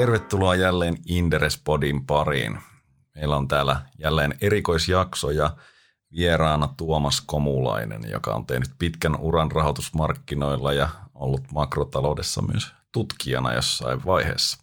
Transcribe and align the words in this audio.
Tervetuloa 0.00 0.54
jälleen 0.54 0.96
Inderespodin 1.06 2.06
pariin. 2.06 2.58
Meillä 3.14 3.36
on 3.36 3.48
täällä 3.48 3.80
jälleen 3.98 4.34
erikoisjakso 4.40 5.30
ja 5.30 5.56
vieraana 6.16 6.74
Tuomas 6.76 7.20
Komulainen, 7.20 8.10
joka 8.10 8.34
on 8.34 8.46
tehnyt 8.46 8.70
pitkän 8.78 9.16
uran 9.20 9.52
rahoitusmarkkinoilla 9.52 10.72
ja 10.72 10.88
ollut 11.14 11.52
makrotaloudessa 11.52 12.42
myös 12.42 12.72
tutkijana 12.92 13.54
jossain 13.54 14.04
vaiheessa. 14.04 14.58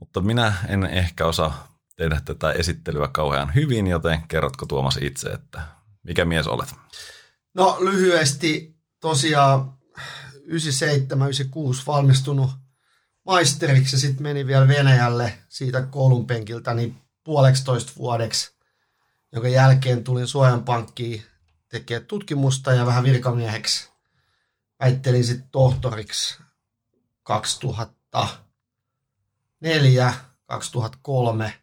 Mutta 0.00 0.20
minä 0.20 0.54
en 0.68 0.84
ehkä 0.84 1.26
osaa 1.26 1.68
tehdä 1.96 2.20
tätä 2.24 2.52
esittelyä 2.52 3.08
kauhean 3.08 3.54
hyvin, 3.54 3.86
joten 3.86 4.22
kerrotko 4.28 4.66
Tuomas 4.66 4.98
itse, 5.00 5.28
että 5.28 5.62
mikä 6.02 6.24
mies 6.24 6.46
olet? 6.46 6.74
No 7.54 7.76
lyhyesti 7.80 8.76
tosiaan 9.00 9.72
97-96 10.36 10.48
valmistunut 11.86 12.50
maisteriksi 13.24 13.96
ja 13.96 14.00
sitten 14.00 14.22
meni 14.22 14.46
vielä 14.46 14.68
Venäjälle 14.68 15.38
siitä 15.48 15.82
koulun 15.82 16.26
penkiltä 16.26 16.74
niin 16.74 17.02
puoleksitoista 17.24 17.92
vuodeksi, 17.96 18.54
jonka 19.32 19.48
jälkeen 19.48 20.04
tulin 20.04 20.26
Suojan 20.26 20.64
pankkiin 20.64 21.22
tekemään 21.68 22.06
tutkimusta 22.06 22.72
ja 22.72 22.86
vähän 22.86 23.04
virkamieheksi. 23.04 23.92
Väittelin 24.80 25.24
sitten 25.24 25.48
tohtoriksi 25.52 26.38
2004, 27.22 30.14
2003, 30.46 31.54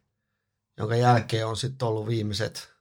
jonka 0.78 0.96
jälkeen 0.96 1.48
on 1.48 1.58
sitten 1.58 1.88
ollut 1.88 2.08
viimeiset 2.08 2.74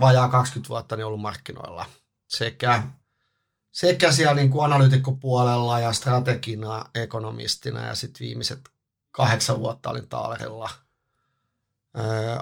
vajaa 0.00 0.28
20 0.28 0.68
vuotta 0.68 0.96
niin 0.96 1.06
ollut 1.06 1.20
markkinoilla. 1.20 1.86
Sekä, 2.28 2.82
sekä 3.72 4.12
siellä 4.12 4.34
niin 4.34 4.50
kuin 4.50 4.64
analyytikkopuolella 4.64 5.80
ja 5.80 5.92
strategina, 5.92 6.84
ekonomistina 6.94 7.86
ja 7.86 7.94
sitten 7.94 8.26
viimeiset 8.26 8.60
kahdeksan 9.10 9.60
vuotta 9.60 9.90
olin 9.90 10.08
Taalerilla 10.08 10.70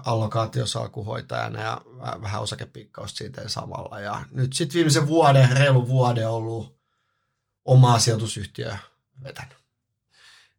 allokaatiosalkuhoitajana 0.05 1.60
ja 1.60 1.80
vähän 2.22 2.42
osakepiikkausta 2.42 3.18
siitä 3.18 3.48
samalla. 3.48 4.00
Ja 4.00 4.24
nyt 4.30 4.52
sitten 4.52 4.74
viimeisen 4.74 5.06
vuoden, 5.06 5.52
reilu 5.52 5.88
vuoden 5.88 6.28
ollut 6.28 6.77
omaa 7.64 7.98
sijoitusyhtiöä 7.98 8.78
vetänyt. 9.22 9.58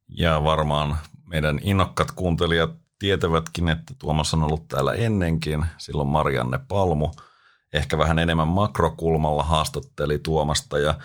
Ja 0.08 0.44
varmaan 0.44 0.98
meidän 1.26 1.60
innokkat 1.64 2.12
kuuntelijat 2.12 2.72
tietävätkin, 3.00 3.70
että 3.70 3.94
Tuomas 4.00 4.34
on 4.34 4.44
ollut 4.44 4.68
täällä 4.68 4.94
ennenkin. 4.94 5.66
Silloin 5.78 6.10
Marianne 6.10 6.60
Palmu 6.68 7.12
ehkä 7.74 7.98
vähän 7.98 8.20
enemmän 8.20 8.48
makrokulmalla 8.48 9.44
haastatteli 9.44 10.20
Tuomasta 10.20 10.80
ja 10.80 10.96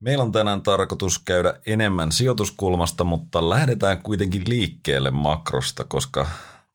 Meillä 0.00 0.24
on 0.24 0.32
tänään 0.32 0.62
tarkoitus 0.62 1.18
käydä 1.18 1.54
enemmän 1.66 2.12
sijoituskulmasta, 2.12 3.04
mutta 3.04 3.50
lähdetään 3.50 4.02
kuitenkin 4.02 4.42
liikkeelle 4.46 5.10
makrosta, 5.10 5.84
koska 5.84 6.26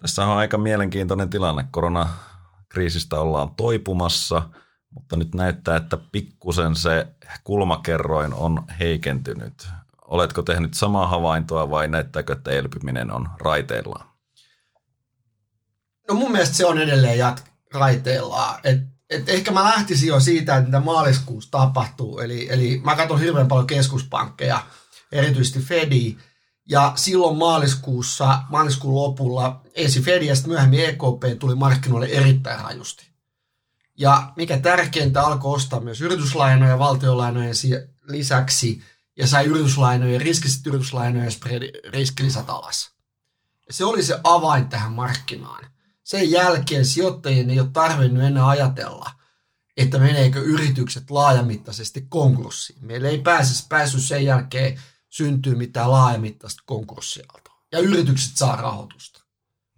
tässä 0.02 0.26
on 0.26 0.38
aika 0.38 0.58
mielenkiintoinen 0.58 1.30
tilanne. 1.30 1.66
Koronakriisistä 1.72 3.20
ollaan 3.20 3.56
toipumassa, 3.56 4.50
mutta 4.90 5.18
nyt 5.18 5.36
näyttää, 5.36 5.76
että 5.76 5.98
pikkusen 6.12 6.76
se 6.76 7.08
kulmakerroin 7.44 8.34
on 8.34 8.64
heikentynyt. 8.80 9.68
Oletko 10.08 10.42
tehnyt 10.42 10.74
samaa 10.74 11.08
havaintoa 11.08 11.70
vai 11.70 11.88
näyttääkö, 11.88 12.34
että 12.34 12.52
elpyminen 12.52 13.12
on 13.12 13.30
raiteillaan? 13.40 14.10
No 16.10 16.16
mun 16.16 16.32
mielestä 16.32 16.56
se 16.56 16.66
on 16.66 16.78
edelleen 16.78 17.20
jat- 17.20 17.50
raiteillaan. 17.74 18.60
Et, 18.64 18.92
et 19.14 19.30
ehkä 19.30 19.52
mä 19.52 19.64
lähtisin 19.64 20.08
jo 20.08 20.19
siitä, 20.19 20.58
että 20.58 20.66
mitä 20.66 20.80
maaliskuussa 20.80 21.52
tapahtuu. 21.52 22.19
Eli, 22.19 22.47
eli 22.52 22.81
mä 22.83 22.95
katson 22.95 23.20
hirveän 23.20 23.47
paljon 23.47 23.67
keskuspankkeja, 23.67 24.66
erityisesti 25.11 25.59
Fedi. 25.59 26.17
Ja 26.70 26.94
silloin 26.95 27.38
maaliskuussa, 27.38 28.39
maaliskuun 28.50 28.95
lopulla, 28.95 29.61
ensin 29.75 30.03
Fedi 30.03 30.28
ja 30.28 30.36
myöhemmin 30.47 30.86
EKP 30.86 31.39
tuli 31.39 31.55
markkinoille 31.55 32.08
erittäin 32.08 32.60
rajusti. 32.60 33.08
Ja 33.98 34.33
mikä 34.36 34.60
tärkeintä, 34.60 35.21
alkoi 35.21 35.55
ostaa 35.55 35.80
myös 35.80 36.02
yrityslainoja 36.02 36.80
valtiolainojen 36.80 37.54
lisäksi 38.08 38.83
ja 39.17 39.27
sai 39.27 39.45
yrityslainojen, 39.45 40.21
riskiset 40.21 40.67
yrityslainojen 40.67 41.32
riskilisät 41.88 42.49
alas. 42.49 42.92
Ja 43.67 43.73
se 43.73 43.86
oli 43.86 44.04
se 44.04 44.20
avain 44.23 44.67
tähän 44.67 44.92
markkinaan 44.92 45.73
sen 46.03 46.31
jälkeen 46.31 46.86
sijoittajien 46.86 47.49
ei 47.49 47.59
ole 47.59 47.69
tarvinnut 47.73 48.23
enää 48.23 48.47
ajatella, 48.47 49.11
että 49.77 49.99
meneekö 49.99 50.39
yritykset 50.39 51.11
laajamittaisesti 51.11 52.05
konkurssiin. 52.09 52.86
Meillä 52.86 53.09
ei 53.09 53.21
pääse, 53.21 53.65
päässyt 53.69 54.03
sen 54.03 54.25
jälkeen 54.25 54.81
syntyy 55.09 55.55
mitään 55.55 55.91
laajamittaista 55.91 56.64
konkurssiaaltoa. 56.65 57.53
Ja 57.71 57.80
yritykset 57.80 58.37
saa 58.37 58.55
rahoitusta. 58.55 59.23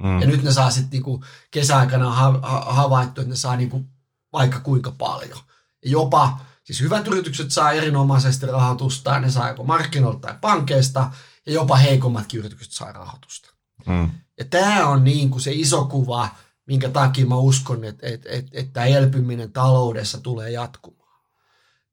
Mm. 0.03 0.21
Ja 0.21 0.27
nyt 0.27 0.43
ne 0.43 0.51
saa 0.51 0.71
sitten 0.71 0.89
niinku 0.91 1.23
kesäaikana 1.51 2.11
ha- 2.11 2.39
ha- 2.41 2.73
havaittu, 2.73 3.21
että 3.21 3.29
ne 3.29 3.35
saa 3.35 3.55
niinku 3.55 3.85
vaikka 4.33 4.59
kuinka 4.59 4.91
paljon. 4.91 5.39
Ja 5.85 5.91
jopa, 5.91 6.39
siis 6.63 6.81
hyvät 6.81 7.07
yritykset 7.07 7.51
saa 7.51 7.71
erinomaisesti 7.71 8.45
rahoitusta, 8.45 9.19
ne 9.19 9.31
saa 9.31 9.49
joko 9.49 9.63
markkinoilta 9.63 10.27
tai 10.27 10.37
pankeista, 10.41 11.11
ja 11.45 11.53
jopa 11.53 11.75
heikommatkin 11.75 12.39
yritykset 12.39 12.71
saa 12.71 12.91
rahoitusta. 12.91 13.49
Mm. 13.85 14.09
Ja 14.37 14.45
tämä 14.45 14.87
on 14.87 15.03
niin 15.03 15.29
kuin 15.29 15.41
se 15.41 15.51
iso 15.51 15.85
kuva, 15.85 16.29
minkä 16.65 16.89
takia 16.89 17.25
mä 17.25 17.35
uskon, 17.35 17.83
että, 17.83 18.07
että, 18.07 18.29
että, 18.29 18.51
että 18.53 18.85
elpyminen 18.85 19.51
taloudessa 19.51 20.21
tulee 20.21 20.51
jatkumaan. 20.51 21.21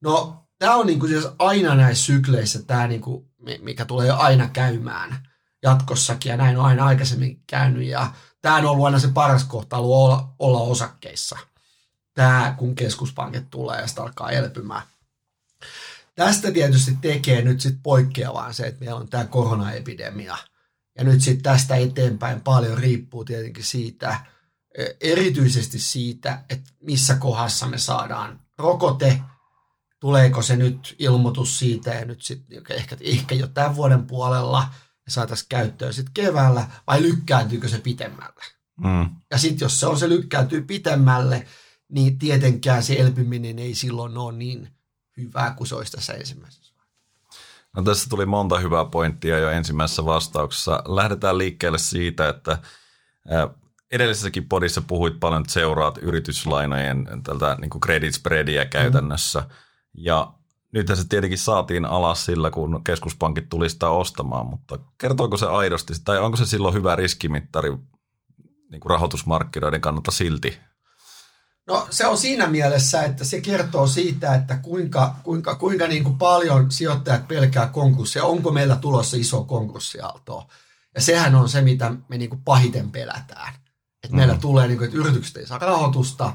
No, 0.01 0.45
tämä 0.59 0.75
on 0.75 0.87
niin 0.87 1.01
kuin 1.01 1.13
siis 1.13 1.29
aina 1.39 1.75
näissä 1.75 2.05
sykleissä 2.05 2.63
tämä, 2.63 2.87
niin 2.87 3.01
kuin, 3.01 3.31
mikä 3.61 3.85
tulee 3.85 4.11
aina 4.11 4.49
käymään 4.49 5.29
jatkossakin, 5.63 6.31
ja 6.31 6.37
näin 6.37 6.59
on 6.59 6.65
aina 6.65 6.87
aikaisemmin 6.87 7.43
käynyt, 7.47 7.89
ja 7.89 8.13
tämä 8.43 8.57
on 8.57 8.67
ollut 8.67 8.87
aina 8.87 8.99
se 8.99 9.09
paras 9.09 9.45
kohta 9.45 9.77
olla, 9.77 10.35
olla 10.39 10.61
osakkeissa. 10.61 11.39
Tämä, 12.15 12.55
kun 12.59 12.75
keskuspankit 12.75 13.51
tulee 13.51 13.81
ja 13.81 13.87
sitä 13.87 14.03
alkaa 14.03 14.31
elpymään. 14.31 14.83
Tästä 16.15 16.53
tietysti 16.53 16.99
tekee 17.01 17.43
nyt 17.43 17.61
sitten 17.61 17.83
poikkeavaa 17.83 18.53
se, 18.53 18.67
että 18.67 18.81
meillä 18.81 19.01
on 19.01 19.09
tämä 19.09 19.25
koronaepidemia– 19.25 20.37
ja 20.99 21.05
nyt 21.05 21.21
sitten 21.21 21.43
tästä 21.43 21.77
eteenpäin 21.77 22.41
paljon 22.41 22.79
riippuu 22.79 23.25
tietenkin 23.25 23.65
siitä, 23.65 24.21
e, 24.79 24.85
erityisesti 25.01 25.79
siitä, 25.79 26.45
että 26.51 26.71
missä 26.81 27.15
kohdassa 27.15 27.67
me 27.67 27.79
saadaan 27.79 28.41
rokote, 28.59 29.23
tuleeko 30.01 30.43
se 30.43 30.57
nyt 30.57 30.97
ilmoitus 30.99 31.59
siitä 31.59 31.91
ja 31.91 32.05
nyt 32.05 32.23
sitten 32.23 32.63
ehkä, 32.71 32.97
ehkä 33.01 33.35
jo 33.35 33.47
tämän 33.47 33.77
vuoden 33.77 34.07
puolella 34.07 34.69
ja 35.07 35.13
saataisiin 35.13 35.49
käyttöön 35.49 35.95
sitten 35.95 36.15
keväällä, 36.15 36.67
vai 36.87 37.03
lykkääntyykö 37.03 37.69
se 37.69 37.79
pitemmälle. 37.79 38.45
Mm. 38.77 39.11
Ja 39.31 39.39
sitten 39.39 39.65
jos 39.65 39.81
se 39.81 39.87
on 39.87 39.99
se 39.99 40.09
lykkääntyy 40.09 40.63
pitemmälle, 40.63 41.47
niin 41.89 42.19
tietenkään 42.19 42.83
se 42.83 42.95
elpyminen 42.95 43.59
ei 43.59 43.75
silloin 43.75 44.19
ole 44.19 44.33
niin 44.33 44.69
hyvää 45.17 45.55
kuin 45.55 45.67
se 45.67 45.75
olisi 45.75 45.93
tässä 45.93 46.13
ensimmäisessä. 46.13 46.72
No 47.77 47.83
tässä 47.83 48.11
tuli 48.11 48.27
monta 48.27 48.59
hyvää 48.59 48.85
pointtia 48.85 49.39
jo 49.39 49.51
ensimmäisessä 49.51 50.05
vastauksessa. 50.05 50.83
Lähdetään 50.87 51.39
liikkeelle 51.39 51.79
siitä, 51.79 52.29
että 52.29 52.59
edellisessäkin 53.93 54.49
podissa 54.49 54.83
puhuit 54.83 55.21
paljon, 55.21 55.41
että 55.41 55.53
seuraat 55.53 55.99
yrityslainojen 55.99 57.09
tältä 57.23 57.57
niin 57.61 57.71
kuin 57.71 57.81
credit 57.81 58.15
spreadia 58.15 58.67
käytännössä. 58.67 59.41
Mm. 59.41 59.47
Ja 59.95 60.33
nyt 60.73 60.87
se 60.95 61.09
tietenkin 61.09 61.39
saatiin 61.39 61.85
alas 61.85 62.25
sillä, 62.25 62.51
kun 62.51 62.85
keskuspankit 62.85 63.49
tuli 63.49 63.71
sitä 63.71 63.89
ostamaan, 63.89 64.47
mutta 64.47 64.79
kertooko 64.99 65.37
se 65.37 65.47
aidosti, 65.47 65.93
tai 66.05 66.19
onko 66.19 66.37
se 66.37 66.47
silloin 66.47 66.75
hyvä 66.75 66.97
riskimittari 66.97 67.71
niin 68.71 68.81
kuin 68.81 68.91
rahoitusmarkkinoiden 68.91 69.81
kannalta 69.81 70.11
silti? 70.11 70.59
No 71.73 71.87
se 71.91 72.07
on 72.07 72.19
siinä 72.19 72.47
mielessä, 72.47 73.03
että 73.03 73.25
se 73.25 73.41
kertoo 73.41 73.87
siitä, 73.87 74.35
että 74.35 74.57
kuinka, 74.57 75.15
kuinka, 75.23 75.55
kuinka 75.55 75.87
niin 75.87 76.05
kuin 76.05 76.19
paljon 76.19 76.71
sijoittajat 76.71 77.29
pelkää 77.29 77.67
konkurssia. 77.67 78.25
Onko 78.25 78.51
meillä 78.51 78.77
tulossa 78.77 79.17
iso 79.17 79.45
konkurssiaalto? 79.45 80.49
Ja 80.95 81.01
sehän 81.01 81.35
on 81.35 81.49
se, 81.49 81.61
mitä 81.61 81.93
me 82.09 82.19
niin 82.19 82.31
kuin 82.31 82.43
pahiten 82.45 82.91
pelätään. 82.91 83.55
Että 84.03 84.09
mm. 84.11 84.17
meillä 84.17 84.39
tulee, 84.41 84.67
niin 84.67 84.79
kuin, 84.79 84.87
että 84.87 84.99
yritykset 84.99 85.37
ei 85.37 85.47
saa 85.47 85.59
rahoitusta 85.59 86.33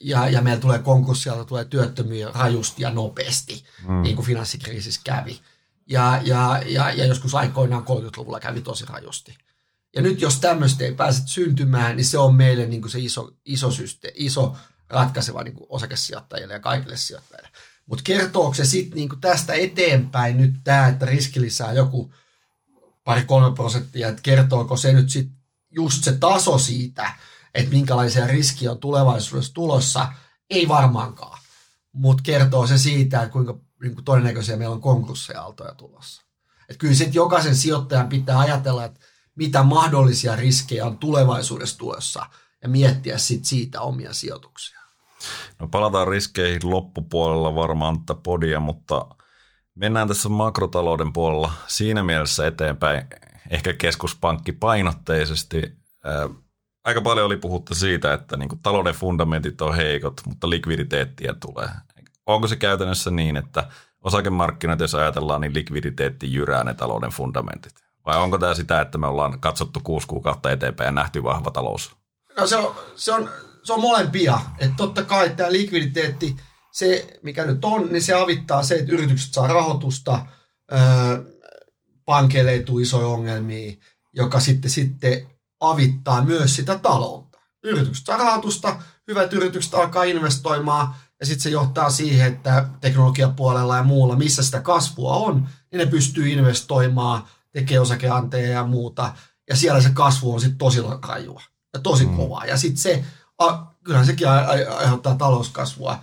ja, 0.00 0.28
ja 0.28 0.42
meillä 0.42 0.60
tulee 0.60 0.78
konkurssiaalto, 0.78 1.44
tulee 1.44 1.64
työttömiä 1.64 2.30
rajusti 2.34 2.82
ja 2.82 2.90
nopeasti, 2.90 3.64
mm. 3.88 4.02
niin 4.02 4.16
kuin 4.16 4.26
finanssikriisissä 4.26 5.00
kävi. 5.04 5.40
Ja, 5.86 6.20
ja, 6.24 6.62
ja, 6.66 6.92
ja 6.92 7.06
joskus 7.06 7.34
aikoinaan 7.34 7.82
30-luvulla 7.84 8.40
kävi 8.40 8.60
tosi 8.60 8.84
rajusti. 8.88 9.38
Ja 9.94 10.02
nyt 10.02 10.20
jos 10.20 10.40
tämmöistä 10.40 10.84
ei 10.84 10.94
pääse 10.94 11.22
syntymään, 11.26 11.96
niin 11.96 12.04
se 12.04 12.18
on 12.18 12.34
meille 12.34 12.66
niin 12.66 12.82
kuin 12.82 12.90
se 12.90 12.98
iso, 12.98 13.30
iso, 13.44 13.70
syste, 13.70 14.12
iso 14.14 14.56
ratkaiseva 14.88 15.42
niin 15.42 15.54
kuin 15.54 15.66
osakesijoittajille 15.68 16.52
ja 16.52 16.60
kaikille 16.60 16.96
sijoittajille. 16.96 17.48
Mutta 17.86 18.02
kertooko 18.04 18.54
se 18.54 18.64
sitten 18.64 18.96
niin 18.96 19.20
tästä 19.20 19.52
eteenpäin 19.52 20.36
nyt 20.36 20.54
tämä, 20.64 20.88
että 20.88 21.06
riski 21.06 21.40
lisää 21.40 21.72
joku 21.72 22.14
pari-kolme 23.04 23.54
prosenttia, 23.54 24.08
että 24.08 24.22
kertooko 24.22 24.76
se 24.76 24.92
nyt 24.92 25.10
sitten 25.10 25.36
just 25.70 26.04
se 26.04 26.12
taso 26.12 26.58
siitä, 26.58 27.14
että 27.54 27.70
minkälaisia 27.70 28.26
riskiä 28.26 28.70
on 28.70 28.78
tulevaisuudessa 28.78 29.54
tulossa, 29.54 30.12
ei 30.50 30.68
varmaankaan. 30.68 31.38
Mutta 31.92 32.22
kertoo 32.22 32.66
se 32.66 32.78
siitä, 32.78 33.22
että 33.22 33.32
kuinka 33.32 33.58
niin 33.82 33.94
kuin 33.94 34.04
todennäköisiä 34.04 34.56
meillä 34.56 34.74
on 34.74 34.80
konkurssiaaltoja 34.80 35.74
tulossa. 35.74 36.22
Et 36.68 36.76
kyllä 36.76 36.94
sitten 36.94 37.14
jokaisen 37.14 37.56
sijoittajan 37.56 38.08
pitää 38.08 38.38
ajatella, 38.38 38.84
että 38.84 39.00
mitä 39.36 39.62
mahdollisia 39.62 40.36
riskejä 40.36 40.86
on 40.86 40.98
tulevaisuudessa 40.98 41.78
tulossa 41.78 42.26
ja 42.62 42.68
miettiä 42.68 43.18
sit 43.18 43.44
siitä 43.44 43.80
omia 43.80 44.12
sijoituksia. 44.12 44.80
No 45.58 45.68
palataan 45.68 46.08
riskeihin 46.08 46.70
loppupuolella 46.70 47.54
varmaan 47.54 48.00
tätä 48.00 48.20
podia, 48.22 48.60
mutta 48.60 49.06
mennään 49.74 50.08
tässä 50.08 50.28
makrotalouden 50.28 51.12
puolella 51.12 51.52
siinä 51.66 52.02
mielessä 52.02 52.46
eteenpäin, 52.46 53.06
ehkä 53.50 53.72
keskuspankki 53.72 54.52
painotteisesti. 54.52 55.62
Aika 56.84 57.00
paljon 57.00 57.26
oli 57.26 57.36
puhuttu 57.36 57.74
siitä, 57.74 58.14
että 58.14 58.36
niin 58.36 58.48
kuin 58.48 58.62
talouden 58.62 58.94
fundamentit 58.94 59.60
on 59.60 59.76
heikot, 59.76 60.20
mutta 60.26 60.50
likviditeettiä 60.50 61.34
tulee. 61.34 61.68
Onko 62.26 62.48
se 62.48 62.56
käytännössä 62.56 63.10
niin, 63.10 63.36
että 63.36 63.68
osakemarkkinat, 64.00 64.80
jos 64.80 64.94
ajatellaan, 64.94 65.40
niin 65.40 65.54
likviditeetti 65.54 66.32
jyrää 66.32 66.64
ne 66.64 66.74
talouden 66.74 67.10
fundamentit? 67.10 67.89
Vai 68.06 68.18
onko 68.18 68.38
tämä 68.38 68.54
sitä, 68.54 68.80
että 68.80 68.98
me 68.98 69.06
ollaan 69.06 69.40
katsottu 69.40 69.80
kuusi 69.84 70.06
kuukautta 70.06 70.50
eteenpäin 70.50 70.86
ja 70.88 70.92
nähty 70.92 71.22
vahva 71.22 71.50
talous? 71.50 71.96
No 72.38 72.46
se 72.46 72.56
on, 72.56 72.74
se 72.96 73.12
on, 73.12 73.30
se 73.62 73.72
on 73.72 73.80
molempia. 73.80 74.40
Että 74.58 74.74
totta 74.76 75.02
kai 75.02 75.30
tämä 75.30 75.52
likviditeetti, 75.52 76.36
se 76.72 77.18
mikä 77.22 77.44
nyt 77.44 77.64
on, 77.64 77.88
niin 77.92 78.02
se 78.02 78.14
avittaa 78.14 78.62
se, 78.62 78.74
että 78.74 78.92
yritykset 78.92 79.32
saa 79.32 79.46
rahoitusta, 79.46 80.26
öö, 80.72 80.78
pankeille 82.04 82.50
ei 82.50 82.62
tule 82.62 82.82
isoja 82.82 83.06
ongelmia, 83.06 83.72
joka 84.12 84.40
sitten, 84.40 84.70
sitten 84.70 85.26
avittaa 85.60 86.24
myös 86.24 86.56
sitä 86.56 86.78
taloutta. 86.78 87.38
Yritykset 87.64 88.06
saa 88.06 88.16
rahoitusta, 88.16 88.82
hyvät 89.08 89.32
yritykset 89.32 89.74
alkaa 89.74 90.04
investoimaan, 90.04 90.94
ja 91.20 91.26
sitten 91.26 91.42
se 91.42 91.50
johtaa 91.50 91.90
siihen, 91.90 92.32
että 92.32 92.68
teknologiapuolella 92.80 93.76
ja 93.76 93.82
muulla, 93.82 94.16
missä 94.16 94.42
sitä 94.42 94.60
kasvua 94.60 95.16
on, 95.16 95.48
niin 95.72 95.78
ne 95.78 95.86
pystyy 95.86 96.28
investoimaan, 96.28 97.28
tekee 97.52 97.80
osakeanteja 97.80 98.48
ja 98.48 98.66
muuta, 98.66 99.14
ja 99.48 99.56
siellä 99.56 99.80
se 99.80 99.90
kasvu 99.94 100.34
on 100.34 100.40
sitten 100.40 100.58
tosi 100.58 100.80
rajua 101.08 101.42
ja 101.74 101.80
tosi 101.80 102.06
mm. 102.06 102.16
kovaa. 102.16 102.44
Ja 102.44 102.56
sitten 102.56 102.82
se, 102.82 103.04
a, 103.38 103.66
kyllähän 103.84 104.06
sekin 104.06 104.28
aiheuttaa 104.28 105.14
talouskasvua. 105.14 105.98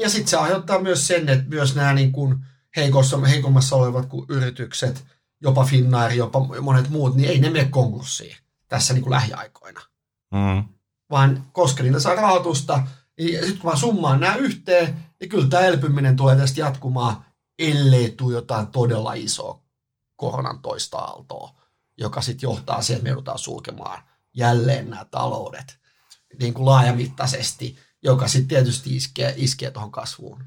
Ja 0.00 0.10
sitten 0.10 0.28
se 0.28 0.36
aiheuttaa 0.36 0.80
myös 0.80 1.06
sen, 1.06 1.28
että 1.28 1.48
myös 1.48 1.74
nämä 1.74 1.94
niin 1.94 2.12
kuin 2.12 2.38
heikossa, 2.76 3.18
heikommassa 3.18 3.76
olevat 3.76 4.06
kuin 4.06 4.26
yritykset, 4.28 5.04
jopa 5.42 5.64
Finnair, 5.64 6.12
jopa 6.12 6.40
monet 6.60 6.88
muut, 6.88 7.16
niin 7.16 7.28
ei 7.28 7.38
ne 7.38 7.50
mene 7.50 7.64
konkurssiin 7.64 8.36
tässä 8.68 8.94
niin 8.94 9.02
kuin 9.02 9.10
lähiaikoina. 9.10 9.80
Mm. 10.32 10.64
Vaan 11.10 11.44
koska 11.52 11.82
niitä 11.82 12.00
saa 12.00 12.14
rahoitusta, 12.14 12.82
niin 13.18 13.38
sitten 13.38 13.58
kun 13.58 13.70
mä 13.70 13.76
summaan 13.76 14.20
nämä 14.20 14.36
yhteen, 14.36 14.96
niin 15.20 15.28
kyllä 15.30 15.48
tämä 15.48 15.62
elpyminen 15.62 16.16
tulee 16.16 16.36
tästä 16.36 16.60
jatkumaan, 16.60 17.24
ellei 17.58 18.10
tule 18.10 18.34
jotain 18.34 18.66
todella 18.66 19.14
isoa 19.14 19.63
koronan 20.16 20.58
toista 20.58 20.98
aaltoa, 20.98 21.60
joka 21.96 22.20
sitten 22.20 22.46
johtaa 22.46 22.82
siihen, 22.82 22.98
että 22.98 23.04
me 23.04 23.10
joudutaan 23.10 23.38
sulkemaan 23.38 24.02
jälleen 24.36 24.90
nämä 24.90 25.04
taloudet 25.04 25.78
niin 26.40 26.54
kuin 26.54 26.66
laajamittaisesti, 26.66 27.78
joka 28.02 28.28
sitten 28.28 28.48
tietysti 28.48 28.96
iskee, 28.96 29.34
iskee 29.36 29.70
tuohon 29.70 29.92
kasvuun 29.92 30.44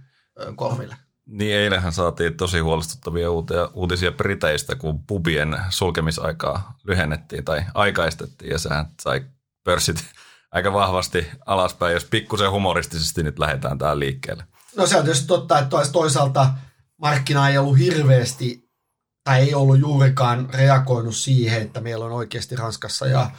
korville. 0.55 0.97
Niin 1.25 1.55
eilähän 1.55 1.93
saatiin 1.93 2.37
tosi 2.37 2.59
huolestuttavia 2.59 3.27
uutisia 3.73 4.11
Briteistä, 4.11 4.75
kun 4.75 5.03
pubien 5.03 5.57
sulkemisaikaa 5.69 6.77
lyhennettiin 6.83 7.45
tai 7.45 7.65
aikaistettiin 7.73 8.51
ja 8.51 8.59
sehän 8.59 8.85
sai 9.01 9.25
pörssit 9.63 10.05
aika 10.51 10.73
vahvasti 10.73 11.27
alaspäin, 11.45 11.93
jos 11.93 12.05
pikkusen 12.05 12.51
humoristisesti 12.51 13.23
nyt 13.23 13.39
lähdetään 13.39 13.77
tähän 13.77 13.99
liikkeelle. 13.99 14.43
No 14.77 14.87
se 14.87 14.97
on 14.97 15.03
tietysti 15.03 15.27
totta, 15.27 15.59
että 15.59 15.77
toisaalta 15.91 16.53
markkina 16.97 17.49
ei 17.49 17.57
ollut 17.57 17.77
hirveästi 17.77 18.66
tai 19.27 19.41
ei 19.41 19.53
ollut 19.53 19.79
juurikaan 19.79 20.49
reagoinut 20.53 21.15
siihen, 21.15 21.61
että 21.61 21.81
meillä 21.81 22.05
on 22.05 22.11
oikeasti 22.11 22.55
Ranskassa 22.55 23.07
ja, 23.07 23.31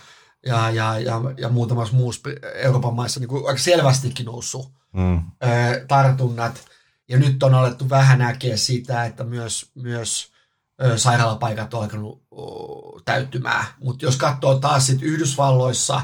ja, 0.46 0.70
ja, 0.70 0.99
ja, 0.99 1.20
ja 1.38 1.49
muutamassa 1.49 1.96
muussa 1.96 2.31
Euroopan 2.55 2.94
maissa 2.94 3.20
niin 3.20 3.29
kuin 3.29 3.46
aika 3.46 3.58
selvästikin 3.58 4.26
noussut 4.26 4.73
mm. 4.93 5.23
tartunnat. 5.88 6.64
Ja 7.08 7.19
nyt 7.19 7.43
on 7.43 7.55
alettu 7.55 7.90
vähän 7.90 8.19
näkeä 8.19 8.56
sitä, 8.56 9.05
että 9.05 9.25
myös, 9.25 9.70
myös 9.75 10.32
sairaalapaikat 10.96 11.75
on 11.75 11.82
alkanut 11.82 12.23
täyttymään. 13.05 13.67
Mutta 13.81 14.05
jos 14.05 14.17
katsoo 14.17 14.58
taas 14.58 14.87
sit 14.87 15.02
Yhdysvalloissa 15.02 16.00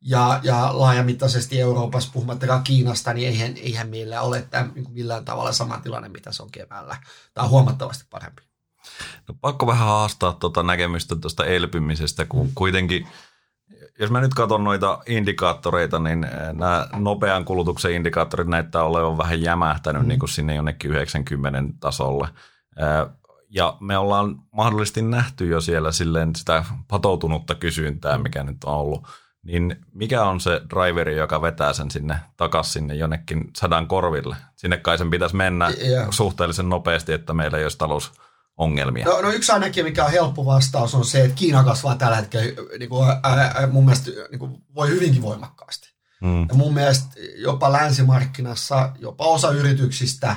ja, 0.00 0.40
ja 0.42 0.78
laajamittaisesti 0.78 1.60
Euroopassa, 1.60 2.10
puhumattakaan 2.12 2.62
Kiinasta, 2.62 3.12
niin 3.12 3.28
eihän, 3.28 3.56
eihän 3.56 3.88
meillä 3.88 4.20
ole 4.20 4.42
tämän, 4.42 4.72
niin 4.74 4.92
millään 4.92 5.24
tavalla 5.24 5.52
sama 5.52 5.78
tilanne, 5.78 6.08
mitä 6.08 6.32
se 6.32 6.42
on 6.42 6.50
keväällä. 6.50 6.96
Tämä 7.34 7.44
on 7.44 7.50
huomattavasti 7.50 8.04
parempi. 8.10 8.51
No, 9.28 9.34
pakko 9.40 9.66
vähän 9.66 9.88
haastaa 9.88 10.32
tuota 10.32 10.62
näkemystä 10.62 11.16
tuosta 11.16 11.44
elpymisestä, 11.44 12.24
kun 12.24 12.50
kuitenkin– 12.54 13.08
jos 13.98 14.10
mä 14.10 14.20
nyt 14.20 14.34
katson 14.34 14.64
noita 14.64 14.98
indikaattoreita, 15.06 15.98
niin 15.98 16.24
eh, 16.24 16.52
nämä 16.52 16.86
nopean 16.96 17.44
kulutuksen 17.44 17.92
indikaattorit 17.92 18.48
näyttää 18.48 18.82
olevan 18.82 19.18
vähän 19.18 19.42
jämähtänyt 19.42 20.02
mm. 20.02 20.08
niin 20.08 20.18
kuin 20.18 20.28
sinne 20.28 20.54
jonnekin 20.54 20.90
90 20.90 21.74
tasolle. 21.80 22.28
Eh, 22.76 23.12
ja 23.50 23.76
me 23.80 23.98
ollaan 23.98 24.36
mahdollisesti 24.52 25.02
nähty 25.02 25.46
jo 25.46 25.60
siellä 25.60 25.92
silleen 25.92 26.36
sitä 26.36 26.64
patoutunutta 26.88 27.54
kysyntää, 27.54 28.18
mikä 28.18 28.42
nyt 28.42 28.64
on 28.64 28.74
ollut. 28.74 29.06
Niin 29.42 29.76
mikä 29.94 30.24
on 30.24 30.40
se 30.40 30.60
driveri, 30.70 31.16
joka 31.16 31.42
vetää 31.42 31.72
sen 31.72 31.90
sinne 31.90 32.16
takaisin 32.36 32.72
sinne 32.72 32.94
jonnekin 32.94 33.50
sadan 33.56 33.86
korville? 33.86 34.36
Sinne 34.56 34.76
kai 34.76 34.98
sen 34.98 35.10
pitäisi 35.10 35.36
mennä 35.36 35.70
yeah. 35.84 36.06
suhteellisen 36.10 36.68
nopeasti, 36.68 37.12
että 37.12 37.34
meillä 37.34 37.58
ei 37.58 37.64
olisi 37.64 37.78
talous 37.78 38.12
ongelmia? 38.56 39.04
No, 39.04 39.20
no 39.20 39.30
yksi 39.30 39.52
ainakin, 39.52 39.84
mikä 39.84 40.04
on 40.04 40.10
helppo 40.10 40.46
vastaus, 40.46 40.94
on 40.94 41.04
se, 41.04 41.24
että 41.24 41.34
Kiina 41.34 41.64
kasvaa 41.64 41.96
tällä 41.96 42.16
hetkellä 42.16 42.52
niin 42.78 42.88
kuin, 42.88 43.08
ää, 43.08 43.68
mun 43.70 43.84
mielestä 43.84 44.10
niin 44.30 44.38
kuin, 44.38 44.62
voi 44.74 44.88
hyvinkin 44.88 45.22
voimakkaasti. 45.22 45.92
Mm. 46.20 46.46
Ja 46.48 46.54
mun 46.54 46.74
mielestä 46.74 47.14
jopa 47.36 47.72
länsimarkkinassa, 47.72 48.92
jopa 48.98 49.24
osa 49.24 49.50
yrityksistä 49.50 50.36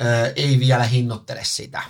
ää, 0.00 0.26
ei 0.36 0.60
vielä 0.60 0.84
hinnoittele 0.84 1.44
sitä. 1.44 1.82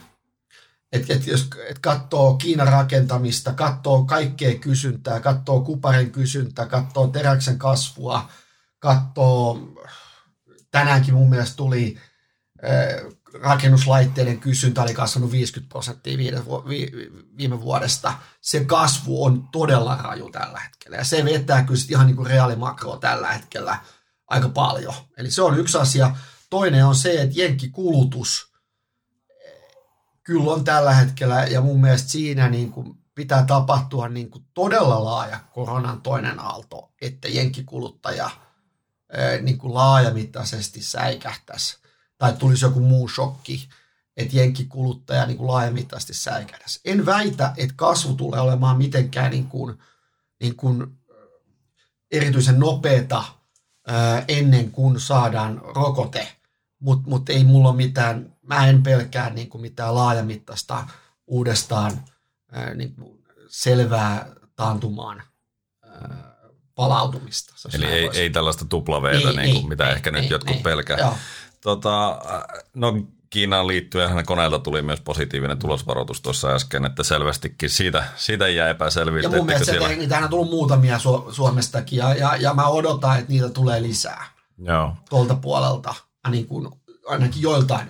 Et, 0.92 1.10
et 1.10 1.26
jos 1.26 1.48
et 1.68 1.78
katsoo 1.78 2.34
Kiinan 2.34 2.68
rakentamista, 2.68 3.52
katsoo 3.52 4.04
kaikkea 4.04 4.54
kysyntää, 4.54 5.20
katsoo 5.20 5.60
kuparin 5.60 6.10
kysyntää, 6.10 6.66
katsoo 6.66 7.06
teräksen 7.06 7.58
kasvua, 7.58 8.28
katsoo, 8.78 9.60
tänäänkin 10.70 11.14
mun 11.14 11.30
mielestä 11.30 11.56
tuli 11.56 11.98
rakennuslaitteiden 13.40 14.40
kysyntä 14.40 14.82
oli 14.82 14.94
kasvanut 14.94 15.32
50 15.32 15.72
prosenttia 15.72 16.18
viime 17.38 17.60
vuodesta. 17.60 18.14
Se 18.40 18.64
kasvu 18.64 19.24
on 19.24 19.48
todella 19.52 19.96
raju 19.96 20.30
tällä 20.30 20.60
hetkellä 20.60 20.96
ja 20.96 21.04
se 21.04 21.24
vetää 21.24 21.62
kyllä 21.62 21.80
ihan 21.90 22.06
niin 22.06 22.16
kuin 22.16 22.26
reaalimakroa 22.26 22.96
tällä 22.96 23.32
hetkellä 23.32 23.78
aika 24.26 24.48
paljon. 24.48 24.94
Eli 25.16 25.30
se 25.30 25.42
on 25.42 25.58
yksi 25.58 25.78
asia. 25.78 26.16
Toinen 26.50 26.86
on 26.86 26.94
se, 26.94 27.22
että 27.22 27.40
jenkkikulutus 27.40 28.52
kyllä 30.22 30.52
on 30.52 30.64
tällä 30.64 30.94
hetkellä 30.94 31.44
ja 31.44 31.60
mun 31.60 31.80
mielestä 31.80 32.08
siinä 32.08 32.48
niin 32.48 32.72
kuin 32.72 32.94
pitää 33.14 33.44
tapahtua 33.44 34.08
niin 34.08 34.30
kuin 34.30 34.44
todella 34.54 35.04
laaja 35.04 35.40
koronan 35.54 36.02
toinen 36.02 36.40
aalto, 36.40 36.92
että 37.02 37.28
jenkkikuluttaja 37.28 38.30
niin 39.42 39.58
kuin 39.58 39.74
laajamittaisesti 39.74 40.82
säikähtäisi 40.82 41.85
tai 42.18 42.32
tulisi 42.32 42.64
joku 42.64 42.80
muu 42.80 43.08
shokki, 43.08 43.68
että 44.16 44.36
jenkkikuluttaja 44.36 45.26
niin 45.26 45.36
kuin 45.36 45.46
laajamittaisesti 45.46 46.14
säikähdäisi. 46.14 46.80
En 46.84 47.06
väitä, 47.06 47.52
että 47.56 47.74
kasvu 47.76 48.14
tulee 48.14 48.40
olemaan 48.40 48.78
mitenkään 48.78 49.30
niin 49.30 49.46
kuin, 49.46 49.78
niin 50.40 50.56
kuin 50.56 50.98
erityisen 52.10 52.60
nopeata 52.60 53.24
ennen 54.28 54.70
kuin 54.70 55.00
saadaan 55.00 55.60
rokote, 55.64 56.36
mutta 56.78 57.10
mut 57.10 57.28
ei 57.28 57.44
mulla 57.44 57.68
ole 57.68 57.76
mitään, 57.76 58.36
mä 58.42 58.66
en 58.66 58.82
pelkää 58.82 59.30
niin 59.30 59.48
kuin 59.48 59.62
mitään 59.62 59.94
laajamittaista 59.94 60.86
uudestaan 61.26 62.04
niin 62.74 62.94
kuin 62.94 63.24
selvää 63.48 64.30
taantumaan 64.56 65.22
palautumista. 66.74 67.54
Eli 67.72 67.86
ei, 67.86 68.10
ei 68.12 68.30
tällaista 68.30 68.64
tuplaveetä, 68.64 69.32
niin 69.32 69.54
kuin, 69.54 69.68
mitä 69.68 69.88
ei, 69.88 69.94
ehkä 69.94 70.10
ei, 70.10 70.20
nyt 70.20 70.30
jotkut 70.30 70.56
ei, 70.56 70.62
pelkää. 70.62 70.98
Joo. 70.98 71.16
Tota, 71.66 72.18
no 72.74 72.94
Kiinaan 73.30 73.66
liittyen 73.66 74.26
koneelta 74.26 74.58
tuli 74.58 74.82
myös 74.82 75.00
positiivinen 75.00 75.58
tulosvaroitus 75.58 76.20
tuossa 76.20 76.48
äsken, 76.48 76.84
että 76.84 77.02
selvästikin 77.02 77.70
siitä, 77.70 78.04
siitä 78.16 78.48
jää 78.48 78.70
epäselvyyttä. 78.70 79.30
Ja 79.30 79.36
mun 79.36 79.46
mielestä 79.46 79.72
siellä... 79.72 79.88
niitä 79.88 80.18
on 80.18 80.28
tullut 80.28 80.50
muutamia 80.50 80.98
Su- 80.98 81.34
Suomestakin 81.34 81.96
ja, 81.96 82.14
ja, 82.14 82.36
ja 82.36 82.54
mä 82.54 82.68
odotan, 82.68 83.18
että 83.18 83.32
niitä 83.32 83.48
tulee 83.48 83.82
lisää 83.82 84.26
Joo. 84.58 84.94
tuolta 85.10 85.34
puolelta, 85.34 85.94
niin 86.30 86.46
kuin, 86.46 86.68
ainakin 87.06 87.42
joiltain 87.42 87.88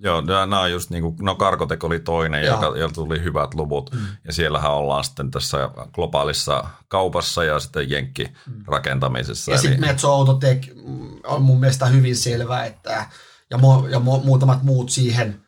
Joo, 0.00 0.20
nämä 0.20 0.60
on 0.60 0.72
just 0.72 0.90
niin 0.90 1.02
kuin, 1.02 1.16
no 1.20 1.34
Karkotek 1.34 1.84
oli 1.84 2.00
toinen, 2.00 2.44
joka, 2.46 2.66
jolla 2.66 2.92
tuli 2.92 3.22
hyvät 3.22 3.54
luvut. 3.54 3.90
Mm. 3.94 4.06
Ja 4.24 4.32
siellähän 4.32 4.72
ollaan 4.72 5.04
sitten 5.04 5.30
tässä 5.30 5.70
globaalissa 5.92 6.64
kaupassa 6.88 7.44
ja 7.44 7.60
sitten 7.60 7.90
Jenkki 7.90 8.24
mm. 8.24 8.64
rakentamisessa. 8.66 9.52
Ja 9.52 9.58
sitten 9.58 9.80
Metso 9.80 10.12
Autotek 10.12 10.66
on 11.24 11.42
mun 11.42 11.60
mielestä 11.60 11.86
hyvin 11.86 12.16
selvä, 12.16 12.64
että 12.64 13.06
ja, 13.50 13.58
mu, 13.58 13.86
ja 13.86 14.00
mu, 14.00 14.20
muutamat 14.20 14.62
muut 14.62 14.90
siihen 14.90 15.40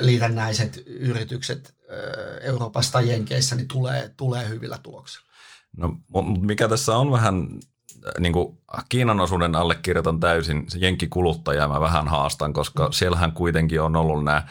liitännäiset 0.00 0.82
yritykset 0.86 1.74
Euroopasta 2.40 2.92
tai 2.92 3.08
Jenkeissä, 3.08 3.56
niin 3.56 3.68
tulee, 3.68 4.14
tulee 4.16 4.48
hyvillä 4.48 4.78
tuloksilla. 4.82 5.28
No, 5.76 5.96
mikä 6.40 6.68
tässä 6.68 6.96
on 6.96 7.10
vähän, 7.10 7.48
niin 8.18 8.32
kuin 8.32 8.58
Kiinan 8.88 9.20
osuuden 9.20 9.54
allekirjoitan 9.54 10.20
täysin, 10.20 10.64
se 10.68 10.78
jenkkikuluttaja 10.78 11.68
mä 11.68 11.80
vähän 11.80 12.08
haastan, 12.08 12.52
koska 12.52 12.86
mm. 12.86 12.92
siellähän 12.92 13.32
kuitenkin 13.32 13.82
on 13.82 13.96
ollut 13.96 14.24
nämä 14.24 14.48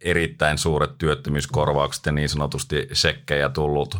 erittäin 0.00 0.58
suuret 0.58 0.98
työttömyyskorvaukset 0.98 2.06
ja 2.06 2.12
niin 2.12 2.28
sanotusti 2.28 2.88
sekkejä 2.92 3.48
tullut 3.48 3.96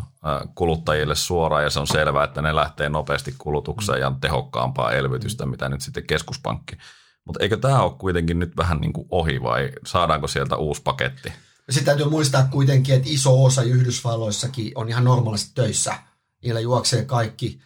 kuluttajille 0.55 1.15
suoraan 1.15 1.63
ja 1.65 1.71
se 1.71 1.81
on 1.81 1.87
selvää, 1.87 2.25
että 2.25 2.43
ne 2.43 2.55
lähtee 2.55 2.89
nopeasti 2.89 3.35
kulutukseen 3.39 4.01
ja 4.01 4.13
tehokkaampaa 4.21 4.93
elvytystä, 4.93 5.47
mitä 5.47 5.69
nyt 5.69 5.81
sitten 5.81 6.07
keskuspankki. 6.07 6.77
Mutta 7.25 7.43
eikö 7.43 7.57
tämä 7.57 7.83
ole 7.83 7.93
kuitenkin 7.99 8.39
nyt 8.39 8.57
vähän 8.57 8.79
niin 8.81 8.93
kuin 8.93 9.07
ohi 9.11 9.43
vai 9.43 9.71
saadaanko 9.87 10.29
sieltä 10.29 10.57
uusi 10.57 10.83
paketti? 10.83 11.33
Sitten 11.71 11.85
täytyy 11.85 12.11
muistaa 12.11 12.49
kuitenkin, 12.51 12.95
että 12.95 13.09
iso 13.11 13.45
osa 13.45 13.63
Yhdysvalloissakin 13.63 14.73
on 14.75 14.89
ihan 14.89 15.05
normaalisti 15.05 15.51
töissä. 15.55 15.95
Niillä 16.43 16.61
juoksee 16.61 17.05
kaikki 17.05 17.61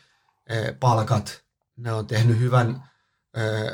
palkat. 0.80 1.42
Ne 1.76 1.92
on 1.92 2.06
tehnyt 2.06 2.38
hyvän 2.38 2.82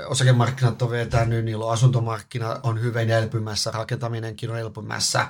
osakemarkkinat 0.06 0.82
on 0.82 0.90
vetänyt, 0.90 1.44
niillä 1.44 1.64
on 1.64 1.72
asuntomarkkina 1.72 2.60
on 2.62 2.80
hyvin 2.80 3.10
elpymässä, 3.10 3.70
rakentaminenkin 3.70 4.50
on 4.50 4.58
elpymässä 4.58 5.26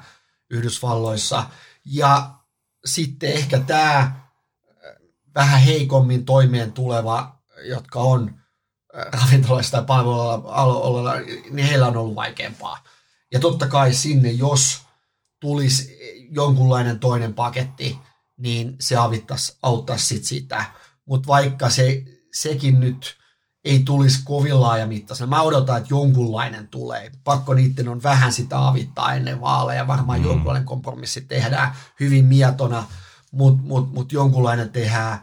Yhdysvalloissa. 0.50 1.46
Ja 1.84 2.30
sitten 2.84 3.32
ehkä 3.32 3.58
tämä 3.58 4.20
vähän 5.34 5.60
heikommin 5.60 6.24
toimeen 6.24 6.72
tuleva, 6.72 7.38
jotka 7.64 7.98
on 7.98 8.40
ravintoloissa 8.94 9.70
tai 9.70 9.84
palveluilla, 9.86 11.14
niin 11.50 11.66
heillä 11.66 11.86
on 11.86 11.96
ollut 11.96 12.14
vaikeampaa. 12.14 12.84
Ja 13.32 13.40
totta 13.40 13.68
kai 13.68 13.94
sinne, 13.94 14.30
jos 14.30 14.82
tulisi 15.40 15.98
jonkunlainen 16.30 16.98
toinen 16.98 17.34
paketti, 17.34 17.98
niin 18.36 18.76
se 18.80 18.96
avittaisi, 18.96 19.56
auttaisi 19.62 20.06
sit 20.06 20.24
sitä. 20.24 20.64
Mutta 21.12 21.26
vaikka 21.26 21.70
se, 21.70 22.04
sekin 22.32 22.80
nyt 22.80 23.16
ei 23.64 23.82
tulisi 23.84 24.20
kovin 24.24 24.60
laajamittaisena. 24.60 25.30
Mä 25.30 25.42
odotan, 25.42 25.76
että 25.78 25.94
jonkunlainen 25.94 26.68
tulee. 26.68 27.10
Pakko 27.24 27.54
niiden 27.54 27.88
on 27.88 28.02
vähän 28.02 28.32
sitä 28.32 28.68
avittaa 28.68 29.14
ennen 29.14 29.40
vaaleja. 29.40 29.86
Varmaan 29.86 30.18
mm. 30.20 30.26
jonkunlainen 30.26 30.64
kompromissi 30.64 31.20
tehdään 31.20 31.74
hyvin 32.00 32.24
mietona, 32.24 32.84
mutta 33.32 33.62
mut, 33.62 33.92
mut 33.92 34.12
jonkunlainen 34.12 34.70
tehdään. 34.70 35.18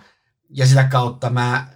Ja 0.50 0.68
sitä 0.68 0.84
kautta 0.84 1.30
mä, 1.30 1.68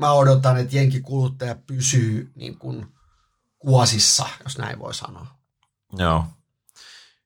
mä 0.00 0.12
odotan, 0.12 0.56
että 0.56 0.76
jenki 0.76 1.00
kuluttaja 1.00 1.54
pysyy 1.66 2.32
niin 2.34 2.58
kuin 2.58 2.86
kuosissa, 3.58 4.28
jos 4.44 4.58
näin 4.58 4.78
voi 4.78 4.94
sanoa. 4.94 5.26
Joo. 5.92 6.24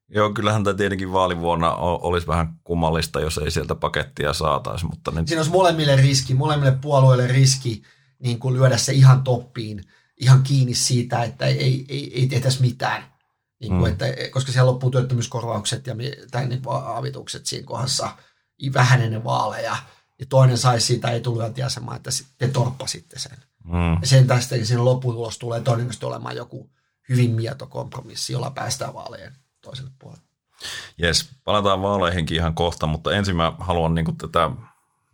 Joo, 0.09 0.33
kyllähän 0.33 0.65
tämä 0.65 0.77
tietenkin 0.77 1.13
vaalivuonna 1.13 1.75
olisi 1.77 2.27
vähän 2.27 2.61
kummallista, 2.65 3.21
jos 3.21 3.39
ei 3.39 3.51
sieltä 3.51 3.75
pakettia 3.75 4.33
saataisi. 4.33 4.87
Mutta 4.87 5.11
nyt... 5.11 5.29
Siinä 5.29 5.41
olisi 5.41 5.53
molemmille 5.53 5.97
riski, 5.97 6.35
molemmille 6.35 6.79
puolueille 6.83 7.27
riski 7.27 7.83
niin 8.19 8.39
kuin 8.39 8.55
lyödä 8.55 8.77
se 8.77 8.93
ihan 8.93 9.23
toppiin, 9.23 9.85
ihan 10.17 10.43
kiinni 10.43 10.75
siitä, 10.75 11.23
että 11.23 11.47
ei, 11.47 11.87
ei, 11.89 12.13
ei, 12.15 12.27
tehtäisi 12.27 12.61
mitään. 12.61 13.03
Niin 13.61 13.79
kuin, 13.79 13.83
mm. 13.83 13.93
että, 13.93 14.07
koska 14.31 14.53
siellä 14.53 14.71
loppuu 14.71 14.91
työttömyyskorvaukset 14.91 15.87
ja 15.87 15.95
tai 16.31 16.49
niin 16.49 16.63
avitukset 16.85 17.47
siinä 17.47 17.67
kohdassa 17.67 18.09
vähän 18.75 19.01
ennen 19.01 19.25
vaaleja. 19.25 19.77
Ja 20.19 20.27
toinen 20.29 20.59
saisi 20.59 20.87
siitä 20.87 21.11
etulyöntiasemaa, 21.11 21.97
että 21.97 22.11
te 22.39 22.49
torppasitte 22.49 23.19
sen. 23.19 23.37
Mm. 23.65 24.01
Ja 24.01 24.07
sen 24.07 24.27
tästä 24.27 24.65
siinä 24.65 24.85
lopputulos 24.85 25.39
tulee 25.39 25.61
todennäköisesti 25.61 26.07
olemaan 26.07 26.37
joku 26.37 26.71
hyvin 27.09 27.31
mieto 27.31 27.67
kompromissi, 27.67 28.33
jolla 28.33 28.51
päästään 28.51 28.95
vaaleen 28.95 29.33
toiselle 29.67 29.91
puolelle. 29.99 30.23
Jes, 30.99 31.31
palataan 31.45 31.83
vaaleihinkin 31.83 32.37
ihan 32.37 32.55
kohta, 32.55 32.87
mutta 32.87 33.13
ensin 33.13 33.37
mä 33.37 33.53
haluan 33.59 33.95
niin 33.95 34.17
tätä 34.17 34.51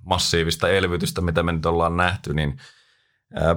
massiivista 0.05 0.69
elvytystä, 0.69 1.21
mitä 1.21 1.43
me 1.43 1.53
nyt 1.53 1.67
ollaan 1.67 1.97
nähty, 1.97 2.35
niin 2.35 2.57
ää, 3.35 3.57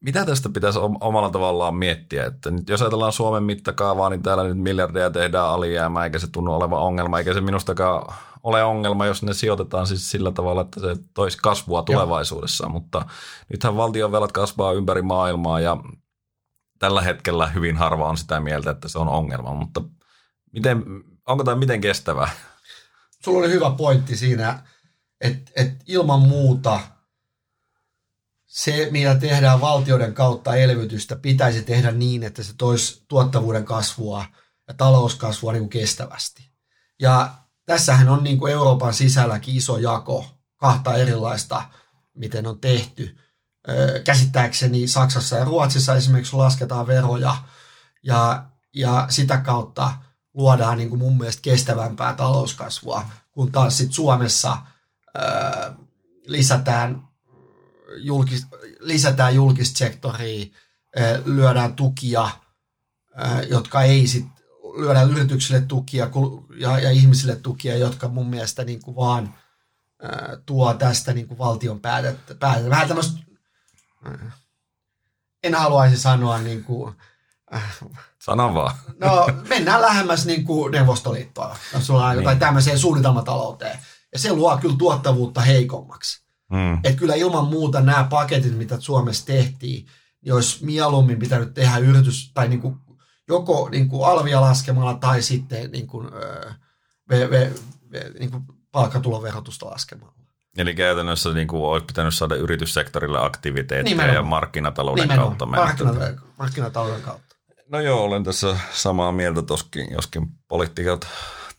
mitä 0.00 0.26
tästä 0.26 0.48
pitäisi 0.48 0.78
omalla 1.00 1.30
tavallaan 1.30 1.74
miettiä? 1.74 2.26
Että 2.26 2.50
nyt 2.50 2.68
jos 2.68 2.82
ajatellaan 2.82 3.12
Suomen 3.12 3.42
mittakaavaa, 3.42 4.10
niin 4.10 4.22
täällä 4.22 4.44
nyt 4.44 4.58
miljardeja 4.58 5.10
tehdään 5.10 5.46
alijäämää, 5.46 6.04
eikä 6.04 6.18
se 6.18 6.26
tunnu 6.30 6.54
olevan 6.54 6.80
ongelma, 6.80 7.18
eikä 7.18 7.34
se 7.34 7.40
minustakaan 7.40 8.14
ole 8.42 8.64
ongelma, 8.64 9.06
jos 9.06 9.22
ne 9.22 9.34
sijoitetaan 9.34 9.86
siis 9.86 10.10
sillä 10.10 10.32
tavalla, 10.32 10.60
että 10.60 10.80
se 10.80 10.96
toisi 11.14 11.38
kasvua 11.42 11.82
tulevaisuudessa, 11.82 12.64
Joo. 12.64 12.72
mutta 12.72 13.06
nythän 13.52 13.76
valtion 13.76 14.12
velat 14.12 14.32
kasvaa 14.32 14.72
ympäri 14.72 15.02
maailmaa 15.02 15.60
ja 15.60 15.76
tällä 16.78 17.02
hetkellä 17.02 17.46
hyvin 17.46 17.76
harva 17.76 18.08
on 18.08 18.18
sitä 18.18 18.40
mieltä, 18.40 18.70
että 18.70 18.88
se 18.88 18.98
on 18.98 19.08
ongelma, 19.08 19.54
mutta 19.54 19.82
miten, 20.52 20.84
onko 21.26 21.44
tämä 21.44 21.56
miten 21.56 21.80
kestävää? 21.80 22.30
Sulla 23.24 23.38
oli 23.38 23.50
hyvä 23.50 23.70
pointti 23.70 24.16
siinä, 24.16 24.62
että, 25.20 25.52
että 25.56 25.84
ilman 25.86 26.20
muuta 26.20 26.80
se, 28.46 28.88
mitä 28.90 29.14
tehdään 29.14 29.60
valtioiden 29.60 30.14
kautta 30.14 30.56
elvytystä, 30.56 31.16
pitäisi 31.16 31.62
tehdä 31.62 31.90
niin, 31.90 32.22
että 32.22 32.42
se 32.42 32.54
toisi 32.58 33.04
tuottavuuden 33.08 33.64
kasvua 33.64 34.24
ja 34.68 34.74
talouskasvua 34.74 35.52
niin 35.52 35.60
kuin 35.62 35.70
kestävästi. 35.70 36.50
Ja 37.00 37.34
tässähän 37.66 38.08
on 38.08 38.24
niin 38.24 38.38
kuin 38.38 38.52
Euroopan 38.52 38.94
sisälläkin 38.94 39.56
iso 39.56 39.78
jako, 39.78 40.26
kahta 40.56 40.94
erilaista, 40.94 41.62
miten 42.14 42.46
on 42.46 42.60
tehty 42.60 43.16
käsittääkseni 44.04 44.88
Saksassa 44.88 45.36
ja 45.36 45.44
Ruotsissa 45.44 45.94
esimerkiksi 45.94 46.36
lasketaan 46.36 46.86
veroja 46.86 47.36
ja, 48.02 48.44
ja 48.74 49.06
sitä 49.10 49.38
kautta 49.38 49.92
luodaan 50.34 50.78
niin 50.78 50.88
kuin 50.88 50.98
mun 50.98 51.18
mielestä 51.18 51.42
kestävämpää 51.42 52.14
talouskasvua, 52.14 53.04
kun 53.32 53.52
taas 53.52 53.78
sit 53.78 53.92
Suomessa 53.92 54.58
ää, 55.14 55.74
lisätään, 56.26 57.08
julkis, 57.96 58.46
lisätään 58.80 59.34
julkista 59.34 59.78
sektoria, 59.78 60.46
ää, 60.96 61.18
lyödään 61.24 61.74
tukia, 61.74 62.30
ää, 63.14 63.42
jotka 63.42 63.82
ei 63.82 64.06
sit, 64.06 64.26
lyödään 64.78 65.10
yrityksille 65.10 65.60
tukia 65.60 66.10
ja, 66.56 66.78
ja 66.78 66.90
ihmisille 66.90 67.36
tukia, 67.36 67.76
jotka 67.76 68.08
mun 68.08 68.30
mielestä 68.30 68.64
niin 68.64 68.82
kuin 68.82 68.96
vaan 68.96 69.34
ää, 70.02 70.36
tuo 70.46 70.74
tästä 70.74 71.12
niin 71.12 71.28
kuin 71.28 71.38
valtion 71.38 71.80
päätettä, 71.80 72.34
päätettä. 72.34 72.70
Vähän 72.70 72.88
tämmöistä 72.88 73.27
en 75.42 75.54
haluaisi 75.54 75.98
sanoa 75.98 76.38
niin 76.38 76.64
kuin, 76.64 76.94
äh, 77.54 77.78
Sano 78.18 78.54
vaan. 78.54 78.74
No 79.00 79.28
mennään 79.48 79.80
lähemmäs 79.80 80.26
niin 80.26 80.44
kuin 80.44 80.72
Neuvostoliittoa, 80.72 81.56
jos 81.72 81.86
sulla 81.86 82.04
on 82.04 82.10
niin. 82.10 82.16
jotain 82.22 82.38
tämmöiseen 82.38 82.78
suunnitelmatalouteen. 82.78 83.78
Ja 84.12 84.18
se 84.18 84.32
luo 84.32 84.58
kyllä 84.58 84.76
tuottavuutta 84.78 85.40
heikommaksi. 85.40 86.22
Mm. 86.50 86.74
Että 86.74 86.98
kyllä 86.98 87.14
ilman 87.14 87.44
muuta 87.44 87.80
nämä 87.80 88.04
paketit, 88.04 88.58
mitä 88.58 88.80
Suomessa 88.80 89.26
tehtiin, 89.26 89.86
niin 90.24 90.34
olisi 90.34 90.64
mieluummin 90.64 91.18
pitänyt 91.18 91.54
tehdä 91.54 91.78
yritys, 91.78 92.30
tai 92.34 92.48
niin 92.48 92.60
kuin, 92.60 92.76
joko 93.28 93.68
niin 93.68 93.88
kuin 93.88 94.08
alvia 94.08 94.40
laskemalla 94.40 94.94
tai 94.94 95.22
sitten 95.22 95.70
niin 95.70 95.86
kuin, 95.86 96.14
öö, 96.14 96.52
ve, 97.08 97.30
ve, 97.30 97.52
ve, 97.92 98.12
niin 98.18 98.30
kuin 98.30 98.44
palkkatuloverotusta 98.72 99.66
laskemalla. 99.66 100.17
Eli 100.58 100.74
käytännössä 100.74 101.32
niin 101.32 101.48
kuin 101.48 101.62
olisi 101.62 101.86
pitänyt 101.86 102.14
saada 102.14 102.34
yrityssektorille 102.34 103.18
aktiviteetteja 103.26 103.82
Nimenomaan. 103.84 104.14
ja 104.14 104.22
markkinatalouden 104.22 105.02
Nimenomaan. 105.02 105.28
kautta. 105.28 105.46
Markkinatalouden, 105.46 106.20
markkinatalouden 106.38 107.02
kautta. 107.02 107.36
No 107.68 107.80
joo, 107.80 108.02
olen 108.04 108.24
tässä 108.24 108.56
samaa 108.72 109.12
mieltä 109.12 109.42
toskin, 109.42 109.92
joskin 109.92 110.26
poliitikot 110.48 111.06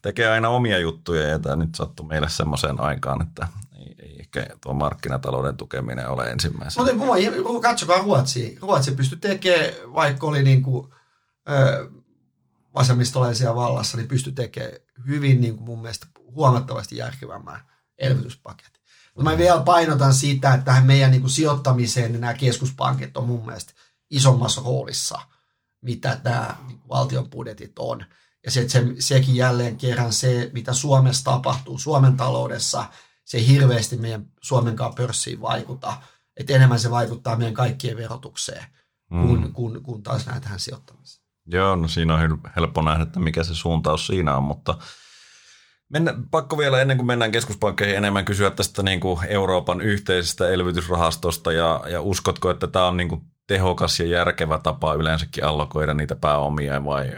tekee 0.01 0.27
aina 0.29 0.49
omia 0.49 0.79
juttuja 0.79 1.27
ja 1.27 1.39
tämä 1.39 1.55
nyt 1.55 1.75
sattui 1.75 2.05
meille 2.05 2.29
semmoiseen 2.29 2.79
aikaan, 2.81 3.21
että 3.21 3.47
ei, 3.79 3.95
ei 3.99 4.15
ehkä 4.19 4.45
tuo 4.63 4.73
markkinatalouden 4.73 5.57
tukeminen 5.57 6.09
ole 6.09 6.23
ensimmäisenä. 6.31 6.93
Mutta 6.93 7.61
katsokaa 7.61 7.97
Ruotsi. 8.01 8.57
Ruotsi 8.61 8.91
pystyi 8.91 9.17
tekemään, 9.17 9.73
vaikka 9.93 10.27
oli 10.27 10.43
niin 10.43 10.63
kuin, 10.63 10.93
ö, 11.49 11.89
vasemmistolaisia 12.75 13.55
vallassa, 13.55 13.97
niin 13.97 14.07
pystyi 14.07 14.33
tekemään 14.33 14.73
hyvin 15.07 15.41
niin 15.41 15.55
kuin 15.55 15.65
mun 15.65 15.81
mielestä 15.81 16.07
huomattavasti 16.35 16.97
järkevämmän 16.97 17.61
elvytyspaketin. 17.97 18.78
Mutta 19.15 19.31
mä 19.31 19.37
vielä 19.37 19.61
painotan 19.61 20.13
sitä, 20.13 20.53
että 20.53 20.65
tähän 20.65 20.85
meidän 20.85 21.11
niin 21.11 21.21
kuin 21.21 21.31
sijoittamiseen 21.31 22.11
niin 22.11 22.21
nämä 22.21 22.33
keskuspankit 22.33 23.17
on 23.17 23.27
mun 23.27 23.45
mielestä 23.45 23.73
isommassa 24.09 24.61
roolissa, 24.65 25.19
mitä 25.81 26.19
nämä 26.23 26.55
niin 26.67 26.81
valtion 26.89 27.29
budjetit 27.29 27.79
on. 27.79 28.05
Ja 28.45 28.51
se, 28.51 28.69
se, 28.69 28.85
sekin 28.99 29.35
jälleen 29.35 29.77
kerran 29.77 30.13
se, 30.13 30.49
mitä 30.53 30.73
Suomessa 30.73 31.23
tapahtuu, 31.23 31.77
Suomen 31.77 32.17
taloudessa, 32.17 32.85
se 33.25 33.37
ei 33.37 33.47
hirveästi 33.47 33.97
meidän 33.97 34.25
Suomenkaan 34.41 34.95
pörssiin 34.95 35.41
vaikuta. 35.41 35.93
Että 36.37 36.53
enemmän 36.53 36.79
se 36.79 36.91
vaikuttaa 36.91 37.35
meidän 37.35 37.53
kaikkien 37.53 37.97
verotukseen, 37.97 38.65
mm. 39.11 39.27
kun, 39.27 39.53
kun, 39.53 39.83
kun 39.83 40.03
taas 40.03 40.25
näin 40.25 40.41
tähän 40.41 40.59
sijoittamiseen. 40.59 41.25
Joo, 41.45 41.75
no 41.75 41.87
siinä 41.87 42.13
on 42.13 42.41
helppo 42.55 42.81
nähdä, 42.81 43.03
että 43.03 43.19
mikä 43.19 43.43
se 43.43 43.55
suuntaus 43.55 44.07
siinä 44.07 44.37
on, 44.37 44.43
mutta– 44.43 44.77
Mennä, 45.89 46.13
pakko 46.31 46.58
vielä 46.58 46.81
ennen 46.81 46.98
kuin 46.98 47.08
mennään 47.08 47.31
keskuspankkeihin 47.31 47.98
enemmän 47.98 48.25
kysyä 48.25 48.51
tästä 48.51 48.84
niin 48.84 49.00
kuin 49.00 49.19
Euroopan 49.27 49.81
yhteisestä 49.81 50.50
elvytysrahastosta 50.50 51.51
ja, 51.51 51.84
ja 51.88 52.01
uskotko, 52.01 52.50
että 52.50 52.67
tämä 52.67 52.88
on 52.88 52.98
niin 52.98 53.10
kuin 53.10 53.22
tehokas 53.48 54.00
ja 54.00 54.05
järkevä 54.05 54.60
tapa 54.60 54.93
yleensäkin 54.93 55.43
allokoida 55.43 55.93
niitä 55.93 56.15
pääomia 56.15 56.86
vai 56.86 57.12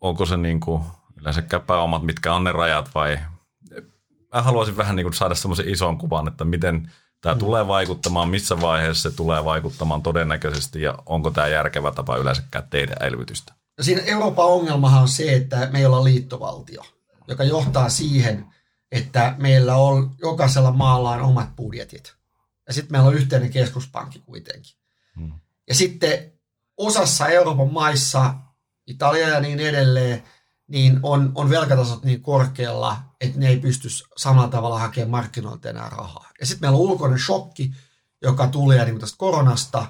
onko 0.00 0.26
se 0.26 0.36
niin 0.36 0.60
kuin 0.60 0.82
yleensäkään 1.20 1.62
pääomat, 1.62 2.02
mitkä 2.02 2.34
on 2.34 2.44
ne 2.44 2.52
rajat 2.52 2.90
vai 2.94 3.18
mä 4.34 4.42
haluaisin 4.42 4.76
vähän 4.76 4.96
niin 4.96 5.04
kuin 5.04 5.14
saada 5.14 5.34
semmoisen 5.34 5.68
ison 5.68 5.98
kuvan, 5.98 6.28
että 6.28 6.44
miten 6.44 6.90
tämä 7.20 7.34
mm. 7.34 7.38
tulee 7.38 7.66
vaikuttamaan, 7.66 8.28
missä 8.28 8.60
vaiheessa 8.60 9.10
se 9.10 9.16
tulee 9.16 9.44
vaikuttamaan 9.44 10.02
todennäköisesti 10.02 10.82
ja 10.82 10.98
onko 11.06 11.30
tämä 11.30 11.48
järkevä 11.48 11.92
tapa 11.92 12.16
yleensäkään 12.16 12.64
tehdä 12.70 12.96
elvytystä? 13.00 13.52
Siinä 13.80 14.02
Euroopan 14.02 14.46
ongelmahan 14.46 15.02
on 15.02 15.08
se, 15.08 15.34
että 15.34 15.68
me 15.72 15.78
ei 15.78 15.86
olla 15.86 16.04
liittovaltio, 16.04 16.82
joka 17.32 17.44
johtaa 17.44 17.88
siihen, 17.88 18.46
että 18.92 19.34
meillä 19.38 19.76
on 19.76 20.14
jokaisella 20.20 20.72
maalla 20.72 21.10
on 21.10 21.20
omat 21.20 21.56
budjetit. 21.56 22.14
Ja 22.66 22.72
sitten 22.72 22.92
meillä 22.92 23.08
on 23.08 23.14
yhteinen 23.14 23.50
keskuspankki 23.50 24.18
kuitenkin. 24.18 24.76
Hmm. 25.16 25.32
Ja 25.68 25.74
sitten 25.74 26.32
osassa 26.76 27.26
Euroopan 27.26 27.72
maissa, 27.72 28.34
Italia 28.86 29.28
ja 29.28 29.40
niin 29.40 29.60
edelleen, 29.60 30.22
niin 30.68 31.00
on, 31.02 31.32
on 31.34 31.50
velkatasot 31.50 32.04
niin 32.04 32.22
korkealla, 32.22 32.96
että 33.20 33.38
ne 33.38 33.48
ei 33.48 33.58
pysty 33.58 33.88
samalla 34.16 34.48
tavalla 34.48 34.78
hakemaan 34.78 35.10
markkinoilta 35.10 35.70
enää 35.70 35.88
rahaa. 35.88 36.30
Ja 36.40 36.46
sitten 36.46 36.60
meillä 36.66 36.78
on 36.78 36.90
ulkoinen 36.90 37.18
shokki, 37.18 37.74
joka 38.22 38.46
tulee 38.46 38.84
niin 38.84 38.98
tästä 38.98 39.18
koronasta, 39.18 39.86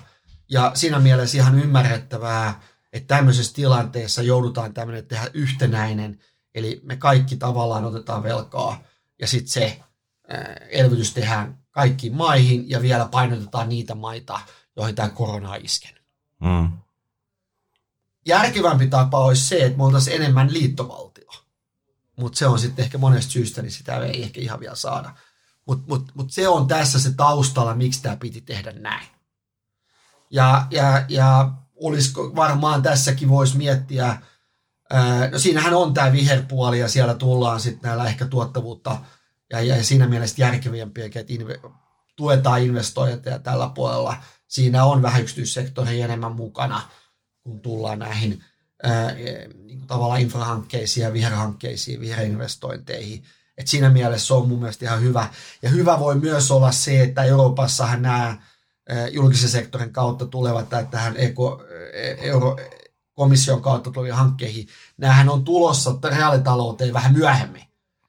ja 0.51 0.73
siinä 0.75 0.99
mielessä 0.99 1.39
ihan 1.39 1.59
ymmärrettävää, 1.59 2.61
että 2.93 3.17
tämmöisessä 3.17 3.55
tilanteessa 3.55 4.23
joudutaan 4.23 4.75
tämmöinen 4.75 5.07
tehdä 5.07 5.31
yhtenäinen, 5.35 6.19
eli 6.55 6.81
me 6.85 6.97
kaikki 6.97 7.37
tavallaan 7.37 7.85
otetaan 7.85 8.23
velkaa, 8.23 8.83
ja 9.19 9.27
sitten 9.27 9.53
se 9.53 9.81
elvytys 10.71 11.15
tehdään 11.15 11.59
kaikkiin 11.71 12.15
maihin, 12.15 12.71
ja 12.71 12.83
vielä 12.83 13.09
painotetaan 13.11 13.69
niitä 13.69 13.95
maita, 13.95 14.41
joihin 14.77 14.95
tämä 14.95 15.09
korona 15.09 15.51
on 15.51 15.61
iskenyt. 15.65 16.03
Mm 16.41 16.83
järkevämpi 18.27 18.87
tapa 18.87 19.19
olisi 19.19 19.49
se, 19.49 19.65
että 19.65 19.79
me 19.79 19.85
oltaisiin 19.85 20.17
enemmän 20.17 20.53
liittovaltio. 20.53 21.31
Mutta 22.17 22.39
se 22.39 22.47
on 22.47 22.59
sitten 22.59 22.85
ehkä 22.85 22.99
monesta 22.99 23.33
syystä, 23.33 23.63
niin 23.63 23.73
sitä 23.73 23.99
ei 23.99 24.23
ehkä 24.23 24.41
ihan 24.41 24.61
vielä 24.61 24.75
saada. 24.75 25.15
Mutta 25.67 25.85
mut, 25.89 26.15
mut 26.15 26.33
se 26.33 26.49
on 26.49 26.67
tässä 26.67 27.01
se 27.01 27.13
taustalla, 27.13 27.75
miksi 27.75 28.03
tämä 28.03 28.17
piti 28.17 28.41
tehdä 28.41 28.73
näin. 28.73 29.07
Ja, 30.31 30.67
ja, 30.71 31.05
ja 31.09 31.53
olisiko 31.75 32.37
varmaan 32.37 32.83
tässäkin 32.83 33.29
voisi 33.29 33.57
miettiä, 33.57 34.23
no 35.33 35.39
siinähän 35.39 35.75
on 35.75 35.95
tämä 35.95 36.13
viherpuoli 36.13 36.79
ja 36.79 36.89
siellä 36.89 37.15
tullaan 37.15 37.61
sitten 37.61 37.89
näillä 37.89 38.07
ehkä 38.07 38.27
tuottavuutta 38.27 38.99
ja, 39.51 39.61
ja 39.61 39.85
siinä 39.85 40.07
mielessä 40.07 40.43
järkeviempiä, 40.43 41.05
että 41.05 41.25
inve, 41.29 41.61
tuetaan 42.17 42.63
investointeja 42.63 43.39
tällä 43.39 43.71
puolella. 43.75 44.17
Siinä 44.49 44.85
on 44.85 45.03
vähän 45.03 45.23
yksityissektori 45.23 46.01
enemmän 46.01 46.33
mukana– 46.33 46.83
kun 47.43 47.61
tullaan 47.61 47.99
näihin 47.99 48.45
ää, 48.83 49.15
niin 49.15 49.87
tavallaan 49.87 50.21
infrahankkeisiin 50.21 51.05
ja 51.05 51.13
viherhankkeisiin, 51.13 52.01
viherinvestointeihin. 52.01 53.23
Et 53.59 53.69
siinä 53.69 53.91
mielessä 53.91 54.27
se 54.27 54.35
on 54.35 54.49
mun 54.49 54.59
mielestä 54.59 54.85
ihan 54.85 55.03
hyvä. 55.03 55.29
Ja 55.63 55.71
hyvä 55.71 55.99
voi 55.99 56.15
myös 56.15 56.51
olla 56.51 56.73
se, 56.73 57.03
että 57.03 57.25
Euroopassahan 57.25 58.03
nämä 58.03 58.37
julkisen 59.11 59.49
sektorin 59.49 59.93
kautta 59.93 60.27
tulevat 60.27 60.69
tähän 60.91 61.17
eko, 61.17 61.65
euro, 62.19 62.57
komission 63.15 63.63
kautta 63.63 63.91
tuleviin 63.91 64.15
hankkeihin, 64.15 64.69
näähän 64.97 65.29
on 65.29 65.45
tulossa 65.45 65.95
reaalitalouteen 66.05 66.93
vähän 66.93 67.13
myöhemmin. 67.13 67.63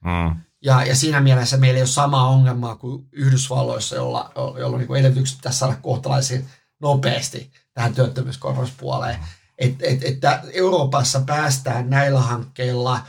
Mm. 0.04 0.36
Ja, 0.62 0.86
ja 0.86 0.96
siinä 0.96 1.22
mielessä 1.22 1.58
meillä 1.58 1.78
ei 1.78 1.82
ole 1.82 1.88
samaa 1.88 2.28
ongelmaa 2.28 2.76
kuin 2.76 3.08
Yhdysvalloissa, 3.12 3.96
jolla, 3.96 4.32
jolla 4.60 4.78
niin 4.78 4.96
edellytykset 4.96 5.38
pitäisi 5.38 5.60
saada 5.60 5.76
kohtalaisen 5.76 6.46
nopeasti 6.80 7.52
tähän 7.74 7.96
työttömyyskorvauspuoleen. 7.96 9.20
Et, 9.58 9.76
et, 9.82 10.04
että 10.04 10.42
Euroopassa 10.54 11.22
päästään 11.26 11.90
näillä 11.90 12.22
hankkeilla 12.22 13.00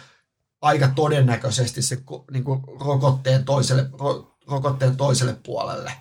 aika 0.60 0.88
todennäköisesti 0.88 1.82
se 1.82 2.02
niin 2.30 2.44
kuin 2.44 2.60
rokotteen, 2.80 3.44
toiselle, 3.44 3.90
ro, 3.98 4.36
rokotteen 4.46 4.96
toiselle 4.96 5.36
puolelle. 5.42 5.92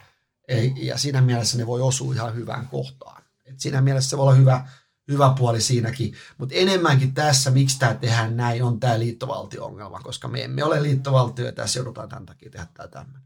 Ja 0.75 0.97
siinä 0.97 1.21
mielessä 1.21 1.58
ne 1.58 1.67
voi 1.67 1.82
osua 1.82 2.13
ihan 2.13 2.36
hyvään 2.36 2.67
kohtaan. 2.67 3.23
Et 3.45 3.60
siinä 3.60 3.82
mielessä 3.82 4.10
se 4.10 4.17
voi 4.17 4.23
olla 4.23 4.36
hyvä, 4.36 4.67
hyvä 5.07 5.33
puoli 5.37 5.61
siinäkin. 5.61 6.13
Mutta 6.37 6.55
enemmänkin 6.55 7.13
tässä, 7.13 7.51
miksi 7.51 7.79
tämä 7.79 7.93
tehdään 7.93 8.37
näin, 8.37 8.63
on 8.63 8.79
tämä 8.79 8.99
liittovaltio-ongelma, 8.99 9.99
koska 9.99 10.27
me 10.27 10.43
emme 10.43 10.63
ole 10.63 10.83
liittovaltio 10.83 11.45
ja 11.45 11.51
tässä 11.51 11.79
joudutaan 11.79 12.09
tämän 12.09 12.25
takia 12.25 12.49
tehdä 12.49 12.67
tämä 12.73 12.87
tämmöinen. 12.87 13.21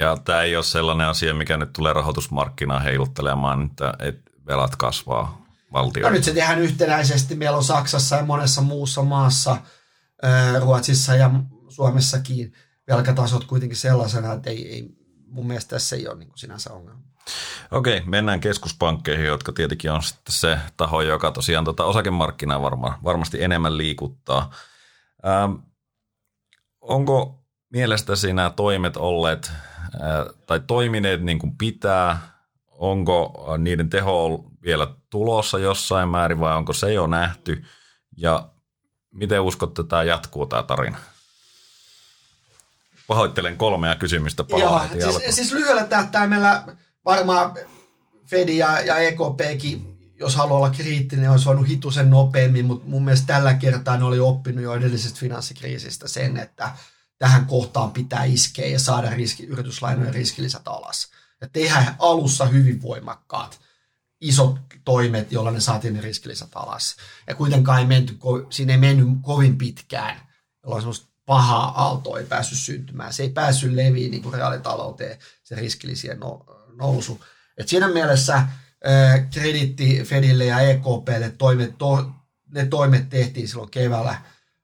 Ja 0.00 0.16
tämä 0.24 0.42
ei 0.42 0.56
ole 0.56 0.64
sellainen 0.64 1.06
asia, 1.06 1.34
mikä 1.34 1.56
nyt 1.56 1.72
tulee 1.72 1.92
rahoitusmarkkinaan 1.92 2.82
heiluttelemaan, 2.82 3.66
että, 3.66 3.94
että 3.98 4.30
velat 4.46 4.76
kasvaa 4.76 5.46
valtioon. 5.72 6.12
No 6.12 6.16
nyt 6.16 6.24
se 6.24 6.32
tehdään 6.32 6.58
yhtenäisesti. 6.58 7.34
Meillä 7.34 7.56
on 7.56 7.64
Saksassa 7.64 8.16
ja 8.16 8.24
monessa 8.24 8.62
muussa 8.62 9.02
maassa, 9.02 9.56
Ruotsissa 10.60 11.14
ja 11.14 11.30
Suomessakin 11.68 12.52
velkatasot 12.88 13.44
kuitenkin 13.44 13.76
sellaisena, 13.76 14.32
että 14.32 14.50
ei, 14.50 14.68
ei 14.68 14.88
mun 15.26 15.46
mielestä 15.46 15.70
tässä 15.70 15.96
ei 15.96 16.08
ole 16.08 16.18
niin 16.18 16.32
sinänsä 16.34 16.72
ongelma. 16.72 17.02
Okei, 17.70 18.02
mennään 18.06 18.40
keskuspankkeihin, 18.40 19.26
jotka 19.26 19.52
tietenkin 19.52 19.90
on 19.90 20.02
sitten 20.02 20.34
se 20.34 20.58
taho, 20.76 21.02
joka 21.02 21.30
tosiaan 21.30 21.64
tota 21.64 21.84
osakemarkkinaa 21.84 22.62
varma, 22.62 22.98
varmasti 23.04 23.42
enemmän 23.42 23.78
liikuttaa. 23.78 24.50
Ähm, 25.26 25.52
onko 26.80 27.44
mielestäsi 27.70 28.32
nämä 28.32 28.50
toimet 28.50 28.96
olleet 28.96 29.52
tai 30.46 30.60
toimineet 30.66 31.22
niin 31.22 31.38
kuin 31.38 31.56
pitää? 31.58 32.34
Onko 32.70 33.46
niiden 33.58 33.90
teho 33.90 34.44
vielä 34.62 34.86
tulossa 35.10 35.58
jossain 35.58 36.08
määrin 36.08 36.40
vai 36.40 36.56
onko 36.56 36.72
se 36.72 36.92
jo 36.92 37.06
nähty? 37.06 37.64
Ja 38.16 38.48
miten 39.10 39.40
uskotte, 39.40 39.82
että 39.82 39.90
tämä 39.90 40.02
jatkuu 40.02 40.46
tämä 40.46 40.62
tarina? 40.62 40.98
Pahoittelen 43.06 43.56
kolmea 43.56 43.94
kysymystä 43.94 44.44
Joo, 44.48 44.80
siis, 44.92 45.36
siis 45.36 45.52
lyhyellä 45.52 45.84
tähtäimellä 45.84 46.64
varmaan 47.04 47.54
Fedi 48.26 48.56
ja, 48.58 48.80
ja 48.80 48.98
EKPkin, 48.98 49.98
jos 50.20 50.36
haluaa 50.36 50.58
olla 50.58 50.70
kriittinen, 50.70 51.30
olisi 51.30 51.46
voinut 51.46 51.68
hitusen 51.68 52.10
nopeammin, 52.10 52.64
mutta 52.64 52.88
mun 52.88 53.04
mielestä 53.04 53.26
tällä 53.26 53.54
kertaa 53.54 53.96
ne 53.96 54.04
oli 54.04 54.20
oppinut 54.20 54.64
jo 54.64 54.74
edellisestä 54.74 55.20
finanssikriisistä 55.20 56.08
sen, 56.08 56.36
että– 56.36 56.70
tähän 57.18 57.46
kohtaan 57.46 57.92
pitää 57.92 58.24
iskeä 58.24 58.66
ja 58.66 58.78
saada 58.78 59.10
riski, 59.10 59.46
yrityslainojen 59.46 60.14
riskilisät 60.14 60.68
alas. 60.68 61.08
Ja 61.40 61.48
tehdä 61.48 61.94
alussa 61.98 62.46
hyvin 62.46 62.82
voimakkaat 62.82 63.60
isot 64.20 64.60
toimet, 64.84 65.32
joilla 65.32 65.50
ne 65.50 65.60
saatiin 65.60 65.94
ne 65.94 66.00
riskilisät 66.00 66.50
alas. 66.54 66.96
Ja 67.26 67.34
kuitenkaan 67.34 67.78
ei 67.78 67.86
menty, 67.86 68.18
siinä 68.50 68.72
ei 68.72 68.78
mennyt 68.78 69.08
kovin 69.22 69.58
pitkään, 69.58 70.20
jolloin 70.62 70.82
semmoista 70.82 71.06
pahaa 71.26 71.82
aaltoa 71.82 72.18
ei 72.18 72.24
päässyt 72.24 72.58
syntymään. 72.58 73.12
Se 73.12 73.22
ei 73.22 73.30
päässyt 73.30 73.72
leviin 73.72 74.10
niin 74.10 74.22
kuin 74.22 74.34
reaalitalouteen, 74.34 75.18
se 75.42 75.54
riskilisien 75.54 76.20
nousu. 76.76 77.24
Et 77.56 77.68
siinä 77.68 77.88
mielessä 77.88 78.42
kreditti 79.30 80.02
Fedille 80.04 80.44
ja 80.44 80.60
EKPlle 80.60 81.32
toimet, 81.38 81.78
to, 81.78 82.10
ne 82.54 82.66
toimet 82.66 83.08
tehtiin 83.08 83.48
silloin 83.48 83.70
keväällä 83.70 84.16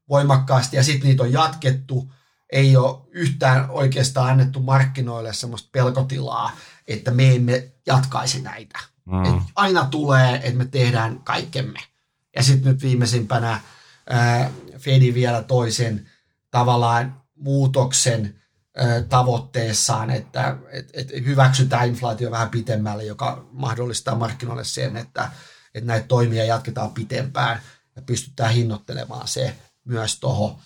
voimakkaasti 0.09 0.77
ja 0.77 0.83
sitten 0.83 1.09
niitä 1.09 1.23
on 1.23 1.33
jatkettu 1.33 2.13
ei 2.53 2.77
ole 2.77 2.99
yhtään 3.11 3.71
oikeastaan 3.71 4.31
annettu 4.31 4.61
markkinoille 4.61 5.33
semmoista 5.33 5.69
pelkotilaa, 5.73 6.53
että 6.89 7.11
me 7.11 7.35
emme 7.35 7.73
jatkaisi 7.87 8.43
näitä. 8.43 8.79
Mm. 9.05 9.25
Et 9.25 9.43
aina 9.55 9.85
tulee, 9.85 10.35
että 10.35 10.59
me 10.59 10.65
tehdään 10.65 11.21
kaikkemme. 11.25 11.81
Ja 12.37 12.43
sitten 12.43 12.73
nyt 12.73 12.83
viimeisimpänä 12.83 13.61
ää, 14.11 14.51
Fedi 14.79 15.15
vielä 15.15 15.43
toisen 15.43 16.10
tavallaan 16.51 17.23
muutoksen 17.37 18.41
tavoitteessaan, 19.09 20.11
että 20.11 20.57
et, 20.73 20.91
et 20.93 21.25
hyväksytään 21.25 21.89
inflaatio 21.89 22.31
vähän 22.31 22.51
pitemmälle, 22.51 23.05
joka 23.05 23.47
mahdollistaa 23.53 24.15
markkinoille 24.15 24.65
sen, 24.65 24.97
että, 24.97 25.31
että 25.75 25.87
näitä 25.87 26.07
toimia 26.07 26.45
jatketaan 26.45 26.91
pitempään 26.91 27.61
ja 27.97 28.03
pystytään 28.03 28.55
hinnoittelemaan 28.55 29.29
se 29.29 29.57
myös 29.85 30.21
tuohon 30.21 30.57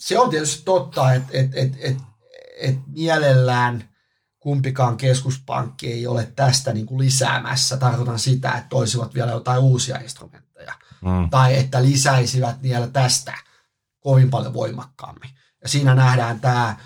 se 0.00 0.18
on 0.18 0.30
tietysti 0.30 0.62
totta, 0.64 1.14
että 1.14 1.30
et, 1.32 1.50
et, 1.54 1.72
et, 1.80 1.96
et 2.60 2.76
mielellään 2.86 3.88
kumpikaan 4.38 4.96
keskuspankki 4.96 5.92
ei 5.92 6.06
ole 6.06 6.32
tästä 6.36 6.72
niin 6.72 6.86
kuin 6.86 6.98
lisäämässä. 6.98 7.76
Tarkoitan 7.76 8.18
sitä, 8.18 8.50
että 8.50 8.68
toisivat 8.68 9.14
vielä 9.14 9.30
jotain 9.30 9.58
uusia 9.58 9.98
instrumentteja. 9.98 10.74
Mm. 11.00 11.30
Tai 11.30 11.58
että 11.58 11.82
lisäisivät 11.82 12.62
vielä 12.62 12.86
tästä 12.86 13.34
kovin 14.00 14.30
paljon 14.30 14.54
voimakkaammin. 14.54 15.30
Ja 15.62 15.68
siinä 15.68 15.94
nähdään 15.94 16.40
tämä, 16.40 16.76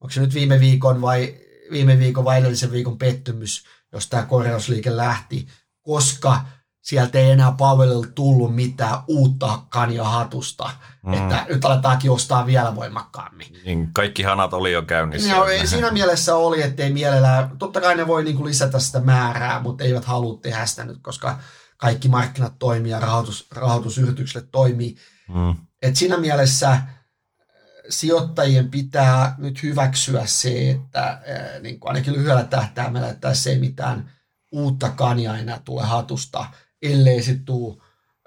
onko 0.00 0.10
se 0.10 0.20
nyt 0.20 0.34
viime 0.34 0.60
viikon 0.60 1.00
vai 1.00 1.34
viime 1.70 1.98
viikon 1.98 2.24
vai 2.24 2.38
edellisen 2.38 2.72
viikon 2.72 2.98
pettymys, 2.98 3.64
jos 3.92 4.06
tämä 4.08 4.22
korjausliike 4.26 4.96
lähti, 4.96 5.46
koska 5.82 6.40
sieltä 6.80 7.18
ei 7.18 7.30
enää 7.30 7.52
Powellilla 7.52 8.06
tullut 8.14 8.54
mitään 8.54 8.98
uutta 9.08 9.62
kania 9.68 10.04
hatusta, 10.04 10.70
mm. 11.02 11.12
että 11.12 11.46
nyt 11.48 11.64
aletaankin 11.64 12.10
ostaa 12.10 12.46
vielä 12.46 12.74
voimakkaammin. 12.74 13.46
Niin 13.64 13.92
kaikki 13.92 14.22
hanat 14.22 14.54
oli 14.54 14.72
jo 14.72 14.82
käynnissä. 14.82 15.36
No, 15.36 15.44
ei, 15.44 15.66
siinä 15.66 15.90
mielessä 15.90 16.36
oli, 16.36 16.62
ettei 16.62 16.92
mielellään, 16.92 17.58
totta 17.58 17.80
kai 17.80 17.96
ne 17.96 18.06
voi 18.06 18.24
niin 18.24 18.36
kuin 18.36 18.46
lisätä 18.46 18.78
sitä 18.78 19.00
määrää, 19.00 19.60
mutta 19.60 19.84
eivät 19.84 20.04
halua 20.04 20.38
tehdä 20.42 20.66
sitä 20.66 20.84
nyt, 20.84 20.98
koska 21.02 21.38
kaikki 21.76 22.08
markkinat 22.08 22.58
toimii 22.58 22.90
ja 22.90 23.00
rahoitus, 23.00 23.46
rahoitusyrityksille 23.50 24.46
toimii. 24.52 24.96
Mm. 25.28 25.56
Et 25.82 25.96
siinä 25.96 26.16
mielessä 26.16 26.70
äh, 26.70 26.86
sijoittajien 27.88 28.70
pitää 28.70 29.34
nyt 29.38 29.62
hyväksyä 29.62 30.26
se, 30.26 30.70
että 30.70 31.08
äh, 31.08 31.60
niin 31.60 31.80
kuin 31.80 31.90
ainakin 31.90 32.12
lyhyellä 32.12 32.44
tähtäimellä, 32.44 33.08
että 33.08 33.28
tässä 33.28 33.50
ei 33.50 33.58
mitään 33.58 34.12
uutta 34.52 34.90
kania 34.90 35.36
enää 35.36 35.60
tule 35.64 35.82
hatusta, 35.82 36.46
ellei 36.82 37.22
sitten 37.22 37.44
tule 37.44 37.76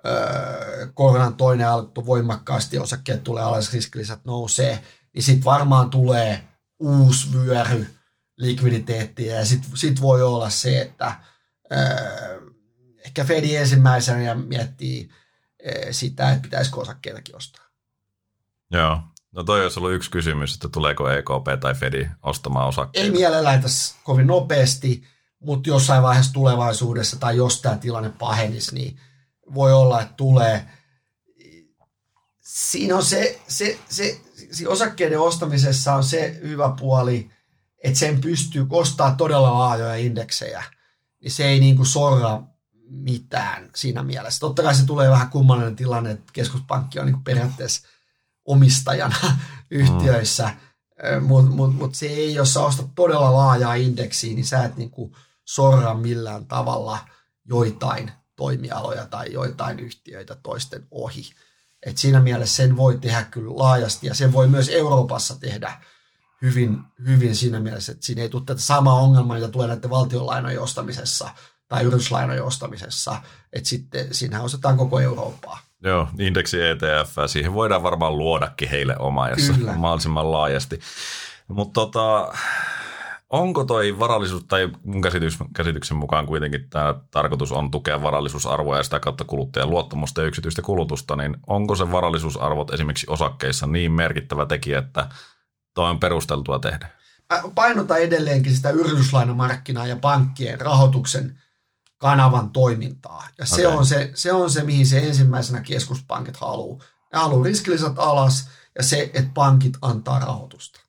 äh, 0.06 0.90
koronan 0.94 1.36
toinen 1.36 1.68
aalto 1.68 2.06
voimakkaasti, 2.06 2.80
osakkeet 2.80 3.24
tulee 3.24 3.44
alas, 3.44 3.74
riskilisät 3.74 4.26
nousee, 4.26 4.84
niin 5.14 5.24
sitten 5.24 5.46
varmaan 5.46 5.90
tulee 5.90 6.48
uusi 6.80 7.34
vyöry 7.34 7.88
likviditeettiä 8.38 9.36
ja 9.36 9.46
sitten 9.46 9.78
sit 9.78 10.02
voi 10.02 10.22
olla 10.22 10.50
se, 10.50 10.82
että 10.82 11.16
ehkä 13.06 13.24
Fedi 13.24 13.56
ensimmäisenä 13.56 14.36
miettii 14.36 15.10
sitä, 15.92 16.32
että 16.32 16.42
pitäisikö 16.42 16.80
osakkeitakin 16.80 17.36
ostaa. 17.36 17.66
Joo. 18.72 19.00
No 19.32 19.44
toi 19.44 19.64
olisi 19.64 19.80
ollut 19.80 19.94
yksi 19.94 20.12
kysymys, 20.12 20.54
että 20.54 20.70
tuleeko 20.70 21.10
EKP 21.10 21.60
tai 21.62 21.74
Fedi 21.74 22.08
ostamaan 22.24 22.68
osakkeita. 22.68 23.06
Ei 23.06 23.12
mielellään 23.12 23.62
tässä 23.62 23.96
kovin 24.04 24.28
nopeasti, 24.28 25.04
mutta 25.40 25.70
jossain 25.70 26.04
vaiheessa 26.04 26.34
tulevaisuudessa 26.34 27.20
tai 27.20 27.38
jos 27.38 27.62
tämä 27.62 27.78
tilanne 27.78 28.10
pahenisi, 28.10 28.76
niin 28.76 29.00
voi 29.54 29.74
olla, 29.74 30.02
että 30.02 30.14
tulee. 30.14 30.66
Siinä 32.40 32.96
on 32.96 33.04
se, 33.04 33.40
se, 33.48 33.80
se, 33.90 34.22
se 34.52 34.68
osakkeiden 34.68 35.20
ostamisessa 35.20 35.96
on 35.96 36.04
se 36.04 36.40
hyvä 36.42 36.74
puoli, 36.80 37.30
että 37.84 38.00
sen 38.00 38.22
pystyy 38.22 38.68
ostaa 38.70 39.16
todella 39.16 39.60
laajoja 39.60 39.96
indeksejä, 39.96 40.64
niin 41.22 41.32
se 41.32 41.46
ei 41.46 41.60
niin 41.60 41.76
kuin 41.76 41.86
sorra 41.86 42.42
mitään 42.90 43.70
siinä 43.76 44.04
mielessä. 44.04 44.40
Totta 44.40 44.64
kai 44.64 44.76
se 44.76 44.86
tulee 44.86 45.10
vähän 45.10 45.30
kummallinen 45.30 45.76
tilanne, 45.76 46.12
että 46.12 46.34
keskuspankki 46.34 47.00
on 47.00 47.06
niin 47.06 47.24
periaatteessa 47.24 47.88
omistajana 48.46 49.16
yhtiöissä, 49.72 50.50
mm. 51.20 51.24
mutta 51.24 51.52
mut, 51.52 51.76
mut 51.76 51.96
se 51.96 52.06
ei, 52.06 52.34
jos 52.34 52.54
sä 52.54 52.62
ostat 52.62 52.90
todella 52.96 53.34
laajaa 53.34 53.74
indeksiä, 53.74 54.36
niin 54.36 54.46
sä 54.46 54.64
et 54.64 54.78
niin 54.78 54.92
kuin 54.92 55.16
sorra 55.46 55.94
millään 55.94 56.46
tavalla 56.46 57.00
joitain 57.46 58.12
toimialoja 58.36 59.06
tai 59.06 59.34
joitain 59.34 59.80
yhtiöitä 59.80 60.36
toisten 60.44 60.88
ohi. 60.92 61.24
Et 61.86 61.98
siinä 61.98 62.20
mielessä 62.20 62.56
sen 62.56 62.78
voi 62.78 62.98
tehdä 62.98 63.24
kyllä 63.24 63.56
laajasti 63.56 64.08
ja 64.08 64.16
sen 64.16 64.34
voi 64.34 64.48
myös 64.48 64.70
Euroopassa 64.70 65.40
tehdä 65.40 65.82
hyvin, 66.42 66.78
hyvin 67.08 67.36
siinä 67.36 67.60
mielessä, 67.60 67.92
että 67.92 68.06
siinä 68.06 68.22
ei 68.22 68.30
tule 68.30 68.44
tätä 68.46 68.62
samaa 68.62 69.00
ongelmaa, 69.00 69.38
jota 69.38 69.52
tulee 69.52 69.68
näiden 69.68 69.90
valtionlainojen 69.90 70.62
ostamisessa 70.62 71.30
tai 71.68 71.84
yrityslainojen 71.84 72.44
ostamisessa, 72.44 73.22
että 73.54 73.70
sitten 73.70 74.14
siinähän 74.14 74.46
ostetaan 74.46 74.78
koko 74.78 75.00
Eurooppaa. 75.00 75.60
Joo, 75.84 76.08
indeksi 76.20 76.62
ETF, 76.62 77.18
siihen 77.28 77.54
voidaan 77.54 77.84
varmaan 77.84 78.18
luodakin 78.18 78.70
heille 78.70 78.96
oma, 79.00 79.30
jos 79.30 79.52
mahdollisimman 79.76 80.32
laajasti. 80.32 80.80
Mutta 81.48 81.74
tota, 81.74 82.34
onko 83.30 83.64
toi 83.64 84.00
varallisuus, 84.00 84.44
tai 84.48 84.70
mun 84.84 85.02
käsitys, 85.02 85.38
käsityksen 85.56 85.98
mukaan 85.98 86.26
kuitenkin 86.26 86.70
tämä 86.70 86.96
tarkoitus 87.12 87.52
on 87.52 87.72
tukea 87.72 88.02
varallisuusarvoa 88.02 88.78
ja 88.78 88.84
sitä 88.84 89.00
kautta 89.00 89.24
kuluttajan 89.24 89.70
luottamusta 89.70 90.22
ja 90.22 90.28
yksityistä 90.28 90.62
kulutusta, 90.62 91.16
niin 91.16 91.38
onko 91.48 91.76
se 91.76 91.92
varallisuusarvot 91.92 92.74
esimerkiksi 92.74 93.08
osakkeissa 93.10 93.68
niin 93.68 93.92
merkittävä 93.92 94.46
tekijä, 94.46 94.80
että 94.80 95.10
toi 95.74 95.90
on 95.90 96.00
perusteltua 96.00 96.60
tehdä? 96.60 96.90
Painota 97.56 97.98
edelleenkin 97.98 98.56
sitä 98.56 98.70
yrityslainamarkkinaa 98.70 99.88
ja 99.88 99.96
pankkien 99.96 100.62
rahoituksen 100.62 101.40
kanavan 102.04 102.50
toimintaa. 102.50 103.28
Ja 103.38 103.46
se, 103.46 103.68
okay. 103.68 103.78
on 103.78 103.86
se, 103.86 104.12
se 104.14 104.34
on 104.34 104.50
se, 104.52 104.64
mihin 104.64 104.88
se 104.88 105.00
ensimmäisenä 105.00 105.62
keskuspankit 105.62 106.38
haluaa. 106.38 106.84
Ne 107.14 107.20
haluaa 107.20 107.44
riskilisät 107.44 107.94
alas 107.98 108.50
ja 108.78 108.84
se, 108.84 109.12
että 109.14 109.32
pankit 109.34 109.78
antaa 109.82 110.20
rahoitusta. 110.20 110.80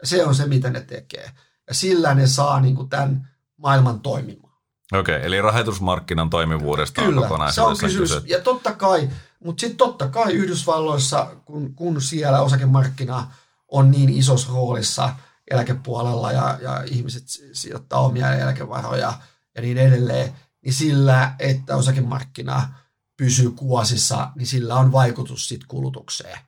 Ja 0.00 0.06
se 0.06 0.24
on 0.24 0.34
se, 0.34 0.46
mitä 0.46 0.70
ne 0.70 0.80
tekee. 0.80 1.30
Ja 1.68 1.74
sillä 1.74 2.14
ne 2.14 2.26
saa 2.26 2.60
niin 2.60 2.76
kuin 2.76 2.88
tämän 2.88 3.28
maailman 3.56 4.00
toimimaan. 4.00 4.54
Okei, 4.92 5.16
okay, 5.16 5.26
eli 5.26 5.42
rahoitusmarkkinan 5.42 6.30
toimivuudesta 6.30 7.02
Kyllä, 7.02 7.20
on 7.20 7.22
kokonaisuudessaan 7.22 7.90
se 7.90 7.98
on 7.98 8.06
kysymys. 8.06 8.24
Ja 8.26 8.40
totta 8.40 8.72
kai, 8.72 9.10
mutta 9.44 9.60
sitten 9.60 9.76
totta 9.76 10.08
kai 10.08 10.32
Yhdysvalloissa, 10.32 11.36
kun, 11.44 11.74
kun 11.74 12.02
siellä 12.02 12.40
osakemarkkina 12.40 13.30
on 13.68 13.90
niin 13.90 14.08
isossa 14.08 14.52
roolissa 14.52 15.14
eläkepuolella 15.50 16.32
ja, 16.32 16.58
ja 16.62 16.82
ihmiset 16.86 17.24
sijoittaa 17.52 18.00
omia 18.00 18.34
eläkevaroja 18.34 19.12
ja 19.54 19.62
niin 19.62 19.78
edelleen, 19.78 20.34
niin 20.64 20.72
sillä, 20.72 21.34
että 21.38 21.76
osakemarkkina 21.76 22.68
pysyy 23.16 23.50
kuosissa, 23.50 24.30
niin 24.36 24.46
sillä 24.46 24.74
on 24.74 24.92
vaikutus 24.92 25.48
sit 25.48 25.64
kulutukseen. 25.68 26.38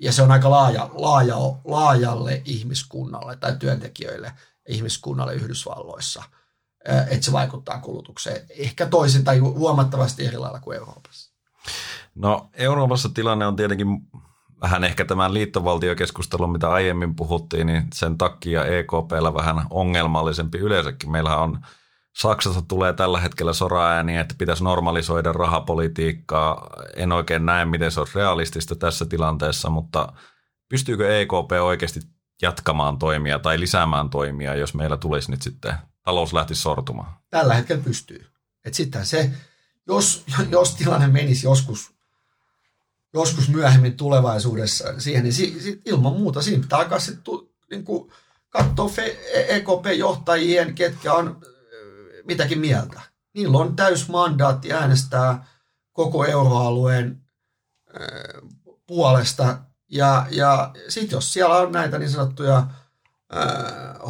Ja 0.00 0.12
se 0.12 0.22
on 0.22 0.30
aika 0.30 0.50
laaja, 0.50 0.90
laaja, 0.92 1.36
laajalle 1.64 2.42
ihmiskunnalle 2.44 3.36
tai 3.36 3.56
työntekijöille 3.56 4.32
ihmiskunnalle 4.68 5.34
Yhdysvalloissa, 5.34 6.22
että 7.10 7.24
se 7.24 7.32
vaikuttaa 7.32 7.80
kulutukseen. 7.80 8.46
Ehkä 8.58 8.86
toisin 8.86 9.24
tai 9.24 9.38
huomattavasti 9.38 10.26
eri 10.26 10.38
lailla 10.38 10.60
kuin 10.60 10.78
Euroopassa. 10.78 11.32
No 12.14 12.50
Euroopassa 12.54 13.08
tilanne 13.08 13.46
on 13.46 13.56
tietenkin 13.56 13.86
vähän 14.60 14.84
ehkä 14.84 15.04
tämän 15.04 15.34
liittovaltiokeskustelun, 15.34 16.52
mitä 16.52 16.70
aiemmin 16.70 17.16
puhuttiin, 17.16 17.66
niin 17.66 17.86
sen 17.94 18.18
takia 18.18 18.64
EKPllä 18.64 19.34
vähän 19.34 19.66
ongelmallisempi 19.70 20.58
yleensäkin. 20.58 21.10
Meillähän 21.10 21.40
on 21.40 21.58
Saksassa 22.16 22.62
tulee 22.62 22.92
tällä 22.92 23.20
hetkellä 23.20 23.52
soraääniä, 23.52 24.20
että 24.20 24.34
pitäisi 24.38 24.64
normalisoida 24.64 25.32
rahapolitiikkaa. 25.32 26.70
En 26.96 27.12
oikein 27.12 27.46
näe, 27.46 27.64
miten 27.64 27.90
se 27.90 28.00
olisi 28.00 28.18
realistista 28.18 28.76
tässä 28.76 29.04
tilanteessa, 29.04 29.70
mutta 29.70 30.12
pystyykö 30.68 31.20
EKP 31.20 31.52
oikeasti 31.62 32.00
jatkamaan 32.42 32.98
toimia 32.98 33.38
tai 33.38 33.60
lisäämään 33.60 34.10
toimia, 34.10 34.54
jos 34.54 34.74
meillä 34.74 34.96
tulisi 34.96 35.30
nyt 35.30 35.42
sitten 35.42 35.74
talous 36.02 36.32
lähti 36.32 36.54
sortumaan? 36.54 37.12
Tällä 37.30 37.54
hetkellä 37.54 37.82
pystyy. 37.84 38.26
Et 38.64 38.74
sitten 38.74 39.06
se, 39.06 39.30
jos, 39.86 40.24
jos 40.50 40.74
tilanne 40.74 41.06
menisi 41.06 41.46
joskus, 41.46 41.90
joskus 43.14 43.48
myöhemmin 43.48 43.96
tulevaisuudessa 43.96 45.00
siihen, 45.00 45.22
niin 45.22 45.32
si, 45.32 45.60
si, 45.60 45.82
ilman 45.86 46.12
muuta 46.12 46.42
siinä 46.42 46.62
pitää 46.62 46.78
alkaa 46.78 46.98
sitten 46.98 47.34
niin 47.70 47.84
katsoa 48.48 48.90
EKP-johtajien, 49.48 50.74
ketkä 50.74 51.14
on 51.14 51.40
mitäkin 52.24 52.58
mieltä. 52.58 53.00
Niillä 53.34 53.58
on 53.58 53.76
täys 53.76 54.08
mandaatti 54.08 54.72
äänestää 54.72 55.46
koko 55.92 56.24
euroalueen 56.24 57.22
puolesta. 58.86 59.58
Ja, 59.90 60.26
ja 60.30 60.74
sitten 60.88 61.16
jos 61.16 61.32
siellä 61.32 61.56
on 61.56 61.72
näitä 61.72 61.98
niin 61.98 62.10
sanottuja 62.10 62.66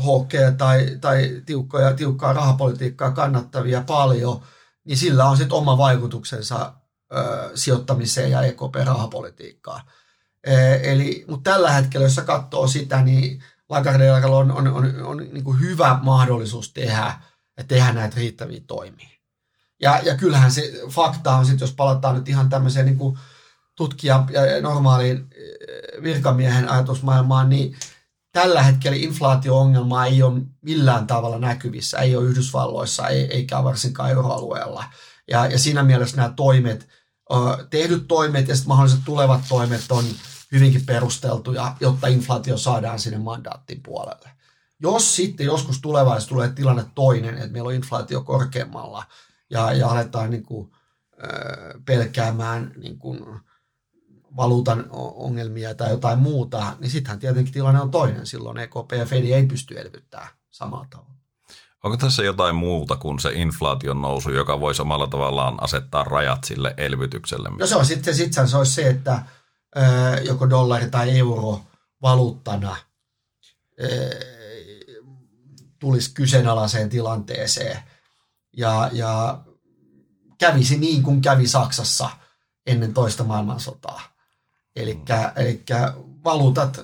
hokkeja 0.04 0.52
tai, 0.52 0.98
tai 1.00 1.42
tiukkoja, 1.46 1.94
tiukkaa 1.94 2.32
rahapolitiikkaa 2.32 3.10
kannattavia 3.10 3.82
paljon, 3.86 4.42
niin 4.84 4.96
sillä 4.96 5.24
on 5.24 5.36
sitten 5.36 5.56
oma 5.58 5.78
vaikutuksensa 5.78 6.72
ö, 7.14 7.50
sijoittamiseen 7.54 8.30
ja 8.30 8.42
EKP-rahapolitiikkaan. 8.42 9.80
E, 10.44 10.54
eli, 10.92 11.24
mutta 11.28 11.50
tällä 11.50 11.70
hetkellä, 11.70 12.06
jos 12.06 12.20
katsoo 12.26 12.66
sitä, 12.68 13.02
niin 13.02 13.42
Lagardella 13.68 14.38
on, 14.38 14.52
on, 14.52 14.68
on, 14.68 15.02
on, 15.02 15.16
niin 15.16 15.60
hyvä 15.60 15.98
mahdollisuus 16.02 16.72
tehdä– 16.72 17.14
ja 17.56 17.64
tehdä 17.64 17.92
näitä 17.92 18.16
riittäviä 18.16 18.60
toimia. 18.66 19.08
Ja, 19.80 20.00
ja 20.04 20.16
kyllähän 20.16 20.52
se 20.52 20.72
fakta 20.88 21.36
on 21.36 21.46
sitten, 21.46 21.66
jos 21.66 21.74
palataan 21.74 22.14
nyt 22.14 22.28
ihan 22.28 22.48
tämmöiseen 22.48 22.86
niin 22.86 23.18
tutkija 23.76 24.26
ja 24.32 24.62
normaaliin 24.62 25.16
eh, 25.16 26.02
virkamiehen 26.02 26.68
ajatusmaailmaan, 26.68 27.48
niin 27.48 27.76
tällä 28.32 28.62
hetkellä 28.62 28.96
inflaatio-ongelma 28.96 30.06
ei 30.06 30.22
ole 30.22 30.40
millään 30.60 31.06
tavalla 31.06 31.38
näkyvissä, 31.38 31.98
ei 31.98 32.16
ole 32.16 32.24
Yhdysvalloissa 32.24 33.08
ei, 33.08 33.24
eikä 33.24 33.64
varsinkaan 33.64 34.10
euroalueella. 34.10 34.84
Ja, 35.28 35.46
ja 35.46 35.58
siinä 35.58 35.82
mielessä 35.82 36.16
nämä 36.16 36.32
toimet, 36.36 36.88
tehdyt 37.70 38.08
toimet 38.08 38.48
ja 38.48 38.54
mahdolliset 38.66 39.00
tulevat 39.04 39.40
toimet 39.48 39.84
on 39.90 40.04
hyvinkin 40.52 40.86
perusteltuja, 40.86 41.76
jotta 41.80 42.06
inflaatio 42.06 42.56
saadaan 42.56 42.98
sinne 42.98 43.18
mandaattin 43.18 43.82
puolelle. 43.82 44.30
Jos 44.82 45.16
sitten 45.16 45.46
joskus 45.46 45.80
tulevaisuudessa 45.80 46.28
tulee 46.28 46.48
tilanne 46.48 46.84
toinen, 46.94 47.34
että 47.34 47.52
meillä 47.52 47.68
on 47.68 47.74
inflaatio 47.74 48.20
korkeammalla 48.20 49.04
ja, 49.50 49.72
ja 49.72 49.88
aletaan 49.88 50.30
niin 50.30 50.42
kuin, 50.42 50.72
pelkäämään 51.84 52.72
niin 52.76 52.98
kuin, 52.98 53.24
valuutan 54.36 54.86
ongelmia 54.90 55.74
tai 55.74 55.90
jotain 55.90 56.18
muuta, 56.18 56.76
niin 56.78 56.90
sittenhän 56.90 57.18
tietenkin 57.18 57.54
tilanne 57.54 57.80
on 57.80 57.90
toinen. 57.90 58.26
Silloin 58.26 58.58
EKP 58.58 58.92
ja 58.98 59.06
Fed 59.06 59.24
ei 59.24 59.46
pysty 59.46 59.80
elvyttämään 59.80 60.28
samalla 60.50 60.86
tavalla. 60.90 61.12
Onko 61.82 61.96
tässä 61.96 62.22
jotain 62.22 62.56
muuta 62.56 62.96
kuin 62.96 63.20
se 63.20 63.32
inflaation 63.32 64.02
nousu, 64.02 64.30
joka 64.30 64.60
voi 64.60 64.74
samalla 64.74 65.06
tavallaan 65.06 65.62
asettaa 65.62 66.04
rajat 66.04 66.44
sille 66.44 66.74
elvytykselle? 66.76 67.48
No 67.58 67.66
se 67.66 67.76
on 67.76 67.86
sitten 67.86 68.14
sit 68.14 68.32
se 68.32 68.56
olisi 68.56 68.72
se, 68.72 68.88
että 68.88 69.22
ö, 69.76 69.80
joko 70.22 70.50
dollari 70.50 70.90
tai 70.90 71.18
euro 71.18 71.60
valuuttana 72.02 72.76
ö, 73.82 74.41
tulisi 75.82 76.14
kyseenalaiseen 76.14 76.88
tilanteeseen 76.88 77.78
ja, 78.56 78.90
ja 78.92 79.40
kävisi 80.38 80.78
niin 80.78 81.02
kuin 81.02 81.20
kävi 81.20 81.46
Saksassa 81.46 82.10
ennen 82.66 82.94
toista 82.94 83.24
maailmansotaa. 83.24 84.02
Eli 84.76 84.94
mm. 84.94 85.02
valuutat, 86.24 86.80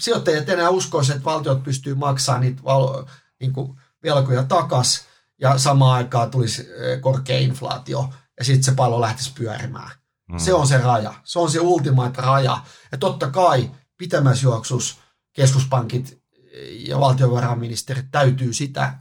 sijoittajat 0.00 0.48
enää 0.48 0.70
uskoisivat, 0.70 1.16
että 1.16 1.30
valtiot 1.30 1.62
pystyy 1.62 1.94
maksamaan 1.94 2.40
niitä 2.40 2.62
val, 2.64 3.04
niin 3.40 3.52
kuin 3.52 3.80
velkoja 4.02 4.44
takas 4.44 5.04
ja 5.40 5.58
samaan 5.58 5.96
aikaan 5.96 6.30
tulisi 6.30 6.68
korkea 7.00 7.38
inflaatio 7.38 8.08
ja 8.38 8.44
sitten 8.44 8.64
se 8.64 8.72
pallo 8.72 9.00
lähtisi 9.00 9.32
pyörimään. 9.32 9.90
Mm. 10.28 10.38
Se 10.38 10.54
on 10.54 10.66
se 10.66 10.78
raja. 10.78 11.14
Se 11.24 11.38
on 11.38 11.50
se 11.50 11.60
ultimaat 11.60 12.18
raja. 12.18 12.58
Ja 12.92 12.98
totta 12.98 13.30
kai 13.30 13.70
pitämässä 13.96 14.44
juoksus 14.44 14.98
keskuspankit 15.32 16.23
ja 16.70 17.00
valtiovarainministerit 17.00 18.06
täytyy 18.10 18.52
sitä 18.52 18.94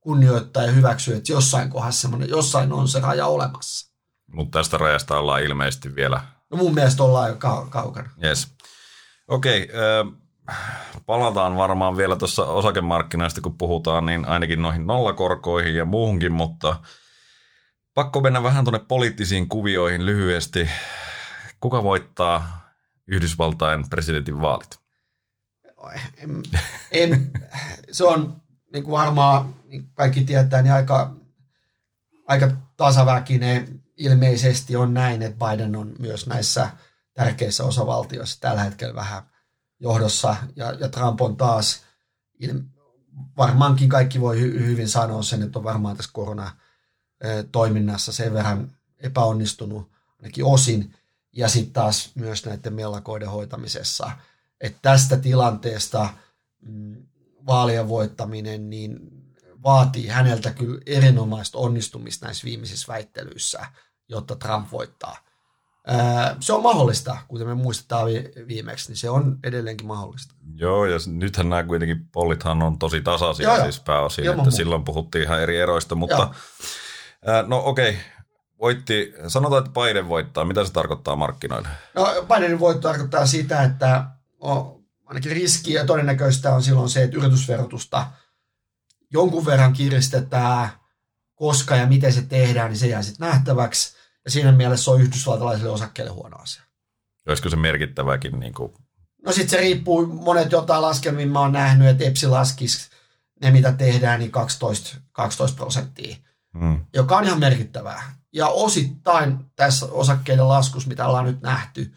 kunnioittaa 0.00 0.62
ja 0.62 0.72
hyväksyä, 0.72 1.16
että 1.16 1.32
jossain 1.32 1.70
kohdassa 1.70 2.00
semmoinen, 2.00 2.28
jossain 2.28 2.72
on 2.72 2.88
se 2.88 3.00
raja 3.00 3.26
olemassa. 3.26 3.94
Mutta 4.32 4.58
tästä 4.58 4.78
rajasta 4.78 5.18
ollaan 5.18 5.42
ilmeisesti 5.42 5.94
vielä... 5.94 6.20
No 6.50 6.56
mun 6.56 6.74
mielestä 6.74 7.02
ollaan 7.02 7.28
jo 7.28 7.34
kau- 7.34 7.68
kaukana. 7.68 8.10
Yes. 8.24 8.54
Okei, 9.28 9.62
okay, 9.62 10.12
palataan 11.06 11.56
varmaan 11.56 11.96
vielä 11.96 12.16
tuossa 12.16 12.44
osakemarkkinoista, 12.44 13.40
kun 13.40 13.58
puhutaan, 13.58 14.06
niin 14.06 14.24
ainakin 14.24 14.62
noihin 14.62 14.86
nollakorkoihin 14.86 15.74
ja 15.74 15.84
muuhunkin, 15.84 16.32
mutta 16.32 16.76
pakko 17.94 18.20
mennä 18.20 18.42
vähän 18.42 18.64
tuonne 18.64 18.78
poliittisiin 18.78 19.48
kuvioihin 19.48 20.06
lyhyesti. 20.06 20.68
Kuka 21.60 21.82
voittaa 21.82 22.64
Yhdysvaltain 23.06 23.90
presidentin 23.90 24.40
vaalit? 24.40 24.83
En, 26.16 26.42
en, 26.90 27.30
se 27.92 28.04
on 28.04 28.42
niin 28.72 28.84
kuin 28.84 28.92
varmaan 28.92 29.54
niin 29.64 29.90
kaikki 29.94 30.24
tietää, 30.24 30.62
niin 30.62 30.72
aika, 30.72 31.16
aika 32.26 32.50
tasaväkinen 32.76 33.82
ilmeisesti 33.96 34.76
on 34.76 34.94
näin, 34.94 35.22
että 35.22 35.46
Biden 35.46 35.76
on 35.76 35.94
myös 35.98 36.26
näissä 36.26 36.70
tärkeissä 37.14 37.64
osavaltioissa 37.64 38.40
tällä 38.40 38.62
hetkellä 38.62 38.94
vähän 38.94 39.22
johdossa 39.80 40.36
ja, 40.56 40.72
ja 40.72 40.88
Trump 40.88 41.20
on 41.20 41.36
taas, 41.36 41.82
varmaankin 43.36 43.88
kaikki 43.88 44.20
voi 44.20 44.40
hy, 44.40 44.66
hyvin 44.66 44.88
sanoa 44.88 45.22
sen, 45.22 45.42
että 45.42 45.58
on 45.58 45.64
varmaan 45.64 45.96
tässä 45.96 46.10
korona-toiminnassa 46.14 48.12
sen 48.12 48.34
verran 48.34 48.70
epäonnistunut 48.98 49.90
ainakin 50.18 50.44
osin 50.44 50.94
ja 51.32 51.48
sitten 51.48 51.72
taas 51.72 52.10
myös 52.14 52.46
näiden 52.46 52.74
mellakoiden 52.74 53.30
hoitamisessa. 53.30 54.10
Että 54.60 54.78
tästä 54.82 55.16
tilanteesta 55.16 56.08
mm, 56.62 57.06
vaalien 57.46 57.88
voittaminen 57.88 58.70
niin 58.70 58.98
vaatii 59.64 60.06
häneltä 60.06 60.50
kyllä 60.50 60.80
erinomaista 60.86 61.58
onnistumista 61.58 62.26
näissä 62.26 62.44
viimeisissä 62.44 62.92
väittelyissä, 62.92 63.66
jotta 64.08 64.36
Trump 64.36 64.72
voittaa. 64.72 65.16
Se 66.40 66.52
on 66.52 66.62
mahdollista, 66.62 67.16
kuten 67.28 67.46
me 67.46 67.54
muistetaan 67.54 68.06
viimeksi, 68.48 68.88
niin 68.88 68.96
se 68.96 69.10
on 69.10 69.38
edelleenkin 69.44 69.86
mahdollista. 69.86 70.34
Joo, 70.54 70.86
ja 70.86 70.98
nythän 71.06 71.48
nämä 71.48 71.64
kuitenkin 71.64 72.08
pollithan 72.12 72.62
on 72.62 72.78
tosi 72.78 73.00
tasaisia 73.00 73.54
joo, 73.54 73.62
siis 73.62 73.80
pääosin, 73.80 74.24
että 74.24 74.42
muu. 74.42 74.50
silloin 74.50 74.84
puhuttiin 74.84 75.24
ihan 75.24 75.40
eri 75.40 75.58
eroista, 75.58 75.94
mutta 75.94 76.34
ää, 77.26 77.42
no 77.42 77.62
okei, 77.64 77.90
okay. 77.90 78.02
voitti, 78.60 79.14
sanotaan, 79.28 79.66
että 79.66 79.80
Biden 79.80 80.08
voittaa, 80.08 80.44
mitä 80.44 80.64
se 80.64 80.72
tarkoittaa 80.72 81.16
markkinoille? 81.16 81.68
No 81.94 82.06
Bidenin 82.34 82.60
voitto 82.60 82.88
tarkoittaa 82.88 83.26
sitä, 83.26 83.62
että 83.62 84.04
on, 84.44 84.84
ainakin 85.04 85.32
riski 85.32 85.72
ja 85.72 85.86
todennäköistä 85.86 86.54
on 86.54 86.62
silloin 86.62 86.88
se, 86.88 87.02
että 87.02 87.16
yritysverotusta 87.16 88.06
jonkun 89.12 89.46
verran 89.46 89.72
kiristetään, 89.72 90.70
koska 91.34 91.76
ja 91.76 91.86
miten 91.86 92.12
se 92.12 92.22
tehdään, 92.22 92.70
niin 92.70 92.78
se 92.78 92.86
jää 92.86 93.02
sitten 93.02 93.28
nähtäväksi. 93.28 93.96
Ja 94.24 94.30
siinä 94.30 94.52
mielessä 94.52 94.90
on 94.90 95.00
yhdysvaltalaisille 95.00 95.70
osakkeille 95.70 96.12
huono 96.12 96.36
asia. 96.36 96.62
Olisiko 97.28 97.48
se 97.48 97.56
merkittäväkin? 97.56 98.40
Niin 98.40 98.54
kuin... 98.54 98.72
No 99.26 99.32
sitten 99.32 99.50
se 99.50 99.56
riippuu, 99.56 100.06
monet 100.06 100.52
jotain 100.52 100.82
laskelmia 100.82 101.26
mä 101.26 101.40
oon 101.40 101.52
nähnyt, 101.52 101.88
että 101.88 102.04
EPSI 102.04 102.26
laskisi 102.26 102.90
ne, 103.42 103.50
mitä 103.50 103.72
tehdään, 103.72 104.20
niin 104.20 104.30
12, 104.30 104.96
12 105.12 105.56
prosenttia, 105.56 106.16
hmm. 106.58 106.86
joka 106.94 107.16
on 107.16 107.24
ihan 107.24 107.40
merkittävää. 107.40 108.14
Ja 108.32 108.48
osittain 108.48 109.38
tässä 109.56 109.86
osakkeiden 109.86 110.48
laskus, 110.48 110.86
mitä 110.86 111.06
ollaan 111.06 111.24
nyt 111.24 111.40
nähty 111.40 111.94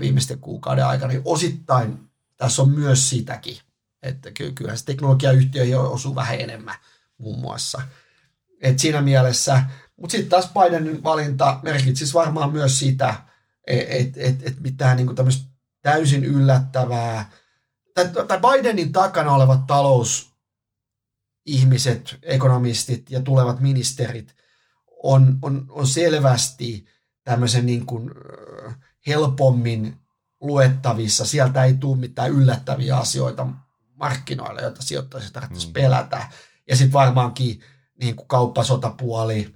viimeisten 0.00 0.38
kuukauden 0.38 0.86
aikana, 0.86 1.12
niin 1.12 1.22
osittain 1.24 1.98
tässä 2.36 2.62
on 2.62 2.70
myös 2.70 3.10
sitäkin. 3.10 3.56
Että 4.02 4.30
kyllä 4.54 4.76
se 4.76 4.84
teknologiayhtiöihin 4.84 5.78
osuu 5.78 6.14
vähän 6.14 6.40
enemmän 6.40 6.74
muun 7.18 7.40
muassa. 7.40 7.82
Et 8.60 8.78
siinä 8.78 9.00
mielessä, 9.00 9.62
mutta 9.96 10.12
sitten 10.12 10.30
taas 10.30 10.50
Bidenin 10.52 11.02
valinta 11.02 11.60
merkitsisi 11.62 12.14
varmaan 12.14 12.52
myös 12.52 12.78
sitä, 12.78 13.14
että 13.66 14.20
et, 14.20 14.42
et 14.42 14.60
mitään 14.60 14.96
niinku 14.96 15.14
täysin 15.82 16.24
yllättävää, 16.24 17.30
tai, 17.94 18.08
tai 18.28 18.40
Bidenin 18.40 18.92
takana 18.92 19.32
olevat 19.32 19.66
talousihmiset, 19.66 22.18
ekonomistit 22.22 23.10
ja 23.10 23.20
tulevat 23.20 23.60
ministerit 23.60 24.36
on, 25.02 25.38
on, 25.42 25.66
on 25.68 25.86
selvästi 25.86 26.86
tämmöisen 27.24 27.66
niin 27.66 27.86
kuin 27.86 28.10
helpommin 29.06 30.00
luettavissa. 30.40 31.26
Sieltä 31.26 31.64
ei 31.64 31.74
tule 31.74 31.98
mitään 31.98 32.30
yllättäviä 32.30 32.96
asioita 32.96 33.46
markkinoille, 33.94 34.62
joita 34.62 34.82
sijoittajat 34.82 35.32
tarvitsisi 35.32 35.66
mm. 35.66 35.72
pelätä. 35.72 36.28
Ja 36.68 36.76
sitten 36.76 36.92
varmaankin 36.92 37.60
niin 38.00 38.16
kuin 38.16 38.28
kauppasotapuoli, 38.28 39.54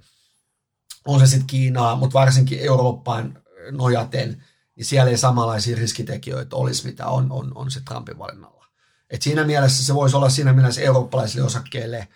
on 1.05 1.19
se 1.19 1.27
sitten 1.27 1.47
Kiinaa, 1.47 1.95
mutta 1.95 2.19
varsinkin 2.19 2.59
Eurooppaan 2.59 3.43
nojaten, 3.71 4.43
niin 4.75 4.85
siellä 4.85 5.11
ei 5.11 5.17
samanlaisia 5.17 5.77
riskitekijöitä 5.77 6.55
olisi, 6.55 6.87
mitä 6.87 7.07
on, 7.07 7.31
on, 7.31 7.51
on 7.55 7.71
se 7.71 7.81
Trumpin 7.85 8.17
valinnalla. 8.17 8.65
Et 9.09 9.21
siinä 9.21 9.43
mielessä 9.43 9.85
se 9.85 9.95
voisi 9.95 10.15
olla 10.15 10.29
siinä 10.29 10.53
mielessä 10.53 10.81
eurooppalaisille 10.81 11.45
osakkeille 11.45 12.07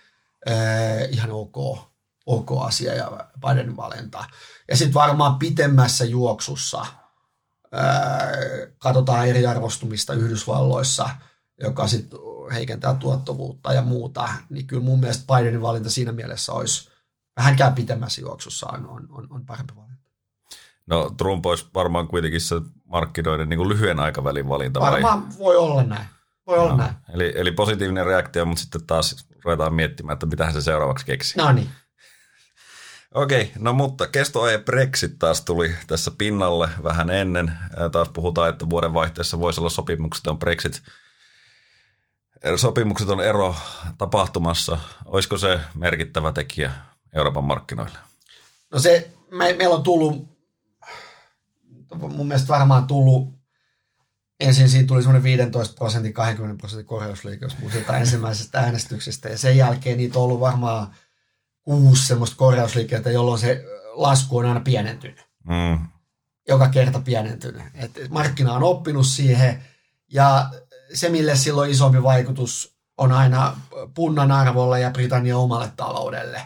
ää, 0.45 0.55
ihan 1.09 1.31
ok, 1.31 1.57
ok 2.25 2.51
asia 2.61 2.95
ja 2.95 3.29
Bidenin 3.47 3.77
valinta. 3.77 4.25
Ja 4.67 4.77
sitten 4.77 4.93
varmaan 4.93 5.39
pitemmässä 5.39 6.05
juoksussa 6.05 6.85
ää, 7.71 8.31
katsotaan 8.77 9.27
eriarvostumista 9.27 10.13
Yhdysvalloissa, 10.13 11.09
joka 11.61 11.87
sitten 11.87 12.19
heikentää 12.53 12.93
tuottavuutta 12.93 13.73
ja 13.73 13.81
muuta, 13.81 14.29
niin 14.49 14.67
kyllä 14.67 14.83
mun 14.83 14.99
mielestä 14.99 15.35
Bidenin 15.35 15.61
valinta 15.61 15.89
siinä 15.89 16.11
mielessä 16.11 16.53
olisi 16.53 16.89
vähänkään 17.37 17.75
pitemmässä 17.75 18.21
juoksussa 18.21 18.67
on, 18.67 18.89
on, 18.89 19.07
on, 19.09 19.27
on 19.29 19.45
parempi 19.45 19.75
valinta. 19.75 19.89
No 20.87 21.09
Trump 21.17 21.45
olisi 21.45 21.65
varmaan 21.73 22.07
kuitenkin 22.07 22.41
se 22.41 22.55
markkinoiden 22.85 23.49
niin 23.49 23.57
kuin 23.57 23.69
lyhyen 23.69 23.99
aikavälin 23.99 24.49
valinta. 24.49 24.79
Varmaan 24.79 25.29
vai? 25.29 25.37
voi 25.39 25.57
olla 25.57 25.83
näin. 25.83 26.05
Voi 26.47 26.57
no, 26.57 26.63
olla 26.63 26.77
näin. 26.77 26.93
Eli, 27.13 27.33
eli 27.35 27.51
positiivinen 27.51 28.05
reaktio, 28.05 28.45
mutta 28.45 28.61
sitten 28.61 28.85
taas 28.85 29.27
ruvetaan 29.43 29.73
miettimään, 29.73 30.13
että 30.13 30.25
mitä 30.25 30.51
se 30.51 30.61
seuraavaksi 30.61 31.05
keksi. 31.05 31.37
No 31.37 31.51
niin. 31.51 31.69
Okei, 33.13 33.51
no 33.59 33.73
mutta 33.73 34.07
kesto 34.07 34.49
ja 34.49 34.59
Brexit 34.59 35.19
taas 35.19 35.41
tuli 35.41 35.75
tässä 35.87 36.11
pinnalle 36.17 36.69
vähän 36.83 37.09
ennen. 37.09 37.51
Taas 37.91 38.09
puhutaan, 38.09 38.49
että 38.49 38.69
vuoden 38.69 38.93
vaihteessa 38.93 39.39
voisi 39.39 39.59
olla 39.59 39.69
sopimukset 39.69 40.27
on 40.27 40.39
Brexit. 40.39 40.81
Sopimukset 42.55 43.09
on 43.09 43.21
ero 43.21 43.55
tapahtumassa. 43.97 44.77
Olisiko 45.05 45.37
se 45.37 45.59
merkittävä 45.75 46.31
tekijä 46.31 46.71
Euroopan 47.15 47.43
markkinoille? 47.43 47.97
No 48.71 48.79
se, 48.79 49.11
me, 49.31 49.53
meillä 49.53 49.75
on 49.75 49.83
tullut, 49.83 50.27
mun 51.95 52.27
mielestä 52.27 52.47
varmaan 52.47 52.87
tullut, 52.87 53.33
ensin 54.39 54.69
siitä 54.69 54.87
tuli 54.87 55.01
semmoinen 55.01 55.23
15 55.23 55.75
prosentin, 55.75 56.13
20 56.13 56.59
prosentin 56.59 56.85
korjausliike, 56.85 57.45
jos 57.45 57.57
ensimmäisestä 57.99 58.59
äänestyksestä, 58.59 59.29
ja 59.29 59.37
sen 59.37 59.57
jälkeen 59.57 59.97
niitä 59.97 60.19
on 60.19 60.25
ollut 60.25 60.39
varmaan 60.39 60.95
kuusi 61.69 62.07
semmoista 62.07 62.35
korjausliikettä, 62.35 63.11
jolloin 63.11 63.39
se 63.39 63.65
lasku 63.93 64.37
on 64.37 64.45
aina 64.45 64.59
pienentynyt. 64.59 65.25
Mm. 65.43 65.87
Joka 66.47 66.67
kerta 66.67 66.99
pienentynyt. 66.99 67.61
Et 67.73 68.09
markkina 68.09 68.53
on 68.53 68.63
oppinut 68.63 69.05
siihen, 69.05 69.63
ja 70.13 70.49
se, 70.93 71.09
mille 71.09 71.35
silloin 71.35 71.71
isompi 71.71 72.03
vaikutus 72.03 72.77
on 72.97 73.11
aina 73.11 73.57
punnan 73.93 74.31
arvolla 74.31 74.77
ja 74.77 74.91
Britannian 74.91 75.39
omalle 75.39 75.71
taloudelle, 75.75 76.41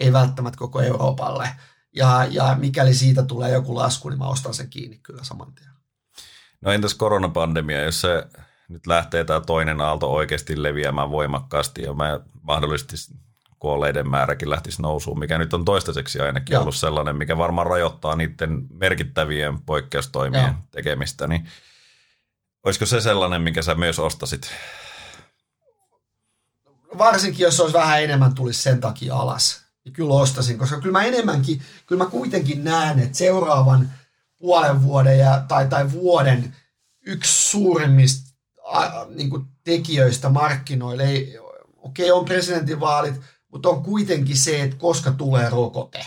ei 0.00 0.12
välttämättä 0.12 0.58
koko 0.58 0.80
Euroopalle. 0.80 1.48
Ja, 1.94 2.26
ja 2.30 2.56
mikäli 2.60 2.94
siitä 2.94 3.22
tulee 3.22 3.50
joku 3.50 3.74
lasku, 3.74 4.08
niin 4.08 4.18
mä 4.18 4.28
ostan 4.28 4.54
sen 4.54 4.70
kiinni 4.70 4.98
kyllä 4.98 5.24
saman 5.24 5.54
tien. 5.54 5.70
No 6.60 6.72
entäs 6.72 6.94
koronapandemia, 6.94 7.82
jos 7.82 8.00
se 8.00 8.26
nyt 8.68 8.86
lähtee 8.86 9.24
tämä 9.24 9.40
toinen 9.40 9.80
aalto 9.80 10.12
oikeasti 10.12 10.62
leviämään 10.62 11.10
voimakkaasti 11.10 11.82
ja 11.82 11.94
mä 11.94 12.20
mahdollisesti 12.42 12.96
kuolleiden 13.58 14.10
määräkin 14.10 14.50
lähtisi 14.50 14.82
nousuun, 14.82 15.18
mikä 15.18 15.38
nyt 15.38 15.54
on 15.54 15.64
toistaiseksi 15.64 16.20
ainakin 16.20 16.54
Joo. 16.54 16.62
ollut 16.62 16.76
sellainen, 16.76 17.16
mikä 17.16 17.38
varmaan 17.38 17.66
rajoittaa 17.66 18.16
niiden 18.16 18.66
merkittävien 18.72 19.62
poikkeustoimien 19.62 20.44
Joo. 20.44 20.54
tekemistä, 20.70 21.26
niin 21.26 21.48
olisiko 22.64 22.86
se 22.86 23.00
sellainen, 23.00 23.42
mikä 23.42 23.62
sä 23.62 23.74
myös 23.74 23.98
ostasit? 23.98 24.50
Varsinkin, 26.98 27.44
jos 27.44 27.56
se 27.56 27.62
olisi 27.62 27.78
vähän 27.78 28.02
enemmän 28.02 28.34
tulisi 28.34 28.62
sen 28.62 28.80
takia 28.80 29.16
alas, 29.16 29.62
niin 29.84 29.92
kyllä 29.92 30.14
ostasin, 30.14 30.58
koska 30.58 30.80
kyllä 30.80 30.98
mä 30.98 31.04
enemmänkin, 31.04 31.62
kyllä 31.86 32.04
mä 32.04 32.10
kuitenkin 32.10 32.64
näen, 32.64 32.98
että 32.98 33.18
seuraavan 33.18 33.90
puolen 34.38 34.82
vuoden 34.82 35.18
ja, 35.18 35.44
tai, 35.48 35.68
tai 35.68 35.92
vuoden 35.92 36.56
yksi 37.06 37.50
suurimmista 37.50 38.36
a, 38.64 39.06
niin 39.08 39.30
kuin 39.30 39.46
tekijöistä 39.64 40.28
markkinoille, 40.28 41.04
ei, 41.04 41.38
okei 41.76 42.10
okay, 42.10 42.18
on 42.18 42.24
presidentinvaalit, 42.24 43.14
mutta 43.56 43.68
on 43.68 43.82
kuitenkin 43.82 44.36
se, 44.36 44.62
että 44.62 44.76
koska 44.76 45.10
tulee 45.10 45.50
rokote. 45.50 46.06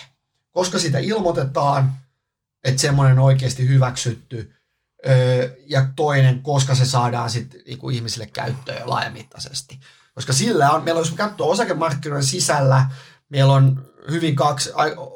Koska 0.51 0.79
sitä 0.79 0.99
ilmoitetaan, 0.99 1.93
että 2.63 2.81
semmoinen 2.81 3.19
on 3.19 3.25
oikeasti 3.25 3.67
hyväksytty, 3.67 4.53
ja 5.65 5.87
toinen, 5.95 6.41
koska 6.41 6.75
se 6.75 6.85
saadaan 6.85 7.29
sitten 7.29 7.61
niinku 7.67 7.89
ihmisille 7.89 8.25
käyttöön 8.25 8.89
laajamittaisesti. 8.89 9.79
Koska 10.15 10.33
sillä 10.33 10.71
on, 10.71 10.83
meillä 10.83 10.99
on, 10.99 11.05
jos 11.05 11.15
katsoo 11.15 11.49
osakemarkkinoiden 11.49 12.27
sisällä, 12.27 12.85
meillä 13.29 13.53
on 13.53 13.85
hyvin 14.11 14.35
kaksi, 14.35 14.71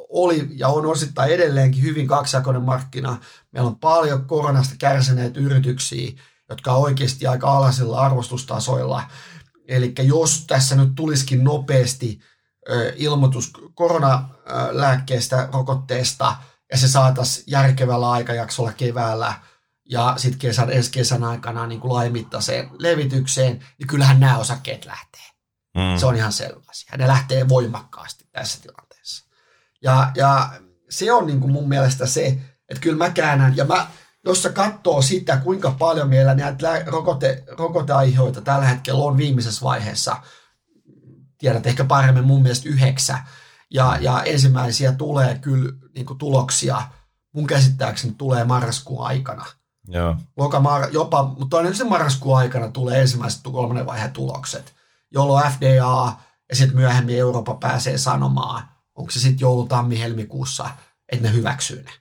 oli 0.10 0.48
ja 0.56 0.68
on 0.68 0.86
osittain 0.86 1.32
edelleenkin 1.32 1.84
hyvin 1.84 2.08
kaksijakoinen 2.08 2.62
markkina. 2.64 3.18
Meillä 3.52 3.68
on 3.68 3.80
paljon 3.80 4.26
koronasta 4.26 4.76
kärsineitä 4.80 5.40
yrityksiä, 5.40 6.12
jotka 6.50 6.74
on 6.74 6.82
oikeasti 6.82 7.28
aika 7.28 7.58
alasilla 7.58 8.00
arvostustasoilla. 8.00 9.04
Eli 9.68 9.94
jos 10.00 10.46
tässä 10.48 10.76
nyt 10.76 10.90
tulisikin 10.96 11.44
nopeasti 11.44 12.20
ilmoitus 12.96 13.52
koronalääkkeestä, 13.74 15.50
rokotteesta, 15.54 16.36
ja 16.72 16.78
se 16.78 16.88
saataisiin 16.88 17.44
järkevällä 17.48 18.12
aikajaksolla 18.12 18.74
keväällä 18.74 19.34
ja 19.90 20.14
sitten 20.18 20.40
kesän, 20.40 20.72
ensi 20.72 20.92
kesän 20.92 21.24
aikana 21.24 21.68
niin 21.68 21.80
kuin 21.80 21.94
laajamittaiseen 21.94 22.70
levitykseen, 22.80 23.66
niin 23.80 23.88
kyllähän 23.88 24.20
nämä 24.20 24.38
osakkeet 24.38 24.86
lähtee. 24.86 25.26
Mm. 25.78 25.98
Se 25.98 26.06
on 26.06 26.16
ihan 26.16 26.34
selvä 26.34 26.62
asia. 26.68 26.98
Ne 26.98 27.08
lähtee 27.08 27.50
voimakkaasti 27.50 28.26
tässä 28.32 28.62
tilanteessa. 28.62 29.26
Ja, 29.84 30.12
ja 30.16 30.50
se 30.90 31.12
on 31.12 31.28
niin 31.28 31.40
kuin 31.40 31.54
mun 31.54 31.70
mielestä 31.70 32.06
se, 32.06 32.28
että 32.70 32.82
kyllä 32.82 32.98
mä 32.98 33.10
käännän, 33.10 33.58
ja 33.58 33.66
mä, 33.66 33.88
jos 34.26 34.44
sä 34.44 34.50
katsoo 34.50 35.02
sitä, 35.02 35.38
kuinka 35.38 35.72
paljon 35.72 36.10
meillä 36.10 36.36
näitä 36.36 36.84
rokote, 36.86 37.44
rokoteaiheita 37.48 38.42
tällä 38.42 38.66
hetkellä 38.66 39.04
on 39.04 39.18
viimeisessä 39.18 39.66
vaiheessa, 39.66 40.18
tiedät 41.38 41.68
ehkä 41.68 41.84
paremmin 41.84 42.24
mun 42.24 42.42
mielestä 42.42 42.70
yhdeksä, 42.70 43.18
ja, 43.74 43.98
ja 44.02 44.24
ensimmäisiä 44.24 44.92
tulee 44.92 45.38
kyllä 45.38 45.74
niin 45.96 46.18
tuloksia, 46.18 46.82
mun 47.34 47.48
käsittääkseni 47.48 48.14
tulee 48.18 48.44
marraskuun 48.44 49.06
aikana. 49.08 49.46
Joo. 49.88 50.16
Loka, 50.38 50.90
jopa, 50.92 51.24
mutta 51.24 51.48
todennäköisesti 51.50 51.90
marraskuun 51.90 52.38
aikana 52.38 52.70
tulee 52.70 53.02
ensimmäiset 53.02 53.42
kolmannen 53.44 53.86
vaiheen 53.86 54.12
tulokset, 54.12 54.74
jolloin 55.12 55.52
FDA 55.52 56.16
ja 56.50 56.56
sitten 56.56 56.78
myöhemmin 56.78 57.18
Eurooppa 57.18 57.54
pääsee 57.54 57.98
sanomaan, 57.98 58.70
onko 58.96 59.12
se 59.12 59.20
sitten 59.20 59.40
joulu, 59.40 59.68
tammi, 59.68 60.00
helmikuussa, 60.00 60.70
että 61.12 61.28
ne 61.28 61.34
hyväksyy 61.34 61.84
ne. 61.84 61.92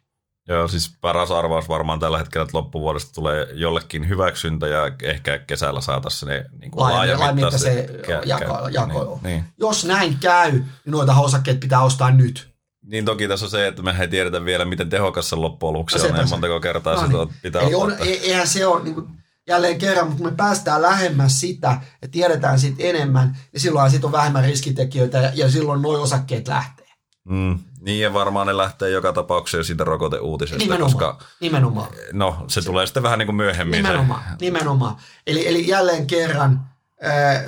Joo, 0.48 0.68
siis 0.68 0.96
paras 1.00 1.30
arvaus 1.30 1.68
varmaan 1.68 2.00
tällä 2.00 2.18
hetkellä, 2.18 2.44
että 2.44 2.58
loppuvuodesta 2.58 3.14
tulee 3.14 3.46
jollekin 3.52 4.08
hyväksyntä 4.08 4.66
ja 4.66 4.92
ehkä 5.02 5.38
kesällä 5.38 5.80
saataisiin 5.80 6.28
ne 6.28 6.44
niin 6.60 6.70
kuin 6.70 6.82
laajamittaisesti 6.82 7.92
jako, 8.26 8.68
jako. 8.70 9.20
Niin, 9.22 9.32
niin. 9.32 9.44
Jos 9.58 9.84
näin 9.84 10.16
käy, 10.20 10.50
niin 10.52 10.64
noita 10.86 11.14
osakkeet 11.14 11.60
pitää 11.60 11.82
ostaa 11.82 12.10
nyt. 12.10 12.52
Niin 12.82 13.04
toki 13.04 13.28
tässä 13.28 13.46
on 13.46 13.50
se, 13.50 13.66
että 13.66 13.82
me 13.82 13.96
ei 14.00 14.08
tiedetä 14.08 14.44
vielä, 14.44 14.64
miten 14.64 14.88
tehokas 14.88 15.28
se 15.28 15.36
loppujen 15.36 15.72
lopuksi 15.72 16.06
on, 16.06 16.16
ja 16.16 16.26
montako 16.26 16.60
kertaa 16.60 17.06
no 17.06 17.24
niin. 17.24 17.34
pitää 17.42 17.62
ei 17.62 17.74
on, 17.74 17.96
Eihän 18.00 18.48
se 18.48 18.66
ole 18.66 18.82
niin 18.82 18.94
kuin, 18.94 19.08
jälleen 19.46 19.78
kerran, 19.78 20.06
mutta 20.06 20.22
kun 20.22 20.32
me 20.32 20.36
päästään 20.36 20.82
lähemmäs 20.82 21.40
sitä 21.40 21.80
ja 22.02 22.08
tiedetään 22.08 22.58
siitä 22.58 22.82
enemmän, 22.82 23.38
niin 23.52 23.60
silloin 23.60 23.90
siitä 23.90 24.06
on 24.06 24.12
vähemmän 24.12 24.44
riskitekijöitä 24.44 25.18
ja, 25.18 25.32
ja 25.34 25.50
silloin 25.50 25.82
nuo 25.82 26.00
osakkeet 26.00 26.48
lähtee. 26.48 26.86
Mm, 27.24 27.58
niin 27.82 28.00
ja 28.00 28.12
varmaan 28.12 28.46
ne 28.46 28.56
lähtee 28.56 28.90
joka 28.90 29.12
tapauksessa 29.12 29.66
siitä 29.66 29.84
rokoteuutisesta. 29.84 30.58
Nimenomaan. 30.64 30.92
Koska, 30.92 31.18
nimenomaan. 31.40 31.88
No, 32.12 32.44
se, 32.48 32.60
se 32.60 32.66
tulee 32.66 32.86
sitten 32.86 33.02
vähän 33.02 33.18
niin 33.18 33.26
kuin 33.26 33.36
myöhemmin. 33.36 33.82
Nimenomaan. 33.82 34.22
Se. 34.22 34.36
nimenomaan. 34.40 34.96
Eli, 35.26 35.48
eli 35.48 35.68
jälleen 35.68 36.06
kerran, 36.06 36.70
äh, 37.06 37.44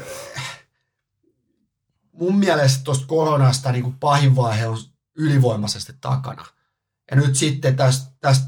mun 2.13 2.39
mielestä 2.39 2.85
tuosta 2.85 3.07
koronasta 3.07 3.73
niin 3.73 3.83
kuin 3.83 3.97
pahin 4.01 4.37
vaihe 4.37 4.67
on 4.67 4.79
ylivoimaisesti 5.19 5.93
takana. 6.01 6.45
Ja 7.11 7.17
nyt 7.17 7.37
sitten 7.37 7.77
tästä, 7.77 8.11
tästä 8.21 8.47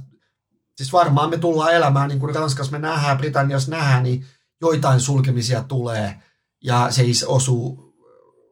siis 0.76 0.92
varmaan 0.92 1.30
me 1.30 1.38
tullaan 1.38 1.74
elämään, 1.74 2.08
niin 2.08 2.20
kuin 2.20 2.34
Ranskassa 2.34 2.72
me 2.72 2.78
nähdään, 2.78 3.18
Britanniassa 3.18 3.70
nähdään, 3.70 4.02
niin 4.02 4.26
joitain 4.60 5.00
sulkemisia 5.00 5.62
tulee, 5.62 6.22
ja 6.64 6.86
se 6.90 7.02
osuu, 7.26 7.94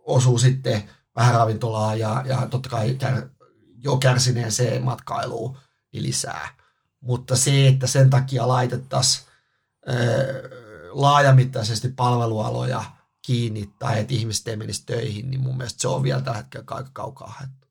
osuu 0.06 0.38
sitten 0.38 0.90
vähän 1.16 1.34
ravintolaa 1.34 1.94
ja, 1.94 2.22
ja 2.26 2.46
totta 2.50 2.68
kai 2.68 2.94
kär, 2.94 3.28
jo 3.78 3.96
kärsineeseen 3.96 4.82
matkailuun 4.82 5.58
niin 5.92 6.02
lisää. 6.02 6.48
Mutta 7.00 7.36
se, 7.36 7.68
että 7.68 7.86
sen 7.86 8.10
takia 8.10 8.48
laitettaisiin 8.48 9.28
laajamittaisesti 10.90 11.88
palvelualoja 11.88 12.84
kiinni 13.26 13.70
tai 13.78 14.00
että 14.00 14.14
ihmiset 14.14 14.48
ei 14.48 14.56
menisi 14.56 14.86
töihin, 14.86 15.30
niin 15.30 15.40
mun 15.40 15.56
mielestä 15.56 15.80
se 15.80 15.88
on 15.88 16.02
vielä 16.02 16.20
tällä 16.20 16.36
hetkellä 16.36 16.64
aika 16.70 16.90
kaukaa 16.92 17.28
haettu. 17.28 17.68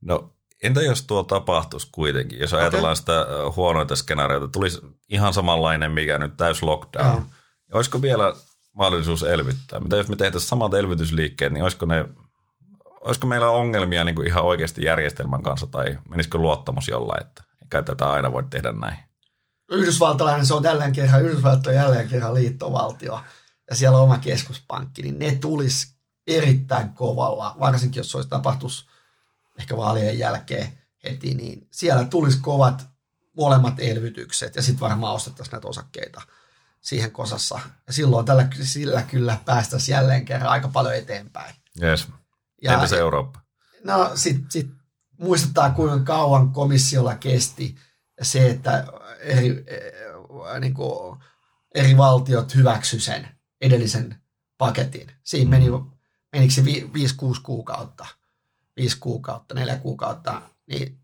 No 0.00 0.32
entä 0.62 0.82
jos 0.82 1.02
tuo 1.02 1.22
tapahtuisi 1.22 1.88
kuitenkin, 1.92 2.38
jos 2.38 2.52
okay. 2.52 2.60
ajatellaan 2.62 2.96
sitä 2.96 3.26
huonoita 3.56 3.96
skenaarioita, 3.96 4.48
tulisi 4.48 4.80
ihan 5.08 5.34
samanlainen, 5.34 5.92
mikä 5.92 6.18
nyt 6.18 6.36
täys 6.36 6.62
lockdown. 6.62 7.06
Ja. 7.16 7.22
Olisiko 7.72 8.02
vielä 8.02 8.34
mahdollisuus 8.72 9.22
elvyttää? 9.22 9.80
Mitä 9.80 9.96
jos 9.96 10.08
me 10.08 10.16
tehtäisiin 10.16 10.48
samat 10.48 10.74
elvytysliikkeet, 10.74 11.52
niin 11.52 11.62
olisiko 11.62 11.86
ne 11.86 12.04
olisiko 13.00 13.26
meillä 13.26 13.50
ongelmia 13.50 14.04
niin 14.04 14.14
kuin 14.14 14.26
ihan 14.26 14.44
oikeasti 14.44 14.84
järjestelmän 14.84 15.42
kanssa 15.42 15.66
tai 15.66 15.98
menisikö 16.08 16.38
luottamus 16.38 16.88
jollain, 16.88 17.26
että 17.26 17.44
eikä 17.62 17.82
tätä 17.82 18.10
aina 18.10 18.32
voi 18.32 18.44
tehdä 18.50 18.72
näin? 18.72 18.96
Yhdysvaltalainen, 19.70 20.46
se 20.46 20.54
on 20.54 20.64
jälleen 20.64 20.92
kerran, 20.92 21.22
Yhdysvallat 21.22 21.66
on 21.66 21.74
jälleen 21.74 22.08
kerran 22.08 22.34
liittovaltio 22.34 23.20
ja 23.70 23.76
siellä 23.76 23.98
on 23.98 24.04
oma 24.04 24.18
keskuspankki, 24.18 25.02
niin 25.02 25.18
ne 25.18 25.34
tulisi 25.40 25.94
erittäin 26.26 26.92
kovalla, 26.92 27.56
varsinkin 27.60 28.00
jos 28.00 28.10
se 28.10 28.16
olisi 28.16 28.30
tapahtus 28.30 28.88
ehkä 29.58 29.76
vaalien 29.76 30.18
jälkeen 30.18 30.78
heti, 31.04 31.34
niin 31.34 31.68
siellä 31.70 32.04
tulisi 32.04 32.38
kovat 32.42 32.86
molemmat 33.36 33.74
elvytykset 33.78 34.56
ja 34.56 34.62
sitten 34.62 34.80
varmaan 34.80 35.14
ostettaisiin 35.14 35.52
näitä 35.52 35.68
osakkeita 35.68 36.22
siihen 36.80 37.10
kosassa. 37.10 37.60
Ja 37.86 37.92
silloin 37.92 38.26
tällä, 38.26 38.48
sillä 38.62 39.02
kyllä 39.02 39.38
päästäisiin 39.44 39.94
jälleen 39.94 40.24
kerran 40.24 40.50
aika 40.50 40.68
paljon 40.68 40.94
eteenpäin. 40.94 41.54
Yes. 41.82 42.08
Ja, 42.62 42.72
Entäs 42.72 42.92
Eurooppa? 42.92 43.40
No 43.84 44.10
sitten 44.14 44.50
sit 44.50 44.70
muistetaan, 45.18 45.74
kuinka 45.74 45.98
kauan 45.98 46.50
komissiolla 46.50 47.14
kesti 47.14 47.76
se, 48.22 48.50
että 48.50 48.86
eri, 49.20 49.64
äh, 50.52 50.60
niin 50.60 50.74
kuin, 50.74 51.18
eri 51.74 51.96
valtiot 51.96 52.54
hyväksy 52.54 53.00
sen 53.00 53.28
edellisen 53.60 54.16
paketin. 54.58 55.12
Siinä 55.22 55.50
meni, 55.50 55.66
menikö 56.32 56.54
se 56.54 56.62
5-6 56.62 56.64
kuukautta, 57.42 58.06
5 58.76 58.96
kuukautta, 59.00 59.54
4 59.54 59.76
kuukautta, 59.76 60.42
niin 60.66 60.98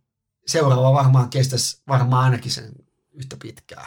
seuraava 0.46 0.92
varmaan 0.92 1.30
kestäisi 1.30 1.82
varmaan 1.88 2.24
ainakin 2.24 2.50
sen 2.50 2.72
yhtä 3.12 3.36
pitkää. 3.42 3.86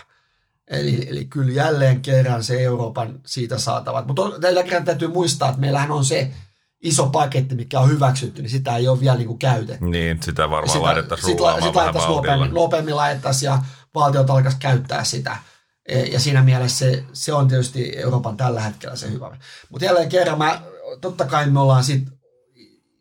Eli, 0.67 1.09
eli 1.09 1.25
kyllä 1.25 1.51
jälleen 1.51 2.01
kerran 2.01 2.43
se 2.43 2.63
Euroopan 2.63 3.19
siitä 3.25 3.57
saatavat. 3.57 4.07
Mutta 4.07 4.39
tällä 4.41 4.63
kerran 4.63 4.85
täytyy 4.85 5.07
muistaa, 5.07 5.49
että 5.49 5.61
meillähän 5.61 5.91
on 5.91 6.05
se 6.05 6.31
iso 6.81 7.09
paketti, 7.09 7.55
mikä 7.55 7.79
on 7.79 7.89
hyväksytty, 7.89 8.41
niin 8.41 8.49
sitä 8.49 8.75
ei 8.75 8.87
ole 8.87 8.99
vielä 8.99 9.17
niin 9.17 9.27
kuin 9.27 9.39
käytetty. 9.39 9.85
Niin, 9.85 10.23
sitä 10.23 10.49
varmaan 10.49 10.69
sitä, 10.69 10.81
laitettaisiin 10.81 11.25
sit, 11.25 11.37
rullaamaan 11.37 11.63
sit 11.63 11.75
vähän 11.75 11.93
nopeammin, 11.95 12.53
nopeammin 12.53 12.95
laitettaisiin 12.95 13.47
ja 13.47 13.63
valtiot 13.95 14.29
alkaisi 14.29 14.57
käyttää 14.59 15.03
sitä. 15.03 15.37
E, 15.85 15.99
ja 15.99 16.19
siinä 16.19 16.43
mielessä 16.43 16.77
se, 16.77 17.03
se 17.13 17.33
on 17.33 17.47
tietysti 17.47 17.97
Euroopan 17.97 18.37
tällä 18.37 18.61
hetkellä 18.61 18.95
se 18.95 19.11
hyvä. 19.11 19.37
Mutta 19.69 19.85
jälleen 19.85 20.09
kerran, 20.09 20.37
mä, 20.37 20.61
totta 21.01 21.25
kai 21.25 21.49
me 21.49 21.59
ollaan 21.59 21.83
sit 21.83 22.07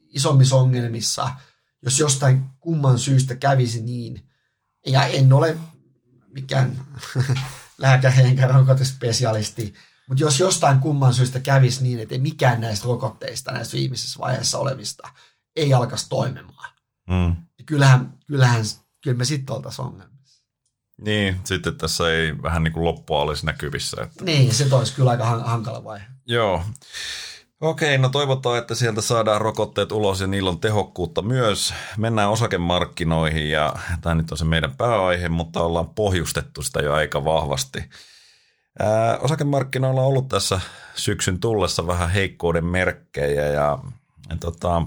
isommissa 0.08 0.56
ongelmissa, 0.56 1.30
jos 1.82 1.98
jostain 1.98 2.44
kumman 2.60 2.98
syystä 2.98 3.36
kävisi 3.36 3.82
niin, 3.82 4.28
ja 4.86 5.06
en 5.06 5.32
ole 5.32 5.56
mikään 6.32 6.86
lääkäri 7.78 8.36
rokotespesialisti, 8.52 9.74
mutta 10.08 10.24
jos 10.24 10.40
jostain 10.40 10.80
kumman 10.80 11.14
syystä 11.14 11.40
kävisi 11.40 11.82
niin, 11.82 12.00
että 12.00 12.18
mikään 12.18 12.60
näistä 12.60 12.86
rokotteista, 12.86 13.52
näistä 13.52 13.76
viimeisessä 13.76 14.18
vaiheessa 14.18 14.58
olevista, 14.58 15.08
ei 15.56 15.74
alkaisi 15.74 16.08
toimimaan, 16.08 16.70
mm. 17.08 17.36
niin 17.58 17.66
kyllähän, 17.66 18.18
kyllähän 18.26 18.64
kyllä 19.04 19.16
me 19.16 19.24
sitten 19.24 19.56
oltaisiin 19.56 19.86
ongelmissa. 19.86 20.42
Niin, 21.00 21.40
sitten 21.44 21.76
tässä 21.76 22.12
ei 22.12 22.42
vähän 22.42 22.62
niin 22.62 22.72
kuin 22.72 22.84
loppua 22.84 23.20
olisi 23.20 23.46
näkyvissä. 23.46 24.02
Että... 24.02 24.24
Niin, 24.24 24.54
se 24.54 24.74
olisi 24.74 24.94
kyllä 24.94 25.10
aika 25.10 25.24
hankala 25.24 25.84
vaihe. 25.84 26.04
Joo. 26.26 26.62
Okei, 27.60 27.98
no 27.98 28.08
toivotaan, 28.08 28.58
että 28.58 28.74
sieltä 28.74 29.00
saadaan 29.00 29.40
rokotteet 29.40 29.92
ulos 29.92 30.20
ja 30.20 30.26
niillä 30.26 30.50
on 30.50 30.60
tehokkuutta 30.60 31.22
myös. 31.22 31.74
Mennään 31.96 32.30
osakemarkkinoihin 32.30 33.50
ja 33.50 33.74
tämä 34.00 34.14
nyt 34.14 34.32
on 34.32 34.38
se 34.38 34.44
meidän 34.44 34.76
pääaihe, 34.76 35.28
mutta 35.28 35.62
ollaan 35.62 35.88
pohjustettu 35.88 36.62
sitä 36.62 36.80
jo 36.80 36.94
aika 36.94 37.24
vahvasti. 37.24 37.84
Osakemarkkinoilla 39.20 40.00
on 40.00 40.06
ollut 40.06 40.28
tässä 40.28 40.60
syksyn 40.94 41.40
tullessa 41.40 41.86
vähän 41.86 42.10
heikkouden 42.10 42.64
merkkejä 42.64 43.46
ja, 43.46 43.78
ja 44.30 44.36
tota, 44.40 44.82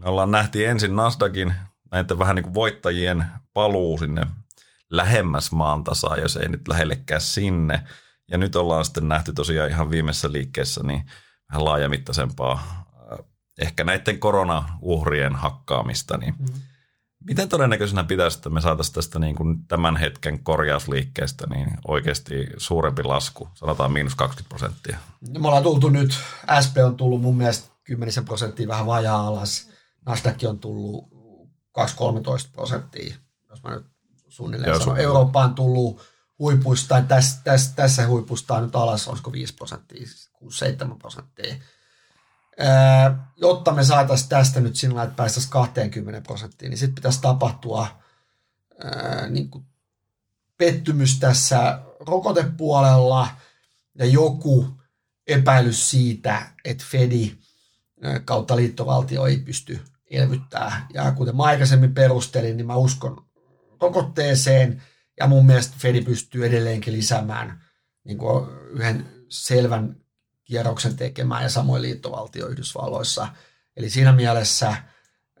me 0.00 0.08
ollaan 0.08 0.30
nähty 0.30 0.66
ensin 0.66 0.96
Nasdaqin 0.96 1.54
näiden 1.90 2.18
vähän 2.18 2.36
niin 2.36 2.44
kuin 2.44 2.54
voittajien 2.54 3.24
paluu 3.54 3.98
sinne 3.98 4.26
lähemmäs 4.90 5.52
maantasaa, 5.52 6.16
jos 6.16 6.36
ei 6.36 6.48
nyt 6.48 6.68
lähellekään 6.68 7.20
sinne. 7.20 7.82
Ja 8.30 8.38
nyt 8.38 8.56
ollaan 8.56 8.84
sitten 8.84 9.08
nähty 9.08 9.32
tosiaan 9.32 9.70
ihan 9.70 9.90
viimeisessä 9.90 10.32
liikkeessä 10.32 10.82
niin 10.82 11.04
vähän 11.50 11.64
laajamittaisempaa 11.64 12.84
ehkä 13.60 13.84
näiden 13.84 14.18
koronauhrien 14.18 15.34
hakkaamista, 15.34 16.16
niin 16.16 16.34
mm. 16.38 16.46
Miten 17.26 17.48
todennäköisenä 17.48 18.04
pitäisi, 18.04 18.38
että 18.38 18.50
me 18.50 18.60
saataisiin 18.60 18.94
tästä 18.94 19.18
niin 19.18 19.36
kuin 19.36 19.66
tämän 19.66 19.96
hetken 19.96 20.44
korjausliikkeestä 20.44 21.46
niin 21.46 21.70
oikeasti 21.88 22.46
suurempi 22.56 23.02
lasku, 23.02 23.48
sanotaan 23.54 23.92
miinus 23.92 24.14
20 24.14 24.48
prosenttia? 24.48 24.98
Me 25.38 25.48
ollaan 25.48 25.62
tultu 25.62 25.88
nyt, 25.88 26.18
SP 26.64 26.76
on 26.84 26.96
tullut 26.96 27.20
mun 27.20 27.36
mielestä 27.36 27.68
10 27.84 28.14
prosenttia 28.24 28.68
vähän 28.68 28.86
vajaa 28.86 29.26
alas, 29.26 29.70
Nasdaq 30.06 30.44
on 30.48 30.58
tullut 30.58 31.08
2-13 31.78 31.82
prosenttia, 32.52 33.14
jos 33.50 33.62
mä 33.62 33.74
nyt 33.74 33.86
suunnilleen 34.28 34.80
sanon. 34.80 34.98
Eurooppa 34.98 35.44
on 35.44 35.54
tullut 35.54 36.00
huipuista, 36.38 36.88
tai 36.88 37.02
tässä, 37.02 37.40
tässä, 37.44 37.76
tässä 37.76 38.06
huipusta 38.06 38.54
on 38.54 38.62
nyt 38.62 38.76
alas, 38.76 39.08
olisiko 39.08 39.32
5 39.32 39.54
prosenttia, 39.54 40.06
6-7 40.44 40.98
prosenttia. 40.98 41.54
Jotta 43.36 43.72
me 43.72 43.84
saataisiin 43.84 44.28
tästä 44.28 44.60
nyt 44.60 44.76
sillä 44.76 45.02
että 45.02 45.16
päästäisiin 45.16 45.50
20 45.50 46.20
prosenttiin, 46.20 46.70
niin 46.70 46.78
sitten 46.78 46.94
pitäisi 46.94 47.20
tapahtua 47.20 47.86
ää, 48.84 49.28
niin 49.28 49.50
kuin 49.50 49.64
pettymys 50.58 51.18
tässä 51.18 51.80
rokotepuolella 52.00 53.28
ja 53.98 54.06
joku 54.06 54.68
epäilys 55.26 55.90
siitä, 55.90 56.42
että 56.64 56.84
Fedi 56.90 57.38
kautta 58.24 58.56
liittovaltio 58.56 59.26
ei 59.26 59.36
pysty 59.36 59.80
elvyttää. 60.10 60.86
Ja 60.94 61.12
kuten 61.12 61.36
mä 61.36 61.42
aikaisemmin 61.42 61.94
perustelin, 61.94 62.56
niin 62.56 62.66
mä 62.66 62.76
uskon 62.76 63.24
rokotteeseen 63.80 64.82
ja 65.20 65.26
mun 65.26 65.46
mielestä 65.46 65.74
Fedi 65.78 66.02
pystyy 66.02 66.46
edelleenkin 66.46 66.92
lisäämään 66.92 67.62
niin 68.04 68.18
kuin 68.18 68.48
yhden 68.70 69.08
selvän 69.28 70.03
kierroksen 70.44 70.96
tekemään 70.96 71.42
ja 71.42 71.48
samoin 71.48 71.82
liittovaltio 71.82 72.46
Yhdysvalloissa. 72.46 73.28
Eli 73.76 73.90
siinä 73.90 74.12
mielessä 74.12 74.76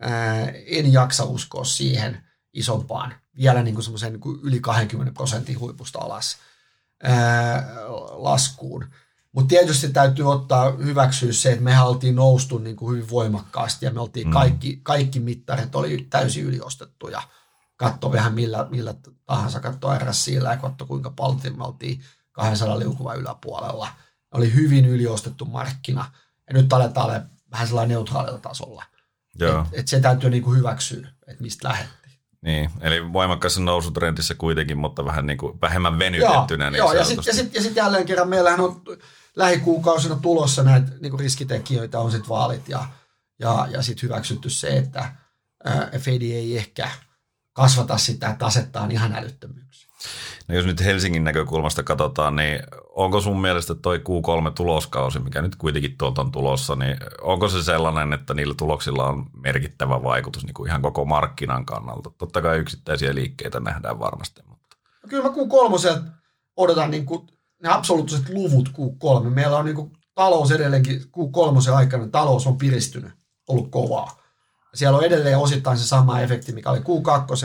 ää, 0.00 0.48
en 0.66 0.92
jaksa 0.92 1.24
uskoa 1.24 1.64
siihen 1.64 2.24
isompaan, 2.52 3.14
vielä 3.36 3.62
niin 3.62 3.74
kuin 3.74 3.84
semmoisen 3.84 4.12
niin 4.12 4.40
yli 4.42 4.60
20 4.60 5.12
prosentin 5.14 5.60
huipusta 5.60 5.98
alas 5.98 6.36
ää, 7.02 7.66
laskuun. 8.12 8.86
Mutta 9.32 9.48
tietysti 9.48 9.88
täytyy 9.88 10.32
ottaa 10.32 10.70
hyväksyä 10.70 11.32
se, 11.32 11.52
että 11.52 11.64
me 11.64 11.82
oltiin 11.82 12.14
noustu 12.14 12.58
niin 12.58 12.76
kuin 12.76 12.96
hyvin 12.96 13.10
voimakkaasti 13.10 13.86
ja 13.86 13.90
me 13.90 14.00
oltiin 14.00 14.26
mm. 14.26 14.32
kaikki, 14.32 14.80
kaikki 14.82 15.20
mittarit 15.20 15.74
oli 15.74 16.06
täysin 16.10 16.44
yliostettuja. 16.44 17.22
Katso 17.76 18.12
vähän 18.12 18.34
millä, 18.34 18.66
millä 18.70 18.94
tahansa, 19.26 19.60
katso 19.60 19.98
RSCillä 19.98 20.50
ja 20.50 20.56
katso 20.56 20.86
kuinka 20.86 21.10
paljon 21.10 21.58
me 21.58 21.64
oltiin 21.64 22.00
200 22.32 22.78
liukuva 22.78 23.14
yläpuolella. 23.14 23.88
Oli 24.34 24.54
hyvin 24.54 24.86
yliostettu 24.86 25.44
markkina 25.44 26.10
ja 26.46 26.54
nyt 26.54 26.72
aletaan 26.72 27.06
olla 27.06 27.20
vähän 27.50 27.66
sellainen 27.66 27.94
neutraalilla 27.94 28.38
tasolla. 28.38 28.84
Et, 29.40 29.80
et 29.80 29.88
se 29.88 30.00
täytyy 30.00 30.30
niin 30.30 30.42
kuin 30.42 30.58
hyväksyä, 30.58 31.08
että 31.26 31.42
mistä 31.42 31.68
lähdettiin. 31.68 32.04
Niin, 32.42 32.70
eli 32.80 33.12
voimakkaassa 33.12 33.60
nousutrendissä 33.60 34.34
kuitenkin, 34.34 34.78
mutta 34.78 35.04
vähän 35.04 35.26
niin 35.26 35.38
kuin 35.38 35.60
vähemmän 35.60 35.98
venytettynä. 35.98 36.64
Joo, 36.64 36.70
niin 36.70 36.78
joo 36.78 36.92
ja 36.92 37.04
sitten 37.04 37.24
ja 37.26 37.34
sit, 37.34 37.54
ja 37.54 37.62
sit 37.62 37.76
jälleen 37.76 38.06
kerran 38.06 38.28
meillähän 38.28 38.60
on 38.60 38.82
lähikuukausina 39.36 40.16
tulossa 40.16 40.62
näitä 40.62 40.92
niin 41.00 41.18
riskitekijöitä, 41.18 42.00
on 42.00 42.10
sitten 42.10 42.28
vaalit 42.28 42.68
ja, 42.68 42.86
ja, 43.38 43.68
ja 43.70 43.82
sitten 43.82 44.02
hyväksytty 44.02 44.50
se, 44.50 44.68
että 44.68 45.14
Fedi 45.98 46.34
ei 46.34 46.56
ehkä 46.56 46.88
kasvata 47.52 47.98
sitä 47.98 48.36
tasettaan 48.38 48.90
ihan 48.90 49.12
älyttömyyksiä. 49.12 49.63
No 50.48 50.54
jos 50.54 50.66
nyt 50.66 50.84
Helsingin 50.84 51.24
näkökulmasta 51.24 51.82
katsotaan, 51.82 52.36
niin 52.36 52.62
onko 52.88 53.20
sun 53.20 53.40
mielestä 53.40 53.74
toi 53.74 53.98
Q3-tuloskausi, 53.98 55.18
mikä 55.18 55.42
nyt 55.42 55.56
kuitenkin 55.56 55.98
tuolta 55.98 56.20
on 56.22 56.32
tulossa, 56.32 56.76
niin 56.76 56.96
onko 57.22 57.48
se 57.48 57.62
sellainen, 57.62 58.12
että 58.12 58.34
niillä 58.34 58.54
tuloksilla 58.58 59.04
on 59.08 59.26
merkittävä 59.32 60.02
vaikutus 60.02 60.44
niin 60.44 60.54
kuin 60.54 60.68
ihan 60.68 60.82
koko 60.82 61.04
markkinan 61.04 61.66
kannalta? 61.66 62.10
Totta 62.18 62.42
kai 62.42 62.58
yksittäisiä 62.58 63.14
liikkeitä 63.14 63.60
nähdään 63.60 63.98
varmasti. 63.98 64.42
Mutta. 64.48 64.76
No 65.02 65.08
kyllä 65.08 65.22
mä 65.22 65.30
Q3 65.30 66.02
odotan 66.56 66.90
niin 66.90 67.06
kuin 67.06 67.26
ne 67.62 67.68
absoluuttiset 67.68 68.28
luvut 68.28 68.68
Q3. 68.68 69.30
Meillä 69.30 69.58
on 69.58 69.64
niin 69.64 69.76
kuin 69.76 69.92
talous 70.14 70.52
edelleenkin 70.52 71.00
Q3 71.00 71.72
aikana, 71.72 72.08
talous 72.08 72.46
on 72.46 72.58
piristynyt, 72.58 73.12
ollut 73.48 73.70
kovaa. 73.70 74.22
Siellä 74.74 74.98
on 74.98 75.04
edelleen 75.04 75.38
osittain 75.38 75.78
se 75.78 75.86
sama 75.86 76.20
efekti, 76.20 76.52
mikä 76.52 76.70
oli 76.70 76.78
Q2, 76.78 77.36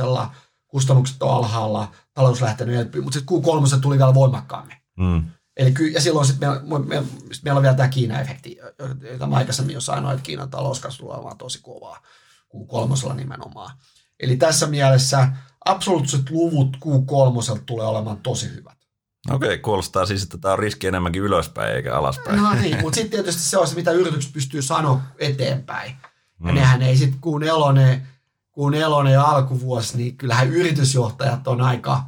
kustannukset 0.70 1.24
on 1.24 1.36
alhaalla, 1.36 1.92
talous 2.14 2.42
lähtenyt 2.42 2.76
elpyä, 2.76 3.02
mutta 3.02 3.20
sitten 3.20 3.38
Q3 3.38 3.80
tuli 3.82 3.98
vielä 3.98 4.14
voimakkaammin. 4.14 4.78
Mm. 5.00 5.24
Eli 5.58 5.72
ky- 5.72 5.88
ja 5.88 6.02
silloin 6.02 6.28
sitten 6.28 6.50
meillä, 6.50 6.86
me, 6.86 7.04
sit 7.32 7.44
meillä 7.44 7.58
on 7.58 7.64
vielä 7.64 7.76
tämä 7.76 7.90
Kiina-efekti, 7.90 8.58
jota 9.12 9.28
mä 9.28 9.36
aikaisemmin 9.36 9.74
jo 9.74 9.82
sanoin, 9.82 10.16
että 10.16 10.26
Kiinan 10.26 10.50
talouskasvu 10.50 11.12
olemaan 11.12 11.38
tosi 11.38 11.60
kovaa, 11.62 12.02
Q3 12.56 13.14
nimenomaan. 13.14 13.78
Eli 14.20 14.38
tässä 14.38 14.68
mielessä 14.68 15.28
absoluuttiset 15.66 16.30
luvut 16.30 16.78
Q3 16.78 17.60
tulee 17.66 17.86
olemaan 17.86 18.18
tosi 18.18 18.50
hyvät. 18.56 18.78
Okei, 19.30 19.58
kuulostaa 19.58 20.06
siis, 20.06 20.24
että 20.24 20.38
tämä 20.38 20.54
on 20.54 20.60
riski 20.60 20.88
enemmänkin 20.88 21.22
ylöspäin 21.22 21.76
eikä 21.76 21.96
alaspäin. 21.96 22.38
No 22.38 22.54
niin, 22.54 22.82
mutta 22.82 22.96
sitten 22.96 23.12
tietysti 23.12 23.42
se 23.42 23.58
on 23.58 23.68
se, 23.68 23.76
mitä 23.76 23.92
yritykset 23.92 24.34
pystyy 24.34 24.62
sanoa 24.62 25.02
eteenpäin. 25.18 25.96
Ja 26.46 26.52
mm. 26.52 26.56
nehän 26.56 26.82
ei 26.82 26.98
sitten, 26.98 27.22
kun 27.22 27.44
kun 28.60 28.72
nelonen 28.72 29.14
ja 29.14 29.24
alkuvuosi, 29.24 29.98
niin 29.98 30.18
kyllähän 30.18 30.50
yritysjohtajat 30.50 31.48
on 31.48 31.62
aika, 31.62 32.04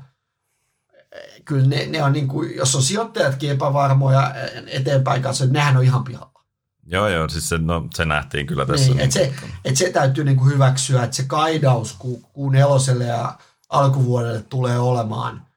kyllä 1.46 1.68
ne, 1.68 1.86
ne 1.86 2.04
on 2.04 2.14
niin 2.14 2.28
kuin, 2.28 2.56
jos 2.56 2.76
on 2.76 2.84
sijoittajatkin 2.84 3.52
epävarmoja 3.52 4.36
eteenpäin 4.68 5.22
kanssa, 5.22 5.46
niin 5.46 5.54
nehän 5.54 5.78
on 5.78 5.84
ihan 5.84 6.04
pihalla. 6.04 6.42
Joo, 6.86 7.08
joo, 7.08 7.30
siis 7.30 7.50
se, 7.50 7.58
no, 7.58 7.88
se 7.94 8.06
nähtiin 8.06 8.48
kyllä 8.48 8.66
tässä. 8.66 8.88
Niin, 8.88 9.00
että 9.00 9.14
se, 9.14 9.34
et 9.66 9.78
se 9.78 9.90
täytyy 9.90 10.24
niin 10.24 10.38
kuin 10.38 10.54
hyväksyä, 10.54 11.04
että 11.04 11.16
se 11.16 11.24
kaidaus 11.24 11.98
kuun 12.34 12.52
neloselle 12.52 13.06
ja 13.06 13.38
alkuvuodelle 13.70 14.42
tulee 14.42 14.80
olemaan– 14.80 15.42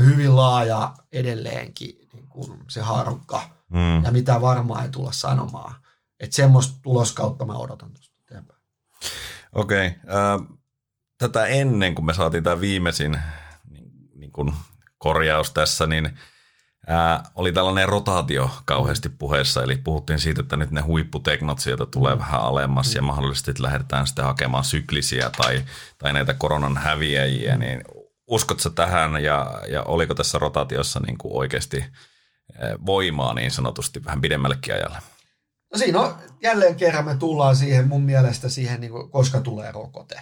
hyvin 0.00 0.36
laaja 0.36 0.94
edelleenkin 1.12 2.08
niin 2.12 2.28
kuin 2.28 2.58
se 2.68 2.80
harukka. 2.80 3.42
Mm. 3.68 4.04
Ja 4.04 4.10
mitä 4.10 4.40
varmaan 4.40 4.82
ei 4.82 4.90
tulla 4.90 5.12
sanomaan. 5.12 5.74
Että 6.20 6.36
semmoista 6.36 6.78
tuloskautta 6.82 7.44
mä 7.44 7.52
odotan 7.52 7.90
tuosta 7.92 8.16
eteenpäin. 8.22 8.60
Okei. 9.58 9.86
Okay. 9.86 10.56
Tätä 11.18 11.46
ennen, 11.46 11.94
kun 11.94 12.06
me 12.06 12.14
saatiin 12.14 12.44
tämä 12.44 12.60
viimeisin 12.60 13.18
niin, 13.70 13.90
niin 14.14 14.32
kuin 14.32 14.52
korjaus 14.98 15.50
tässä, 15.50 15.86
niin 15.86 16.18
ää, 16.86 17.22
oli 17.34 17.52
tällainen 17.52 17.88
rotaatio 17.88 18.50
kauheasti 18.64 19.08
puheessa, 19.08 19.62
eli 19.62 19.76
puhuttiin 19.76 20.18
siitä, 20.18 20.40
että 20.40 20.56
nyt 20.56 20.70
ne 20.70 20.80
huipputeknot 20.80 21.58
sieltä 21.58 21.86
tulee 21.86 22.14
mm. 22.14 22.18
vähän 22.18 22.40
alemmas 22.40 22.88
mm. 22.88 22.96
ja 22.96 23.02
mahdollisesti 23.02 23.52
lähdetään 23.58 24.06
sitten 24.06 24.24
hakemaan 24.24 24.64
syklisiä 24.64 25.30
tai, 25.36 25.64
tai 25.98 26.12
näitä 26.12 26.34
koronan 26.34 26.76
häviäjiä, 26.76 27.54
mm. 27.54 27.60
niin 27.60 27.84
uskotko 28.26 28.70
tähän 28.70 29.24
ja, 29.24 29.60
ja 29.68 29.82
oliko 29.82 30.14
tässä 30.14 30.38
rotaatiossa 30.38 31.00
niin 31.06 31.18
kuin 31.18 31.36
oikeasti 31.36 31.84
voimaa 32.86 33.34
niin 33.34 33.50
sanotusti 33.50 34.04
vähän 34.04 34.20
pidemmällekin 34.20 34.74
ajalle? 34.74 34.98
No 35.72 35.78
siinä 35.78 36.00
on, 36.00 36.14
jälleen 36.42 36.76
kerran 36.76 37.04
me 37.04 37.16
tullaan 37.16 37.56
siihen 37.56 37.88
mun 37.88 38.02
mielestä 38.02 38.48
siihen, 38.48 38.80
niin 38.80 38.90
kuin, 38.90 39.10
koska 39.10 39.40
tulee 39.40 39.72
rokote. 39.72 40.20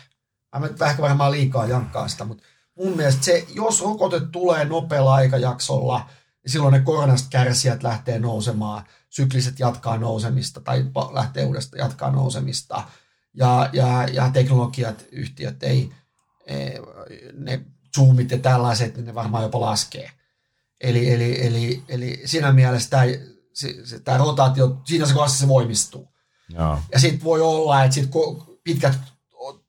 Mä 0.59 0.66
nyt 0.66 0.82
ehkä 0.82 1.03
varmaan 1.03 1.32
liikaa 1.32 1.66
jankkaa 1.66 2.09
sitä, 2.09 2.24
mutta 2.24 2.44
mun 2.74 2.97
mielestä 2.97 3.24
se, 3.24 3.47
jos 3.55 3.82
rokote 3.82 4.20
tulee 4.32 4.64
nopealla 4.64 5.14
aikajaksolla, 5.14 6.11
niin 6.42 6.53
silloin 6.53 6.72
ne 6.72 6.80
koronasta 6.80 7.28
kärsijät 7.30 7.82
lähtee 7.82 8.18
nousemaan, 8.18 8.84
sykliset 9.11 9.59
jatkaa 9.61 9.97
nousemista 9.97 10.61
tai 10.61 10.84
lähtee 11.12 11.44
uudestaan 11.44 11.78
jatkaa 11.78 12.11
nousemista 12.11 12.82
ja, 13.34 13.70
ja, 13.72 14.09
ja 14.12 14.30
teknologiat, 14.30 15.05
yhtiöt 15.12 15.62
ei, 15.62 15.90
ne 17.32 17.61
zoomit 17.97 18.30
ja 18.30 18.38
tällaiset, 18.38 18.97
niin 18.97 19.07
ne 19.07 19.14
varmaan 19.14 19.42
jopa 19.42 19.61
laskee. 19.61 20.11
Eli, 20.80 21.12
eli, 21.12 21.47
eli, 21.47 21.82
eli 21.88 22.22
siinä 22.24 22.53
mielessä 22.53 22.90
tämä, 22.90 23.03
se, 23.57 23.86
se, 23.86 24.00
tämä 24.00 24.18
rotaatio, 24.18 24.82
siinä 24.84 25.07
se 25.07 25.14
kohdassa 25.14 25.38
se 25.38 25.48
voimistuu. 25.48 26.09
Joo. 26.48 26.78
Ja 26.92 27.00
sitten 27.00 27.24
voi 27.24 27.40
olla, 27.40 27.84
että 27.84 27.94
sit 27.94 28.11
pitkät, 28.64 28.98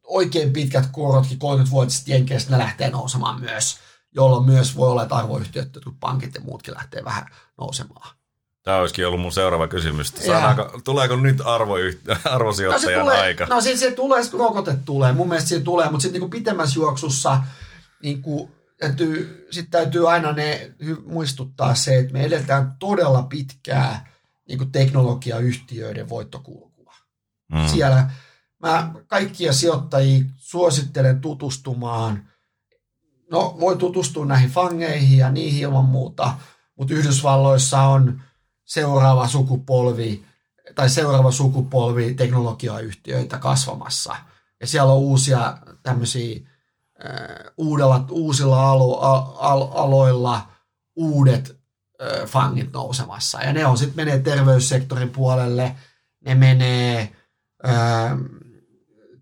oikein 0.03 0.53
pitkät 0.53 0.85
korotkin, 0.91 1.39
30 1.39 1.71
vuotiset 1.71 2.07
jenkeistä, 2.07 2.51
ne 2.51 2.57
lähtee 2.57 2.89
nousemaan 2.89 3.41
myös 3.41 3.79
jolloin 4.17 4.45
myös 4.45 4.75
voi 4.75 4.89
olla, 4.89 5.03
että 5.03 5.15
arvoyhtiöt, 5.15 5.75
jotkut 5.75 5.99
pankit 5.99 6.35
ja 6.35 6.41
muutkin 6.41 6.73
lähtee 6.73 7.03
vähän 7.03 7.25
nousemaan. 7.57 8.15
Tämä 8.63 8.77
olisikin 8.77 9.07
ollut 9.07 9.21
mun 9.21 9.31
seuraava 9.31 9.67
kysymys. 9.67 10.13
Saadaanko, 10.25 10.79
tuleeko 10.83 11.15
nyt 11.15 11.39
arvoyhti- 11.39 12.19
arvosijoittajan 12.35 12.99
no 12.99 13.05
se 13.05 13.11
tulee, 13.11 13.21
aika? 13.21 13.45
No 13.45 13.61
siis 13.61 13.79
se 13.79 13.91
tulee, 13.91 14.21
kun 14.31 14.39
rokote 14.39 14.77
tulee. 14.85 15.13
Mun 15.13 15.27
mielestä 15.27 15.49
se 15.49 15.59
tulee, 15.59 15.89
mutta 15.89 16.01
sitten 16.01 16.21
niin 16.21 16.29
pitemmässä 16.29 16.79
juoksussa 16.79 17.43
niin 18.03 18.21
kuin, 18.21 18.51
täytyy, 18.78 19.47
sit 19.51 19.69
täytyy 19.69 20.11
aina 20.11 20.32
ne 20.32 20.71
muistuttaa 21.05 21.75
se, 21.75 21.97
että 21.97 22.13
me 22.13 22.23
edetään 22.23 22.75
todella 22.80 23.23
pitkää 23.23 24.13
niin 24.47 24.57
kuin 24.57 24.71
teknologiayhtiöiden 24.71 26.09
voittokulkua. 26.09 26.93
Mm. 27.53 27.67
Siellä 27.67 28.09
mä 28.59 28.93
kaikkia 29.07 29.53
sijoittajia 29.53 30.25
suosittelen 30.38 31.21
tutustumaan. 31.21 32.30
No, 33.32 33.57
voi 33.59 33.78
tutustua 33.78 34.25
näihin 34.25 34.49
fangeihin 34.49 35.17
ja 35.17 35.32
niihin 35.32 35.61
ilman 35.61 35.86
muuta, 35.86 36.34
mutta 36.75 36.93
Yhdysvalloissa 36.93 37.82
on 37.82 38.21
seuraava 38.65 39.28
sukupolvi 39.28 40.25
tai 40.75 40.89
seuraava 40.89 41.32
sukupolvi 41.32 42.13
teknologiayhtiöitä 42.13 43.38
kasvamassa. 43.38 44.15
Ja 44.61 44.67
siellä 44.67 44.93
on 44.93 44.99
uusia 44.99 45.57
tämmöisiä 45.84 46.39
uudella, 47.57 48.05
uusilla 48.11 48.71
alo, 48.71 48.99
al, 49.39 49.67
aloilla 49.71 50.47
uudet 50.95 51.57
fangit 52.25 52.73
nousemassa. 52.73 53.41
Ja 53.41 53.53
ne 53.53 53.65
on 53.65 53.77
sitten 53.77 54.05
menee 54.05 54.19
terveyssektorin 54.19 55.09
puolelle, 55.09 55.75
ne 56.25 56.35
menee 56.35 57.15
ö, 57.65 57.69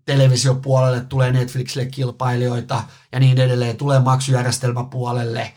televisiopuolelle, 0.04 1.00
tulee 1.00 1.32
Netflixille 1.32 1.86
kilpailijoita 1.86 2.82
ja 3.12 3.20
niin 3.20 3.40
edelleen, 3.40 3.76
tulee 3.76 3.98
maksujärjestelmäpuolelle 3.98 5.52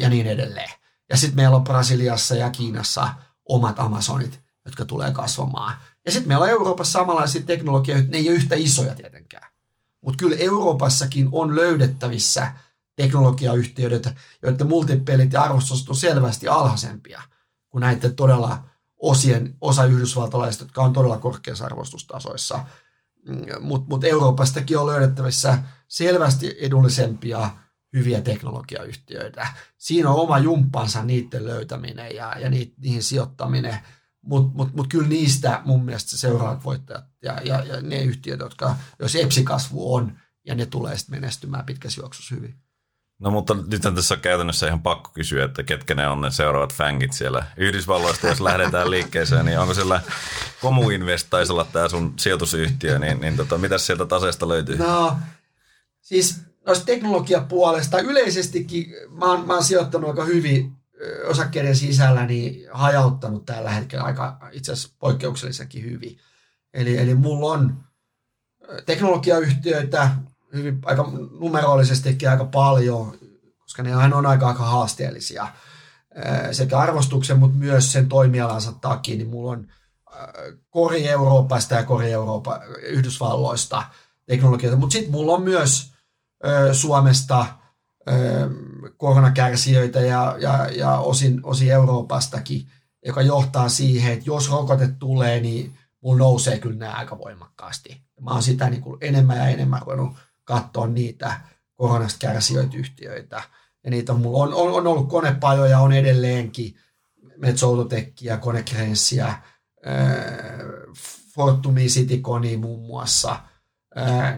ja 0.00 0.08
niin 0.08 0.26
edelleen. 0.26 0.70
Ja 1.10 1.16
sitten 1.16 1.36
meillä 1.36 1.56
on 1.56 1.64
Brasiliassa 1.64 2.34
ja 2.34 2.50
Kiinassa 2.50 3.08
omat 3.48 3.78
Amazonit, 3.80 4.40
jotka 4.64 4.84
tulee 4.84 5.12
kasvamaan. 5.12 5.74
Ja 6.04 6.12
sitten 6.12 6.28
meillä 6.28 6.42
on 6.44 6.50
Euroopassa 6.50 6.98
samanlaisia 6.98 7.42
teknologioita, 7.42 8.08
ne 8.08 8.18
ei 8.18 8.28
ole 8.28 8.36
yhtä 8.36 8.54
isoja 8.54 8.94
tietenkään. 8.94 9.47
Mutta 10.00 10.18
kyllä 10.18 10.36
Euroopassakin 10.36 11.28
on 11.32 11.56
löydettävissä 11.56 12.52
teknologiayhtiöitä, 12.96 14.14
joiden 14.42 14.66
multipelit 14.66 15.32
ja 15.32 15.42
arvostukset 15.42 15.88
on 15.88 15.96
selvästi 15.96 16.48
alhaisempia 16.48 17.22
kuin 17.68 17.80
näiden 17.80 18.16
todella 18.16 18.64
osien, 18.96 19.56
osa 19.60 19.84
yhdysvaltalaisista, 19.84 20.64
jotka 20.64 20.82
on 20.82 20.92
todella 20.92 21.18
korkeassa 21.18 21.64
arvostustasoissa. 21.64 22.64
Mutta 23.60 23.88
mut 23.88 24.04
Euroopastakin 24.04 24.78
on 24.78 24.86
löydettävissä 24.86 25.58
selvästi 25.88 26.56
edullisempia 26.60 27.50
hyviä 27.92 28.20
teknologiayhtiöitä. 28.20 29.46
Siinä 29.76 30.10
on 30.10 30.20
oma 30.20 30.38
jumppansa 30.38 31.04
niiden 31.04 31.46
löytäminen 31.46 32.14
ja, 32.14 32.38
ja 32.38 32.50
niihin 32.50 33.02
sijoittaminen, 33.02 33.78
mutta 34.28 34.56
mut, 34.56 34.74
mut 34.74 34.88
kyllä 34.88 35.08
niistä 35.08 35.62
mun 35.64 35.84
mielestä 35.84 36.16
seuraavat 36.16 36.64
voittajat 36.64 37.04
ja, 37.22 37.40
ja, 37.44 37.64
ja 37.64 37.80
ne 37.80 38.02
yhtiöt, 38.02 38.40
jotka, 38.40 38.76
jos 38.98 39.14
EPSI-kasvu 39.14 39.94
on, 39.94 40.18
ja 40.46 40.54
ne 40.54 40.66
tulee 40.66 40.98
sitten 40.98 41.20
menestymään 41.20 41.64
pitkässä 41.64 42.00
juoksussa 42.00 42.34
hyvin. 42.34 42.54
No 43.18 43.30
mutta 43.30 43.56
nyt 43.70 43.82
tässä 43.94 44.14
on 44.14 44.20
käytännössä 44.20 44.66
ihan 44.66 44.82
pakko 44.82 45.10
kysyä, 45.14 45.44
että 45.44 45.62
ketkä 45.62 45.94
ne 45.94 46.08
on 46.08 46.20
ne 46.20 46.30
seuraavat 46.30 46.74
fängit 46.74 47.12
siellä 47.12 47.46
Yhdysvalloista, 47.56 48.26
jos 48.26 48.40
lähdetään 48.40 48.90
liikkeeseen, 48.90 49.44
niin 49.44 49.58
onko 49.58 49.74
siellä 49.74 50.00
Komuinvest 50.60 51.26
taisi 51.30 51.52
olla 51.52 51.64
tämä 51.64 51.88
sun 51.88 52.14
sijoitusyhtiö, 52.16 52.98
niin, 52.98 53.20
niin 53.20 53.36
tota, 53.36 53.58
mitä 53.58 53.78
sieltä 53.78 54.06
taseesta 54.06 54.48
löytyy? 54.48 54.76
No, 54.76 55.16
siis 56.00 56.40
noista 56.66 56.84
teknologiapuolesta 56.84 58.00
yleisestikin 58.00 58.86
mä 59.10 59.24
oon, 59.24 59.46
mä 59.46 59.54
oon 59.54 59.64
sijoittanut 59.64 60.10
aika 60.10 60.24
hyvin 60.24 60.77
osakkeiden 61.26 61.76
sisällä, 61.76 62.26
niin 62.26 62.68
hajauttanut 62.72 63.46
tällä 63.46 63.70
hetkellä 63.70 64.04
aika 64.04 64.38
itse 64.52 64.72
asiassa 64.72 64.96
poikkeuksellisenkin 64.98 65.84
hyvin. 65.84 66.18
Eli, 66.74 66.98
eli 66.98 67.14
mulla 67.14 67.52
on 67.52 67.84
teknologiayhtiöitä 68.86 70.10
hyvin 70.52 70.78
aika 70.84 71.10
numerollisestikin 71.40 72.30
aika 72.30 72.44
paljon, 72.44 73.18
koska 73.58 73.82
ne 73.82 73.96
on 73.96 74.26
aika, 74.26 74.48
aika 74.48 74.62
haasteellisia 74.62 75.48
sekä 76.52 76.78
arvostuksen, 76.78 77.38
mutta 77.38 77.58
myös 77.58 77.92
sen 77.92 78.08
toimialansa 78.08 78.72
takia, 78.72 79.16
niin 79.16 79.28
mulla 79.28 79.52
on 79.52 79.66
kori 80.70 81.08
Euroopasta 81.08 81.74
ja 81.74 81.84
kori 81.84 82.12
Euroopa, 82.12 82.60
Yhdysvalloista 82.82 83.82
teknologioita, 84.26 84.78
mutta 84.78 84.92
sitten 84.92 85.12
mulla 85.12 85.32
on 85.32 85.42
myös 85.42 85.92
Suomesta 86.72 87.46
koronakärsijöitä 88.96 90.00
ja, 90.00 90.36
ja, 90.40 90.68
ja 90.76 90.98
osin, 90.98 91.40
osin 91.42 91.70
Euroopastakin, 91.70 92.66
joka 93.06 93.22
johtaa 93.22 93.68
siihen, 93.68 94.12
että 94.12 94.24
jos 94.26 94.50
rokote 94.50 94.88
tulee, 94.98 95.40
niin 95.40 95.74
mulla 96.00 96.18
nousee 96.18 96.58
kyllä 96.58 96.76
nämä 96.76 96.92
aika 96.92 97.18
voimakkaasti. 97.18 98.02
Mä 98.20 98.30
oon 98.30 98.42
sitä 98.42 98.70
niin 98.70 98.82
kuin 98.82 98.98
enemmän 99.00 99.36
ja 99.36 99.48
enemmän 99.48 99.82
ruvennut 99.82 100.16
katsoa 100.44 100.86
niitä 100.86 101.40
koronasta 101.74 102.18
kärsijöitä 102.18 102.76
yhtiöitä. 102.76 103.42
Ja 103.84 103.90
niitä 103.90 104.12
on, 104.12 104.20
mulla 104.20 104.44
on, 104.44 104.54
on, 104.54 104.72
on 104.72 104.86
ollut 104.86 105.08
konepajoja, 105.08 105.80
on 105.80 105.92
edelleenkin 105.92 106.74
Metsoautotekkiä, 107.36 108.36
Konekrenssiä, 108.36 109.34
Fortumi, 111.34 111.86
Cityconi 111.86 112.56
muun 112.56 112.86
muassa– 112.86 113.40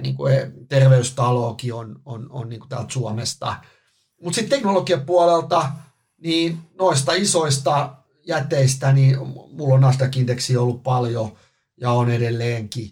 niin 0.02 0.16
kuin 0.16 0.32
terveystalokin 0.68 1.74
on, 1.74 2.00
on, 2.04 2.26
on 2.30 2.48
niin 2.48 2.60
kuin 2.60 2.68
täältä 2.68 2.92
Suomesta. 2.92 3.56
Mutta 4.22 4.34
sitten 4.34 4.58
teknologian 4.58 5.00
puolelta, 5.00 5.70
niin 6.18 6.58
noista 6.78 7.12
isoista 7.12 7.94
jäteistä, 8.26 8.92
niin 8.92 9.18
mulla 9.52 9.74
on 9.74 9.80
Nasdaq-indeksi 9.80 10.56
ollut 10.56 10.82
paljon 10.82 11.36
ja 11.76 11.90
on 11.90 12.10
edelleenkin. 12.10 12.90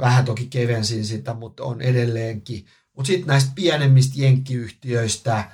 Vähän 0.00 0.24
toki 0.24 0.46
kevensin 0.46 1.04
sitä, 1.04 1.34
mutta 1.34 1.64
on 1.64 1.80
edelleenkin. 1.80 2.66
Mutta 2.96 3.06
sitten 3.06 3.26
näistä 3.26 3.50
pienemmistä 3.54 4.14
jenkkiyhtiöistä, 4.16 5.50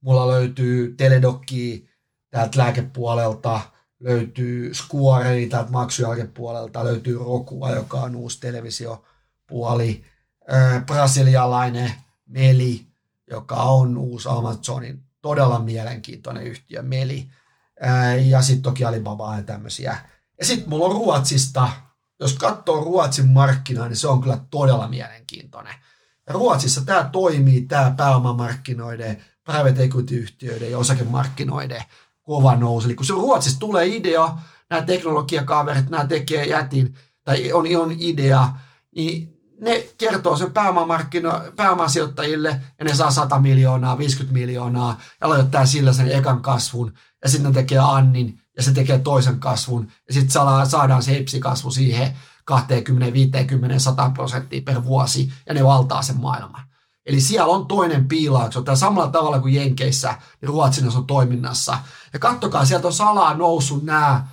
mulla 0.00 0.28
löytyy 0.28 0.94
Teledokki 0.96 1.88
täältä 2.30 2.58
lääkepuolelta, 2.58 3.60
löytyy 4.00 4.74
Square 4.74 5.46
täältä 5.46 5.70
maksujälkepuolelta, 5.70 6.84
löytyy 6.84 7.18
Rokua, 7.18 7.70
joka 7.70 8.00
on 8.00 8.16
uusi 8.16 8.40
televisio 8.40 9.04
puoli, 9.46 10.04
brasilialainen 10.86 11.92
Meli, 12.26 12.86
joka 13.30 13.54
on 13.56 13.98
uusi 13.98 14.28
Amazonin 14.28 15.02
todella 15.22 15.58
mielenkiintoinen 15.58 16.42
yhtiö 16.42 16.82
Meli, 16.82 17.28
ja 18.26 18.42
sitten 18.42 18.62
toki 18.62 18.84
Alibaba 18.84 19.36
ja 19.36 19.42
tämmöisiä. 19.42 19.96
Ja 20.38 20.46
sitten 20.46 20.68
mulla 20.68 20.84
on 20.84 20.92
Ruotsista, 20.92 21.68
jos 22.20 22.32
katsoo 22.32 22.84
Ruotsin 22.84 23.28
markkinaa, 23.28 23.88
niin 23.88 23.96
se 23.96 24.08
on 24.08 24.20
kyllä 24.20 24.38
todella 24.50 24.88
mielenkiintoinen. 24.88 25.74
Ja 26.26 26.32
Ruotsissa 26.32 26.84
tämä 26.84 27.08
toimii, 27.12 27.62
tämä 27.62 27.94
pääomamarkkinoiden, 27.96 29.24
private 29.44 29.82
equity-yhtiöiden 29.82 30.70
ja 30.70 30.78
osakemarkkinoiden 30.78 31.82
kova 32.22 32.56
nousu. 32.56 32.88
Eli 32.88 32.94
kun 32.94 33.06
se 33.06 33.12
Ruotsissa 33.12 33.60
tulee 33.60 33.86
idea, 33.86 34.38
nämä 34.70 34.82
teknologiakaverit, 34.82 35.90
nämä 35.90 36.06
tekee 36.06 36.44
jätin, 36.44 36.94
tai 37.24 37.52
on, 37.52 37.66
on 37.80 37.96
idea, 37.98 38.48
niin 38.96 39.35
ne 39.60 39.88
kertoo 39.98 40.36
sen 40.36 40.52
pääomasijoittajille 41.56 42.60
ja 42.78 42.84
ne 42.84 42.94
saa 42.94 43.10
100 43.10 43.38
miljoonaa, 43.38 43.98
50 43.98 44.38
miljoonaa 44.38 45.00
ja 45.20 45.26
aloittaa 45.26 45.66
sillä 45.66 45.92
sen 45.92 46.12
ekan 46.12 46.42
kasvun 46.42 46.92
ja 47.24 47.30
sitten 47.30 47.52
ne 47.52 47.54
tekee 47.54 47.78
Annin 47.78 48.40
ja 48.56 48.62
se 48.62 48.72
tekee 48.72 48.98
toisen 48.98 49.40
kasvun 49.40 49.88
ja 50.08 50.14
sitten 50.14 50.30
saadaan 50.30 51.02
se 51.02 51.24
kasvu 51.40 51.70
siihen 51.70 52.16
20, 52.44 53.12
50, 53.12 53.78
100 53.78 54.10
prosenttia 54.10 54.62
per 54.62 54.84
vuosi 54.84 55.32
ja 55.46 55.54
ne 55.54 55.64
valtaa 55.64 56.02
sen 56.02 56.20
maailman. 56.20 56.66
Eli 57.06 57.20
siellä 57.20 57.52
on 57.52 57.66
toinen 57.66 58.08
piilaakso, 58.08 58.62
tämä 58.62 58.76
samalla 58.76 59.10
tavalla 59.10 59.40
kuin 59.40 59.54
Jenkeissä, 59.54 60.14
niin 60.40 60.48
Ruotsin 60.48 60.96
on 60.96 61.06
toiminnassa. 61.06 61.78
Ja 62.12 62.18
kattokaa, 62.18 62.64
sieltä 62.64 62.86
on 62.86 62.92
salaa 62.92 63.34
noussut 63.34 63.82
nämä 63.82 64.26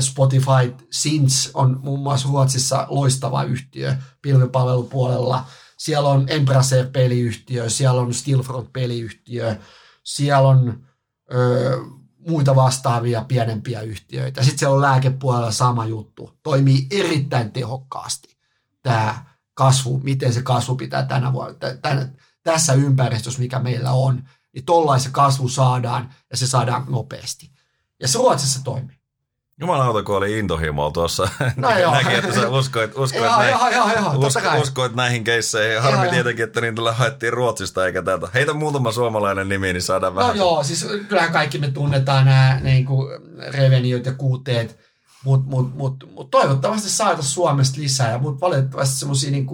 Spotify 0.00 0.74
Sins 0.92 1.50
on 1.54 1.80
muun 1.82 2.00
muassa 2.00 2.28
Ruotsissa 2.28 2.86
loistava 2.88 3.42
yhtiö 3.42 3.96
pilvipalvelupuolella. 4.22 5.44
Siellä 5.78 6.08
on 6.08 6.26
Embracer-peliyhtiö, 6.28 7.70
siellä 7.70 8.00
on 8.00 8.14
Stillfront-peliyhtiö, 8.14 9.56
siellä 10.04 10.48
on 10.48 10.86
ö, 11.34 11.78
muita 12.28 12.56
vastaavia 12.56 13.24
pienempiä 13.28 13.80
yhtiöitä. 13.80 14.42
Sitten 14.42 14.58
siellä 14.58 14.74
on 14.74 14.82
lääkepuolella 14.82 15.50
sama 15.50 15.86
juttu. 15.86 16.38
Toimii 16.42 16.86
erittäin 16.90 17.52
tehokkaasti 17.52 18.36
tämä 18.82 19.24
kasvu, 19.54 19.98
miten 19.98 20.32
se 20.32 20.42
kasvu 20.42 20.76
pitää 20.76 21.06
tänä 21.06 21.32
vuonna, 21.32 21.54
tämän, 21.82 22.16
tässä 22.42 22.72
ympäristössä, 22.72 23.40
mikä 23.40 23.58
meillä 23.58 23.92
on, 23.92 24.28
niin 24.54 24.64
tollaisen 24.64 25.12
kasvu 25.12 25.48
saadaan 25.48 26.14
ja 26.30 26.36
se 26.36 26.46
saadaan 26.46 26.84
nopeasti. 26.88 27.50
Ja 28.00 28.08
se 28.08 28.18
Ruotsissa 28.18 28.64
toimii. 28.64 29.03
Jumalauta, 29.60 30.02
kun 30.02 30.16
oli 30.16 30.38
intohimoa 30.38 30.90
tuossa. 30.90 31.28
No 31.56 31.68
Näki, 31.68 31.80
joo. 31.80 31.94
että 32.18 32.34
sä 32.34 32.48
uskoit, 32.48 32.90
uskoit, 32.96 33.24
Joo, 33.24 33.38
näihin, 33.38 33.76
joo, 33.76 33.86
joo, 33.86 34.12
joo, 34.14 34.26
usko, 34.26 34.40
uskoit 34.62 34.94
näihin 34.94 35.24
keisseihin. 35.24 35.82
Harmi 35.82 35.96
Joo, 35.96 36.04
joo. 36.04 36.12
tietenkin, 36.12 36.44
että 36.44 36.60
niitä 36.60 36.92
haettiin 36.92 37.32
Ruotsista 37.32 37.86
eikä 37.86 38.02
täältä. 38.02 38.28
Heitä 38.34 38.52
muutama 38.52 38.92
suomalainen 38.92 39.48
nimi, 39.48 39.72
niin 39.72 39.82
saadaan 39.82 40.14
No 40.14 40.20
vähän. 40.20 40.36
joo, 40.36 40.64
siis 40.64 40.86
kyllähän 41.08 41.32
kaikki 41.32 41.58
me 41.58 41.70
tunnetaan 41.70 42.24
nämä 42.24 42.60
niin 42.62 42.86
reveniot 43.50 44.06
ja 44.06 44.12
kuuteet, 44.12 44.78
mutta 45.24 45.50
mut, 45.50 45.74
mut, 45.76 46.04
mut 46.14 46.30
toivottavasti 46.30 46.90
saataisiin 46.90 47.34
Suomesta 47.34 47.80
lisää, 47.80 48.10
ja 48.10 48.18
mutta 48.18 48.40
valitettavasti 48.40 48.98
semmoisia 48.98 49.30
niin 49.30 49.46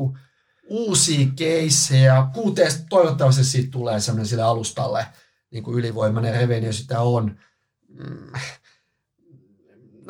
uusia 0.68 1.26
keissejä, 1.36 2.26
kuuteesta 2.34 2.84
toivottavasti 2.90 3.44
siitä 3.44 3.70
tulee 3.70 4.00
semmoinen 4.00 4.26
sille 4.26 4.42
alustalle 4.42 5.06
niin 5.50 5.64
kuin 5.64 5.78
ylivoimainen 5.78 6.34
revenio 6.34 6.72
sitä 6.72 7.00
on. 7.00 7.36
Mm. 7.88 8.32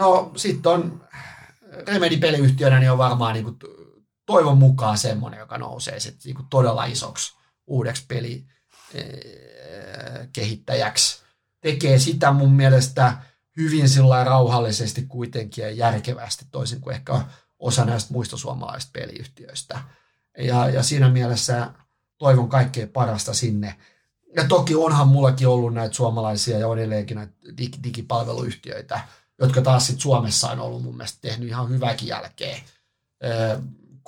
No 0.00 0.32
sitten 0.36 0.72
on 0.72 1.04
Remedy-peliyhtiönä 1.86 2.78
niin 2.78 2.90
on 2.90 2.98
varmaan 2.98 3.34
niin 3.34 3.44
kuin, 3.44 3.58
toivon 4.26 4.58
mukaan 4.58 4.98
semmoinen, 4.98 5.40
joka 5.40 5.58
nousee 5.58 6.00
sit, 6.00 6.16
niin 6.24 6.36
kuin 6.36 6.46
todella 6.50 6.84
isoksi 6.84 7.32
uudeksi 7.66 8.04
peli, 8.08 8.46
eh, 8.94 10.28
kehittäjäksi. 10.32 11.22
Tekee 11.60 11.98
sitä 11.98 12.32
mun 12.32 12.52
mielestä 12.52 13.16
hyvin 13.56 13.88
sillä 13.88 14.24
rauhallisesti 14.24 15.02
kuitenkin 15.02 15.62
ja 15.62 15.70
järkevästi, 15.70 16.44
toisin 16.50 16.80
kuin 16.80 16.94
ehkä 16.94 17.24
osa 17.58 17.84
näistä 17.84 18.12
muista 18.12 18.36
suomalaisista 18.36 18.90
peliyhtiöistä. 18.92 19.80
Ja, 20.38 20.70
ja 20.70 20.82
siinä 20.82 21.08
mielessä 21.08 21.70
toivon 22.18 22.48
kaikkea 22.48 22.86
parasta 22.86 23.34
sinne. 23.34 23.76
Ja 24.36 24.44
toki 24.48 24.74
onhan 24.74 25.08
mullakin 25.08 25.48
ollut 25.48 25.74
näitä 25.74 25.94
suomalaisia 25.94 26.58
ja 26.58 26.68
on 26.68 26.78
edelleenkin 26.78 27.16
näitä 27.16 27.32
dig- 27.60 27.82
digipalveluyhtiöitä, 27.84 29.00
jotka 29.40 29.62
taas 29.62 29.86
sit 29.86 30.00
Suomessa 30.00 30.50
on 30.50 30.60
ollut 30.60 30.82
mun 30.82 30.96
mielestä 30.96 31.18
tehnyt 31.20 31.48
ihan 31.48 31.68
hyväkin 31.68 32.08
jälkeä. 32.08 32.58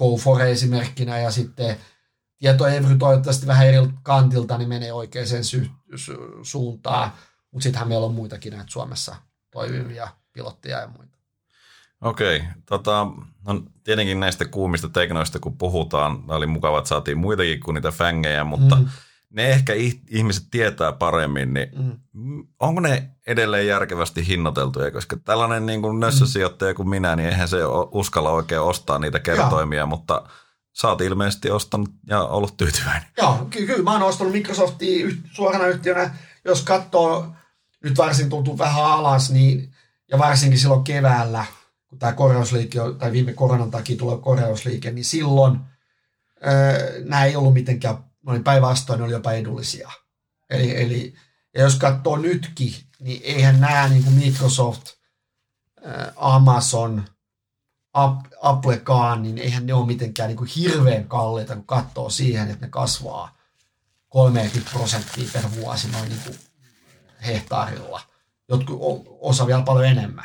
Go4 0.02 0.42
esimerkkinä 0.42 1.18
ja 1.18 1.30
sitten 1.30 1.76
Tieto 2.38 2.66
Evry 2.66 2.96
toivottavasti 2.98 3.46
vähän 3.46 3.66
eri 3.66 3.76
kantilta, 4.02 4.58
niin 4.58 4.68
menee 4.68 4.92
oikeaan 4.92 5.28
sy- 5.42 5.70
su- 5.94 6.38
suuntaan. 6.42 7.12
Mutta 7.50 7.62
sittenhän 7.62 7.88
meillä 7.88 8.06
on 8.06 8.14
muitakin 8.14 8.52
näitä 8.52 8.70
Suomessa 8.72 9.16
toimivia 9.50 10.08
pilotteja 10.32 10.78
ja 10.80 10.88
muita. 10.88 11.18
Okei, 12.00 12.42
tota, 12.66 13.06
no 13.46 13.62
tietenkin 13.84 14.20
näistä 14.20 14.44
kuumista 14.44 14.88
teknoista 14.88 15.38
kun 15.38 15.58
puhutaan, 15.58 16.24
oli 16.28 16.46
mukava, 16.46 16.78
että 16.78 16.88
saatiin 16.88 17.18
muitakin 17.18 17.60
kuin 17.60 17.74
niitä 17.74 17.90
fängejä, 17.90 18.44
mutta 18.44 18.76
Mm. 18.76 18.88
Ne 19.32 19.50
ehkä 19.50 19.72
ih- 19.74 20.00
ihmiset 20.08 20.44
tietää 20.50 20.92
paremmin, 20.92 21.54
niin 21.54 21.68
Mm. 22.12 22.46
onko 22.60 22.80
ne 22.80 23.10
edelleen 23.26 23.66
järkevästi 23.66 24.26
hinnoiteltuja, 24.28 24.90
koska 24.90 25.16
tällainen 25.16 25.66
niin 25.66 25.82
kuin 25.82 26.00
nössösijoittaja 26.00 26.74
kuin 26.74 26.88
minä, 26.88 27.16
niin 27.16 27.28
eihän 27.28 27.48
se 27.48 27.58
uskalla 27.92 28.30
oikein 28.30 28.60
ostaa 28.60 28.98
niitä 28.98 29.18
kertoimia, 29.18 29.86
mutta 29.86 30.22
sä 30.80 30.88
oot 30.88 31.00
ilmeisesti 31.00 31.50
ostanut 31.50 31.88
ja 32.06 32.22
ollut 32.22 32.56
tyytyväinen. 32.56 33.02
Joo, 33.18 33.46
ky- 33.50 33.66
kyllä 33.66 33.82
mä 33.82 33.92
oon 33.92 34.02
ostanut 34.02 34.32
Microsoftia 34.32 35.06
suorana 35.32 35.66
yhtiönä. 35.66 36.14
Jos 36.44 36.62
katsoo, 36.62 37.26
nyt 37.84 37.98
varsin 37.98 38.30
tuntuu 38.30 38.58
vähän 38.58 38.84
alas, 38.84 39.30
niin, 39.30 39.74
ja 40.10 40.18
varsinkin 40.18 40.58
silloin 40.60 40.84
keväällä, 40.84 41.44
kun 41.88 41.98
tämä 41.98 42.12
korjausliike, 42.12 42.78
tai 42.98 43.12
viime 43.12 43.32
koronan 43.32 43.70
takia 43.70 43.96
tulee 43.96 44.18
korjausliike, 44.18 44.90
niin 44.90 45.04
silloin 45.04 45.58
nämä 47.04 47.24
ei 47.24 47.36
ollut 47.36 47.54
mitenkään, 47.54 47.96
ne 48.26 48.32
oli 48.32 48.40
päinvastoin, 48.40 48.98
ne 48.98 49.04
oli 49.04 49.12
jopa 49.12 49.32
edullisia. 49.32 49.90
Eli, 50.50 50.82
eli 50.82 51.14
ja 51.54 51.62
jos 51.62 51.76
katsoo 51.76 52.16
nytkin, 52.16 52.74
niin 53.00 53.20
eihän 53.24 53.60
nämä 53.60 53.88
niin 53.88 54.04
kuin 54.04 54.14
Microsoft, 54.14 54.86
öö, 55.86 56.12
Amazon, 56.16 57.04
App- 57.98 58.32
Applekaan, 58.42 59.22
niin 59.22 59.38
eihän 59.38 59.66
ne 59.66 59.74
ole 59.74 59.86
mitenkään 59.86 60.28
niin 60.28 60.36
kuin 60.36 60.50
hirveän 60.56 61.08
kalliita, 61.08 61.54
kun 61.54 61.66
katsoo 61.66 62.10
siihen, 62.10 62.50
että 62.50 62.66
ne 62.66 62.70
kasvaa 62.70 63.36
30 64.08 64.70
prosenttia 64.70 65.28
per 65.32 65.44
vuosi 65.56 65.88
noin 65.88 66.08
niin 66.08 66.20
kuin 66.24 66.38
hehtaarilla. 67.26 68.00
Jotkut 68.48 68.78
osa 69.20 69.46
vielä 69.46 69.62
paljon 69.62 69.86
enemmän. 69.86 70.24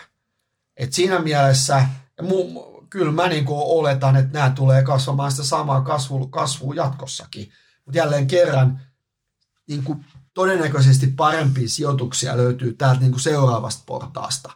Et 0.78 0.93
siinä 0.93 1.20
mielessä, 1.20 1.88
mu- 2.22 2.88
kyllä 2.89 3.12
mä 3.12 3.28
niin 3.28 3.45
kuin 3.45 3.60
oletan, 3.60 4.16
että 4.16 4.38
nämä 4.38 4.50
tulee 4.50 4.84
kasvamaan 4.84 5.32
sitä 5.32 5.43
samaa 5.43 5.82
kasvua, 5.82 6.28
kasvua 6.30 6.76
jatkossakin. 6.76 7.52
Mutta 7.88 7.97
jälleen 7.97 8.27
kerran, 8.27 8.81
niin 9.67 9.83
kuin 9.83 10.05
todennäköisesti 10.33 11.07
parempia 11.07 11.69
sijoituksia 11.69 12.38
löytyy 12.38 12.73
täältä 12.73 13.01
niin 13.01 13.11
kuin 13.11 13.21
seuraavasta 13.21 13.83
portaasta. 13.85 14.51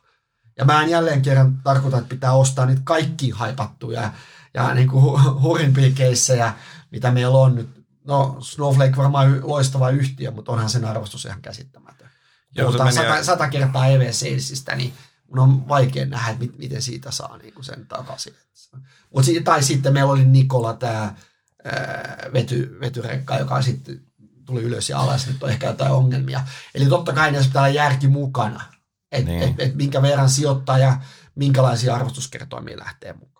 Ja 0.57 0.65
mä 0.65 0.83
en 0.83 0.89
jälleen 0.89 1.21
kerran 1.21 1.61
tarkoita, 1.63 1.97
että 1.97 2.09
pitää 2.09 2.33
ostaa 2.33 2.65
niitä 2.65 2.81
kaikki 2.83 3.29
haipattuja 3.29 4.13
ja 4.53 4.73
niin 4.73 4.87
kuin 4.87 5.03
hu- 5.03 5.41
hurrimpia 5.41 5.91
keissejä, 5.95 6.53
mitä 6.91 7.11
meillä 7.11 7.37
on 7.37 7.55
nyt. 7.55 7.69
No 8.07 8.37
Snowflake 8.39 8.97
varmaan 8.97 9.39
loistava 9.43 9.89
yhtiö, 9.89 10.31
mutta 10.31 10.51
onhan 10.51 10.69
sen 10.69 10.85
arvostus 10.85 11.25
ihan 11.25 11.41
käsittämätön. 11.41 12.09
Joo, 12.55 12.71
meni- 12.71 12.91
sata, 12.91 13.23
sata 13.23 13.49
kertaa 13.49 13.87
EV 13.87 14.11
niin 14.75 14.93
mun 15.27 15.39
on 15.39 15.67
vaikea 15.67 16.05
nähdä, 16.05 16.31
että 16.31 16.43
mit, 16.43 16.57
miten 16.57 16.81
siitä 16.81 17.11
saa 17.11 17.37
niin 17.37 17.53
kuin 17.53 17.65
sen 17.65 17.87
takaisin. 17.87 18.33
Mut, 19.13 19.25
tai 19.43 19.63
sitten 19.63 19.93
meillä 19.93 20.11
oli 20.11 20.25
Nikola 20.25 20.73
tämä 20.73 21.15
vety, 22.33 22.77
vetyrekka, 22.79 23.37
joka 23.37 23.61
sitten 23.61 24.01
tuli 24.45 24.61
ylös 24.61 24.89
ja 24.89 24.99
alas, 24.99 25.27
nyt 25.27 25.43
on 25.43 25.49
ehkä 25.49 25.67
jotain 25.67 25.91
ongelmia. 25.91 26.41
Eli 26.75 26.85
totta 26.85 27.13
kai 27.13 27.31
näissä 27.31 27.49
pitää 27.49 27.61
olla 27.61 27.73
järki 27.73 28.07
mukana, 28.07 28.61
että 29.11 29.31
Niin. 29.31 29.43
et, 29.43 29.55
et 29.59 29.75
minkä 29.75 30.01
verran 30.01 30.29
sijoittaa 30.29 30.77
ja 30.77 30.97
minkälaisia 31.35 31.95
arvostuskertoimia 31.95 32.79
lähtee 32.79 33.13
mukaan. 33.13 33.31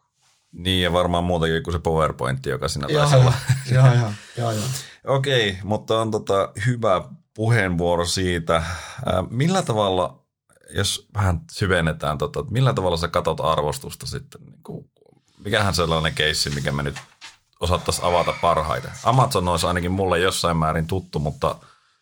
Niin, 0.52 0.84
ja 0.84 0.94
varmaan 0.94 1.24
muutakin 1.24 1.64
kuin 1.64 1.74
se 1.74 1.80
PowerPoint, 1.80 2.46
joka 2.46 2.68
siinä 2.68 2.88
Joo, 2.90 3.02
taisi 3.02 3.16
olla. 3.16 3.34
joo, 3.72 3.86
joo, 3.96 4.12
joo, 4.38 4.52
joo. 4.52 4.64
Okei, 5.08 5.58
mutta 5.64 6.02
on 6.02 6.12
tota 6.12 6.52
hyvä 6.66 7.02
puheenvuoro 7.36 8.06
siitä. 8.06 8.56
Äh, 8.56 8.66
millä 9.30 9.62
tavalla, 9.62 10.26
jos 10.76 11.08
vähän 11.14 11.42
syvennetään, 11.52 12.18
tota, 12.18 12.44
millä 12.50 12.74
tavalla 12.74 12.98
sä 12.98 13.08
katot 13.08 13.40
arvostusta 13.40 14.06
sitten? 14.06 14.42
Niin 14.46 14.64
kuin, 14.64 14.92
mikähän 15.46 15.74
sellainen 15.76 16.14
keissi, 16.14 16.50
mikä 16.50 16.72
me 16.72 16.84
nyt 16.84 16.96
osattaisiin 17.62 18.06
avata 18.06 18.34
parhaiten? 18.42 18.92
Amazon 19.04 19.48
olisi 19.48 19.68
ainakin 19.68 19.92
mulle 19.92 20.20
jossain 20.20 20.58
määrin 20.58 20.88
tuttu, 20.88 21.20
mutta 21.20 21.56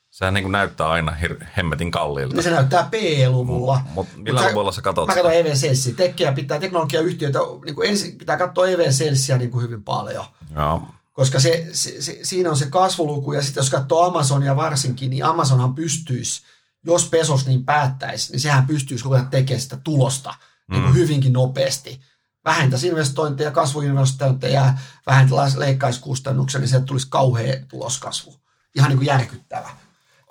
sehän 0.10 0.34
niin 0.34 0.44
kuin 0.44 0.52
näyttää 0.52 0.90
aina 0.90 1.18
hir- 1.24 1.46
hemmetin 1.58 1.92
kalliilta. 1.92 2.36
Niin 2.36 2.44
se 2.44 2.50
näyttää 2.50 2.88
PE-luvulla. 2.92 3.82
Mutta 3.94 4.18
millä 4.18 4.42
Mut 4.42 4.52
luvulla 4.52 4.72
sä 4.72 4.82
katot? 4.82 5.08
Mä 5.08 5.14
katson 5.14 5.34
EV 5.34 5.56
Salesia. 5.56 5.96
Tekkiä 5.96 6.32
pitää, 6.32 6.60
teknologiayhtiöitä, 6.60 7.40
niin 7.66 7.76
kuin 7.76 7.90
ensin 7.90 8.18
pitää 8.18 8.38
katsoa 8.38 8.68
EV 8.68 8.92
Salesia 8.92 9.38
niin 9.38 9.52
kuin 9.52 9.64
hyvin 9.64 9.84
paljon. 9.84 10.26
Joo. 10.56 10.82
Koska 11.14 11.40
se, 11.40 11.68
se, 11.72 12.02
se, 12.02 12.20
siinä 12.24 12.50
on 12.50 12.58
se 12.58 12.66
kasvuluku, 12.66 13.34
ja 13.34 13.42
sitten 13.42 13.62
jos 13.62 13.70
katsoo 13.70 14.04
Amazonia 14.04 14.56
varsinkin, 14.56 15.10
niin 15.10 15.26
Amazonhan 15.26 15.76
pystyisi, 15.76 16.42
jos 16.86 17.10
Pesos 17.10 17.48
niin 17.48 17.66
päättäisi, 17.66 18.32
niin 18.32 18.40
sehän 18.40 18.68
pystyisi 18.68 19.04
ruveta 19.04 19.26
tekemään 19.26 19.62
sitä 19.62 19.78
tulosta 19.84 20.34
niin 20.72 20.84
kuin 20.84 20.96
hyvinkin 20.96 21.34
nopeasti. 21.34 22.02
Vähentäisi 22.50 22.88
investointeja, 22.88 23.52
kasvuinvestointeja, 23.52 24.74
vähentäisi 25.08 25.60
leikkauskustannuksia, 25.60 26.60
niin 26.60 26.68
sieltä 26.68 26.86
tulisi 26.86 27.08
kauhea 27.10 27.56
tuloskasvu. 27.68 28.36
Ihan 28.76 28.90
niin 28.90 28.98
kuin 28.98 29.08
järkyttävä. 29.08 29.70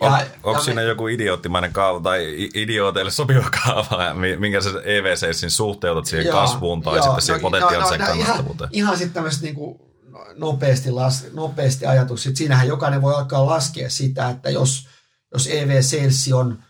On, 0.00 0.12
Ja- 0.12 0.26
onko 0.42 0.62
siinä 0.62 0.82
joku 0.82 1.08
idioottimainen 1.08 1.72
kaava 1.72 2.00
tai 2.00 2.48
idiooteille 2.54 3.10
sopiva 3.10 3.50
kaava, 3.64 4.14
mi- 4.14 4.36
minkä 4.36 4.60
sä 4.60 4.70
EVCsin 4.84 5.50
suhteutat 5.50 6.06
siihen 6.06 6.26
Joo, 6.26 6.40
kasvuun 6.40 6.82
tai 6.82 6.96
joo, 6.96 7.04
sitten 7.04 7.22
siihen 7.22 7.42
no, 7.42 7.50
potentiaaliseen 7.50 8.00
no, 8.00 8.06
no, 8.06 8.12
kannattavuuteen? 8.12 8.70
Ihan, 8.72 8.86
ihan 8.86 8.98
sitten 8.98 9.14
tämmöistä 9.14 9.44
niinku 9.44 9.88
nopeasti, 10.36 10.90
las, 10.90 11.26
nopeasti 11.32 11.86
ajatuksia. 11.86 12.32
Siinähän 12.34 12.68
jokainen 12.68 13.02
voi 13.02 13.14
alkaa 13.14 13.46
laskea 13.46 13.90
sitä, 13.90 14.28
että 14.28 14.50
jos, 14.50 14.88
jos 15.32 15.46
EV 15.46 15.82
Sales 15.82 16.32
on, 16.32 16.62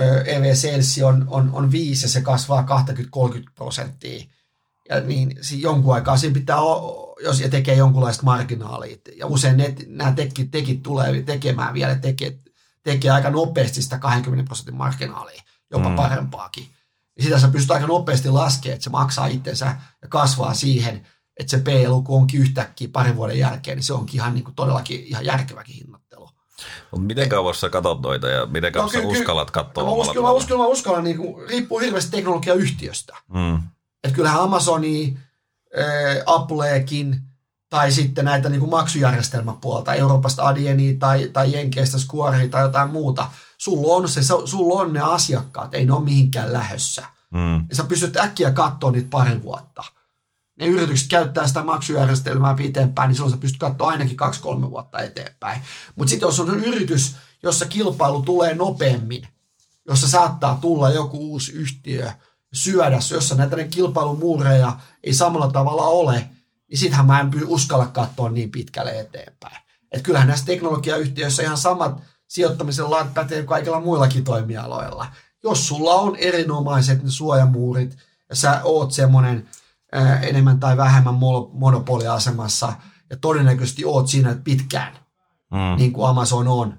ö, 0.00 0.20
EV 0.22 0.54
Sales 0.54 1.00
on, 1.04 1.24
on, 1.30 1.50
on 1.52 1.72
5 1.72 2.04
ja 2.04 2.08
se 2.08 2.20
kasvaa 2.20 2.66
20-30 3.36 3.42
prosenttia, 3.54 4.24
ja 4.88 5.00
niin 5.00 5.36
si- 5.40 5.62
jonkun 5.62 5.94
aikaa 5.94 6.16
siinä 6.16 6.34
pitää, 6.34 6.60
o- 6.60 7.16
jos 7.24 7.40
ja 7.40 7.48
tekee 7.48 7.74
jonkunlaista 7.74 8.22
marginaalia, 8.22 8.96
ja 9.16 9.26
usein 9.26 9.56
ne, 9.56 9.74
nämä 9.86 10.12
tekit, 10.12 10.50
tekit 10.50 10.82
tulee 10.82 11.22
tekemään 11.22 11.74
vielä, 11.74 11.94
tekee, 11.94 12.38
tekee 12.82 13.10
aika 13.10 13.30
nopeasti 13.30 13.82
sitä 13.82 13.98
20 13.98 14.46
prosentin 14.48 14.74
marginaalia, 14.76 15.42
jopa 15.70 15.88
Mm. 15.88 15.96
parempaakin. 15.96 16.66
Ja 17.16 17.22
sitä 17.24 17.38
sä 17.38 17.48
pystyt 17.48 17.70
aika 17.70 17.86
nopeasti 17.86 18.28
laskemaan, 18.30 18.74
että 18.74 18.84
se 18.84 18.90
maksaa 18.90 19.26
itsensä 19.26 19.76
ja 20.02 20.08
kasvaa 20.08 20.54
siihen, 20.54 21.06
että 21.40 21.50
se 21.50 21.58
P-luku 21.58 22.16
onkin 22.16 22.40
yhtäkkiä 22.40 22.88
parin 22.92 23.16
vuoden 23.16 23.38
jälkeen, 23.38 23.76
niin 23.76 23.84
se 23.84 23.92
onkin 23.92 24.14
ihan 24.14 24.34
niin 24.34 24.44
kuin 24.44 24.54
todellakin 24.54 25.00
ihan 25.04 25.24
järkeväkin 25.24 25.74
hinnoittelu. 25.74 26.28
Mutta 26.90 27.06
miten 27.06 27.28
kauas 27.28 27.60
sä 27.60 27.70
katot 27.70 28.00
noita 28.02 28.28
ja 28.28 28.46
miten 28.46 28.72
kauas 28.72 28.92
sä 28.92 28.98
No 28.98 29.02
kyllä- 29.02 29.18
uskallat 29.20 29.50
katsoa 29.50 29.84
No, 29.84 29.90
mä, 29.90 29.96
uskon, 30.02 30.22
mä, 30.22 30.30
uskon, 30.30 30.58
mä 30.58 30.66
uskallan, 30.66 31.04
niin 31.04 31.16
kuin, 31.16 31.48
riippuu 31.48 31.78
hirveästi 31.78 32.10
teknologiayhtiöstä. 32.10 33.16
Mm. 33.28 33.62
Että 34.04 34.14
kyllähän 34.14 34.40
Amazoni, 34.40 35.18
äh, 35.78 36.22
Applekin 36.26 37.20
tai 37.70 37.92
sitten 37.92 38.24
näitä 38.24 38.48
niin 38.48 38.60
kuin 38.60 38.70
maksujärjestelmäpuolta, 38.70 39.94
Euroopasta 39.94 40.46
Adieni 40.46 40.94
tai, 40.94 41.30
tai 41.32 41.52
Jenkeistä 41.52 41.98
Squarea 41.98 42.48
tai 42.48 42.62
jotain 42.62 42.90
muuta, 42.90 43.30
sulla 43.58 43.94
on, 43.94 44.08
se, 44.08 44.20
sulla 44.22 44.80
on 44.80 44.92
ne 44.92 45.00
asiakkaat, 45.00 45.74
ei 45.74 45.86
ne 45.86 45.92
ole 45.92 46.04
mihinkään 46.04 46.52
lähössä. 46.52 47.06
Mm. 47.30 47.66
Ja 47.68 47.76
sä 47.76 47.84
pystyt 47.84 48.16
äkkiä 48.16 48.50
katsoa 48.50 48.90
niitä 48.90 49.08
pari 49.10 49.42
vuotta. 49.42 49.84
Ne 50.58 50.66
yritykset 50.66 51.08
käyttää 51.08 51.46
sitä 51.46 51.62
maksujärjestelmää 51.62 52.54
pitempään, 52.54 53.08
niin 53.08 53.14
silloin 53.14 53.32
sä 53.32 53.40
pystyt 53.40 53.60
katsoa 53.60 53.88
ainakin 53.88 54.16
kaksi-kolme 54.16 54.70
vuotta 54.70 54.98
eteenpäin. 54.98 55.62
Mutta 55.96 56.10
sitten 56.10 56.26
jos 56.26 56.40
on 56.40 56.64
yritys, 56.64 57.16
jossa 57.42 57.66
kilpailu 57.66 58.22
tulee 58.22 58.54
nopeammin, 58.54 59.28
jossa 59.88 60.08
saattaa 60.08 60.58
tulla 60.60 60.90
joku 60.90 61.18
uusi 61.18 61.52
yhtiö, 61.52 62.12
syödä, 62.54 62.98
jossa 63.10 63.34
näitä 63.34 63.64
kilpailumuureja 63.64 64.76
ei 65.02 65.14
samalla 65.14 65.50
tavalla 65.50 65.82
ole, 65.82 66.30
niin 66.68 66.78
sittenhän 66.78 67.06
mä 67.06 67.20
en 67.20 67.30
uskalla 67.46 67.86
katsoa 67.86 68.30
niin 68.30 68.50
pitkälle 68.50 69.00
eteenpäin. 69.00 69.56
Et 69.92 70.02
kyllähän 70.02 70.28
näissä 70.28 70.46
teknologiayhtiöissä 70.46 71.42
ihan 71.42 71.56
samat 71.56 72.02
sijoittamisen 72.28 72.90
laat 72.90 73.14
pätee 73.14 73.42
kaikilla 73.42 73.80
muillakin 73.80 74.24
toimialoilla. 74.24 75.06
Jos 75.42 75.68
sulla 75.68 75.94
on 75.94 76.16
erinomaiset 76.16 77.02
ne 77.02 77.10
suojamuurit 77.10 77.96
ja 78.30 78.36
sä 78.36 78.60
oot 78.64 78.92
semmoinen 78.92 79.48
enemmän 80.22 80.60
tai 80.60 80.76
vähemmän 80.76 81.14
monopoliasemassa 81.52 82.72
ja 83.10 83.16
todennäköisesti 83.16 83.84
oot 83.84 84.08
siinä 84.08 84.36
pitkään, 84.44 84.92
mm. 85.50 85.76
niin 85.76 85.92
kuin 85.92 86.08
Amazon 86.08 86.48
on, 86.48 86.78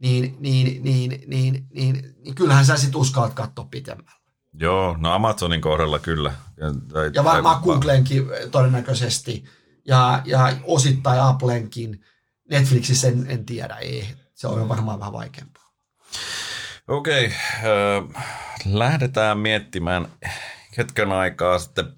niin, 0.00 0.36
niin, 0.40 0.84
niin, 0.84 1.24
niin, 1.26 1.66
niin, 1.74 2.14
niin 2.24 2.34
kyllähän 2.34 2.66
sä 2.66 2.76
sit 2.76 2.94
uskallat 2.94 3.34
katsoa 3.34 3.66
pitemmällä. 3.70 4.21
Joo, 4.52 4.96
no 4.98 5.12
Amazonin 5.12 5.60
kohdalla 5.60 5.98
kyllä. 5.98 6.34
Ja, 6.56 6.66
tai, 6.92 7.10
ja 7.14 7.24
varmaan 7.24 7.56
tai, 7.56 7.64
Googlenkin 7.64 8.26
todennäköisesti 8.50 9.44
ja, 9.86 10.22
ja 10.24 10.56
osittain 10.64 11.20
Applenkin. 11.20 12.04
Netflixissä 12.50 13.08
en, 13.08 13.26
en 13.28 13.46
tiedä, 13.46 13.76
ei. 13.76 14.08
Se 14.34 14.46
on 14.46 14.68
varmaan 14.68 14.98
vähän 14.98 15.12
vaikeampaa. 15.12 15.72
Okei, 16.88 17.24
äh, 17.24 18.24
lähdetään 18.64 19.38
miettimään 19.38 20.08
hetken 20.78 21.12
aikaa 21.12 21.58
sitten 21.58 21.92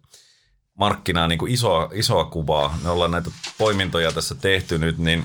markkinaa 0.74 1.28
niin 1.28 1.38
kuin 1.38 1.52
isoa, 1.52 1.90
isoa 1.92 2.24
kuvaa. 2.24 2.78
Me 2.82 2.90
ollaan 2.90 3.10
näitä 3.10 3.30
poimintoja 3.58 4.12
tässä 4.12 4.34
tehty 4.34 4.78
nyt, 4.78 4.98
niin 4.98 5.24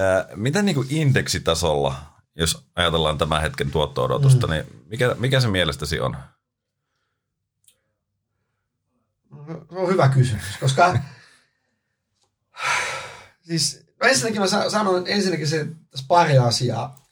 äh, 0.00 0.26
mitä 0.36 0.62
niin 0.62 0.74
kuin 0.74 0.86
indeksitasolla, 0.90 1.94
jos 2.36 2.66
ajatellaan 2.76 3.18
tämän 3.18 3.42
hetken 3.42 3.70
tuotto-odotusta, 3.70 4.46
mm. 4.46 4.52
niin 4.52 4.64
mikä, 4.86 5.16
mikä 5.18 5.40
se 5.40 5.48
mielestäsi 5.48 6.00
on? 6.00 6.16
Se 9.70 9.78
on 9.78 9.88
hyvä 9.88 10.08
kysymys, 10.08 10.56
koska 10.60 10.98
siis, 13.42 13.86
no 14.02 14.08
ensinnäkin 14.08 14.40
mä 14.40 14.46
sanon 14.70 15.04
ensinnäkin 15.06 15.48
se, 15.48 15.66
tässä 15.90 16.06
pari 16.08 16.38
asiaa. 16.38 17.06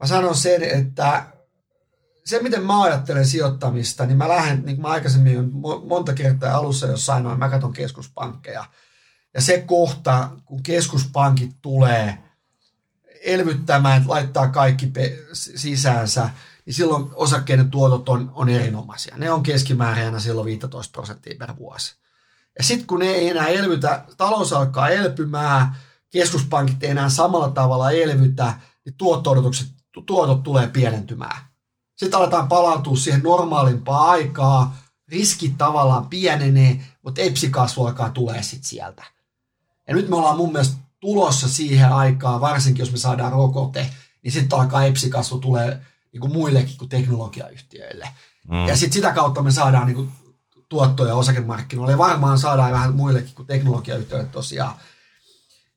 Mä 0.00 0.06
sanon 0.06 0.34
sen, 0.34 0.62
että 0.62 1.26
se, 2.24 2.42
miten 2.42 2.64
mä 2.64 2.82
ajattelen 2.82 3.26
sijoittamista, 3.26 4.06
niin 4.06 4.18
mä 4.18 4.28
lähden, 4.28 4.62
niin 4.64 4.76
kuin 4.76 4.82
mä 4.82 4.88
aikaisemmin 4.88 5.50
monta 5.84 6.14
kertaa 6.14 6.56
alussa 6.56 6.86
jos 6.86 7.06
sanoin, 7.06 7.38
mä 7.38 7.48
katson 7.48 7.72
keskuspankkeja. 7.72 8.64
Ja 9.34 9.40
se 9.40 9.60
kohta, 9.60 10.30
kun 10.44 10.62
keskuspankit 10.62 11.56
tulee 11.62 12.18
elvyttämään, 13.22 14.04
laittaa 14.06 14.48
kaikki 14.48 14.92
sisäänsä, 15.32 16.30
niin 16.66 16.74
silloin 16.74 17.10
osakkeiden 17.14 17.70
tuotot 17.70 18.08
on, 18.08 18.32
on 18.34 18.48
erinomaisia. 18.48 19.16
Ne 19.16 19.30
on 19.30 19.42
keskimääräinen 19.42 20.20
silloin 20.20 20.46
15 20.46 20.92
prosenttia 20.92 21.36
per 21.38 21.56
vuosi. 21.58 21.94
Ja 22.58 22.64
sitten 22.64 22.86
kun 22.86 22.98
ne 22.98 23.06
ei 23.06 23.28
enää 23.28 23.46
elvytä, 23.46 24.04
talous 24.16 24.52
alkaa 24.52 24.88
elpymään, 24.88 25.76
keskuspankit 26.10 26.82
ei 26.82 26.90
enää 26.90 27.08
samalla 27.08 27.50
tavalla 27.50 27.90
elvytä, 27.90 28.54
niin 28.84 28.94
tuotto 28.94 29.34
tuotot 30.06 30.42
tulee 30.42 30.68
pienentymään. 30.68 31.40
Sitten 31.96 32.18
aletaan 32.18 32.48
palautua 32.48 32.96
siihen 32.96 33.22
normaalimpaa 33.22 34.10
aikaa, 34.10 34.76
riskit 35.08 35.58
tavallaan 35.58 36.06
pienenee, 36.06 36.84
mutta 37.02 37.20
epsikasvu 37.20 37.86
alkaa 37.86 38.10
tulee 38.10 38.42
sitten 38.42 38.68
sieltä. 38.68 39.04
Ja 39.88 39.94
nyt 39.94 40.08
me 40.08 40.16
ollaan 40.16 40.36
mun 40.36 40.52
mielestä 40.52 40.76
tulossa 41.00 41.48
siihen 41.48 41.92
aikaan, 41.92 42.40
varsinkin 42.40 42.82
jos 42.82 42.92
me 42.92 42.98
saadaan 42.98 43.32
rokote, 43.32 43.90
niin 44.22 44.32
sitten 44.32 44.58
alkaa 44.58 44.84
epsikasvu 44.84 45.38
tulee 45.38 45.80
niin 46.14 46.20
kuin 46.20 46.32
muillekin 46.32 46.78
kuin 46.78 46.88
teknologiayhtiöille. 46.88 48.08
Mm. 48.50 48.66
Ja 48.66 48.76
sitten 48.76 48.92
sitä 48.92 49.12
kautta 49.12 49.42
me 49.42 49.50
saadaan 49.50 49.86
niin 49.86 49.96
kuin 49.96 50.12
tuottoja 50.68 51.14
osakemarkkinoille 51.14 51.92
ja 51.92 51.98
varmaan 51.98 52.38
saadaan 52.38 52.72
vähän 52.72 52.94
muillekin 52.94 53.34
kuin 53.34 53.46
teknologiayhtiöille 53.46 54.28
tosiaan. 54.28 54.74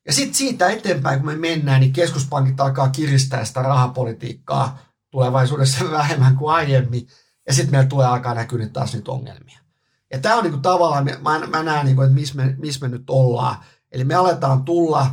Ja 0.06 0.12
sitten 0.12 0.34
siitä 0.34 0.68
eteenpäin, 0.68 1.20
kun 1.20 1.26
me 1.26 1.36
mennään, 1.36 1.80
niin 1.80 1.92
keskuspankit 1.92 2.60
alkaa 2.60 2.88
kiristää 2.88 3.44
sitä 3.44 3.62
rahapolitiikkaa 3.62 4.78
tulevaisuudessa 5.10 5.90
vähemmän 5.90 6.36
kuin 6.36 6.54
aiemmin. 6.54 7.08
Ja 7.46 7.54
sitten 7.54 7.70
meillä 7.70 7.88
tulee 7.88 8.06
alkaa 8.06 8.34
näkyä 8.34 8.68
taas 8.68 8.92
niitä 8.92 9.10
ongelmia. 9.10 9.58
Ja 10.12 10.18
tämä 10.18 10.36
on 10.36 10.42
niinku 10.44 10.58
tavallaan, 10.58 11.04
mä, 11.04 11.38
mä 11.38 11.62
näen, 11.62 11.86
niinku, 11.86 12.02
että 12.02 12.14
missä 12.14 12.34
me, 12.34 12.54
miss 12.58 12.80
me 12.80 12.88
nyt 12.88 13.10
ollaan. 13.10 13.56
Eli 13.92 14.04
me 14.04 14.14
aletaan 14.14 14.64
tulla, 14.64 15.10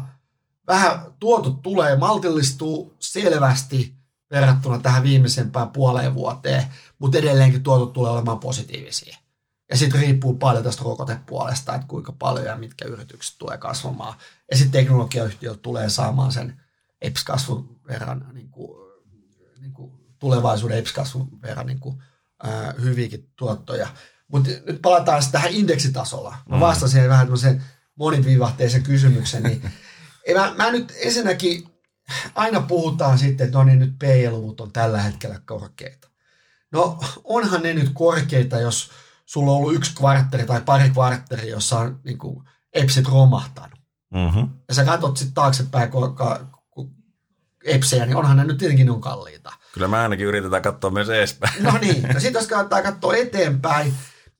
vähän 0.67 0.99
tuotot 1.19 1.61
tulee, 1.61 1.97
maltillistuu 1.97 2.95
selvästi 2.99 3.94
verrattuna 4.35 4.79
tähän 4.79 5.03
viimeisempään 5.03 5.69
puoleen 5.69 6.13
vuoteen, 6.13 6.63
mutta 6.99 7.17
edelleenkin 7.17 7.63
tuotot 7.63 7.93
tulee 7.93 8.11
olemaan 8.11 8.39
positiivisia. 8.39 9.17
Ja 9.69 9.77
sitten 9.77 10.01
riippuu 10.01 10.33
paljon 10.33 10.63
tästä 10.63 10.83
rokotepuolesta, 10.83 11.75
että 11.75 11.87
kuinka 11.87 12.11
paljon 12.11 12.45
ja 12.45 12.55
mitkä 12.55 12.85
yritykset 12.85 13.35
tulee 13.37 13.57
kasvamaan. 13.57 14.17
Ja 14.51 14.57
sitten 14.57 14.71
teknologiayhtiöt 14.71 15.61
tulee 15.61 15.89
saamaan 15.89 16.31
sen 16.31 16.61
EPS-kasvun 17.01 17.79
verran 17.87 18.27
niin 18.33 18.49
kuin, 18.49 18.77
niin 19.59 19.73
kuin 19.73 19.91
tulevaisuuden 20.19 20.77
EPS-kasvun 20.77 21.41
verran 21.41 21.65
niin 21.65 21.79
kuin, 21.79 22.03
ää, 22.43 22.73
hyviäkin 22.81 23.29
tuottoja. 23.35 23.87
Mutta 24.27 24.49
nyt 24.65 24.81
palataan 24.81 25.21
sitten 25.21 25.41
tähän 25.41 25.55
indeksitasolla. 25.55 26.35
Mä 26.49 26.55
mm. 26.55 26.59
vastasin 26.59 27.09
vähän 27.09 27.25
tämmöisen 27.25 27.63
moniviivahteisen 27.95 28.83
kysymyksen. 28.83 29.43
Niin, 29.43 29.71
mä, 30.35 30.53
mä 30.57 30.71
nyt 30.71 30.93
ensinnäkin 31.01 31.74
aina 32.35 32.61
puhutaan 32.61 33.17
sitten, 33.17 33.45
että 33.45 33.57
no 33.57 33.63
niin 33.63 33.79
nyt 33.79 33.99
P-luvut 33.99 34.61
on 34.61 34.71
tällä 34.71 35.01
hetkellä 35.01 35.41
korkeita. 35.45 36.07
No 36.71 36.99
onhan 37.23 37.61
ne 37.61 37.73
nyt 37.73 37.89
korkeita, 37.93 38.59
jos 38.59 38.91
sulla 39.25 39.51
on 39.51 39.57
ollut 39.57 39.73
yksi 39.73 39.95
kvartteri 39.95 40.45
tai 40.45 40.61
pari 40.61 40.89
kvartteri, 40.89 41.49
jossa 41.49 41.79
on 41.79 41.99
niin 42.03 42.17
kuin, 42.17 42.45
EPSit 42.73 43.07
romahtanut. 43.07 43.79
Mm-hmm. 44.13 44.49
Ja 44.67 44.73
sä 44.73 44.85
katsot 44.85 45.17
sitten 45.17 45.33
taaksepäin 45.33 45.91
kun, 45.91 46.15
EPSejä, 47.65 48.05
niin 48.05 48.15
onhan 48.15 48.37
ne 48.37 48.43
nyt 48.43 48.57
tietenkin 48.57 48.89
on 48.89 49.01
kalliita. 49.01 49.51
Kyllä 49.73 49.87
mä 49.87 50.01
ainakin 50.01 50.25
yritetään 50.25 50.61
katsoa 50.61 50.91
myös 50.91 51.09
eespäin. 51.09 51.63
No 51.63 51.77
niin, 51.81 52.03
no 52.13 52.19
sitten 52.19 52.39
jos 52.39 52.47
kannattaa 52.47 52.81
katsoa 52.81 53.15
eteenpäin, 53.15 53.93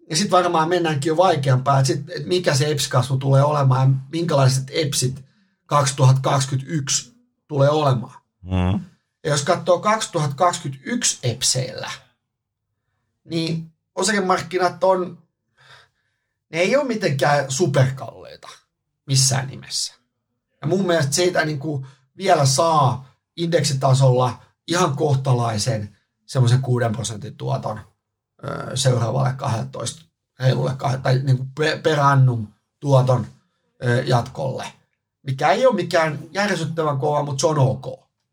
ja 0.10 0.16
sitten 0.16 0.32
varmaan 0.32 0.70
mennäänkin 0.70 1.10
jo 1.10 1.18
vaikeampaa, 1.18 1.80
että, 1.80 1.88
sit, 1.88 2.10
että 2.10 2.28
mikä 2.28 2.56
se 2.56 2.72
EPS-kasvu 2.72 3.18
tulee 3.18 3.44
olemaan 3.44 3.90
ja 3.90 3.98
minkälaiset 4.12 4.64
EPSit 4.72 5.26
2021 5.66 7.15
tulee 7.48 7.70
olemaan. 7.70 8.22
Mm. 8.42 8.80
Ja 9.24 9.30
jos 9.30 9.44
katsoo 9.44 9.80
2021 9.80 11.20
EPSeillä, 11.24 11.92
niin 13.24 13.72
osakemarkkinat 13.96 14.84
on, 14.84 15.18
ne 16.50 16.60
ei 16.60 16.76
ole 16.76 16.88
mitenkään 16.88 17.52
superkalleita 17.52 18.48
missään 19.06 19.48
nimessä. 19.48 19.94
Ja 20.62 20.68
mun 20.68 20.88
mielestä 20.88 21.12
siitä 21.12 21.46
niin 21.46 21.60
kuin 21.60 21.88
vielä 22.18 22.46
saa 22.46 23.12
indeksitasolla 23.36 24.40
ihan 24.68 24.96
kohtalaisen 24.96 25.98
semmoisen 26.26 26.62
6 26.62 26.86
prosentin 26.92 27.38
tuoton 27.38 27.80
seuraavalle 28.76 29.34
12 29.34 30.06
reilulle 30.40 30.72
tai 31.04 31.20
niin 31.24 31.38
kuin 31.38 31.52
per 31.84 32.00
annum 32.00 32.48
tuoton 32.80 33.28
jatkolle, 34.06 34.74
mikä 35.26 35.52
ei 35.52 35.66
ole 35.66 35.76
mikään 35.76 36.20
järsyttävän 36.32 36.98
kova, 36.98 37.24
mutta 37.24 37.42
se 37.42 37.48
on 37.48 37.60
ok. 37.60 37.86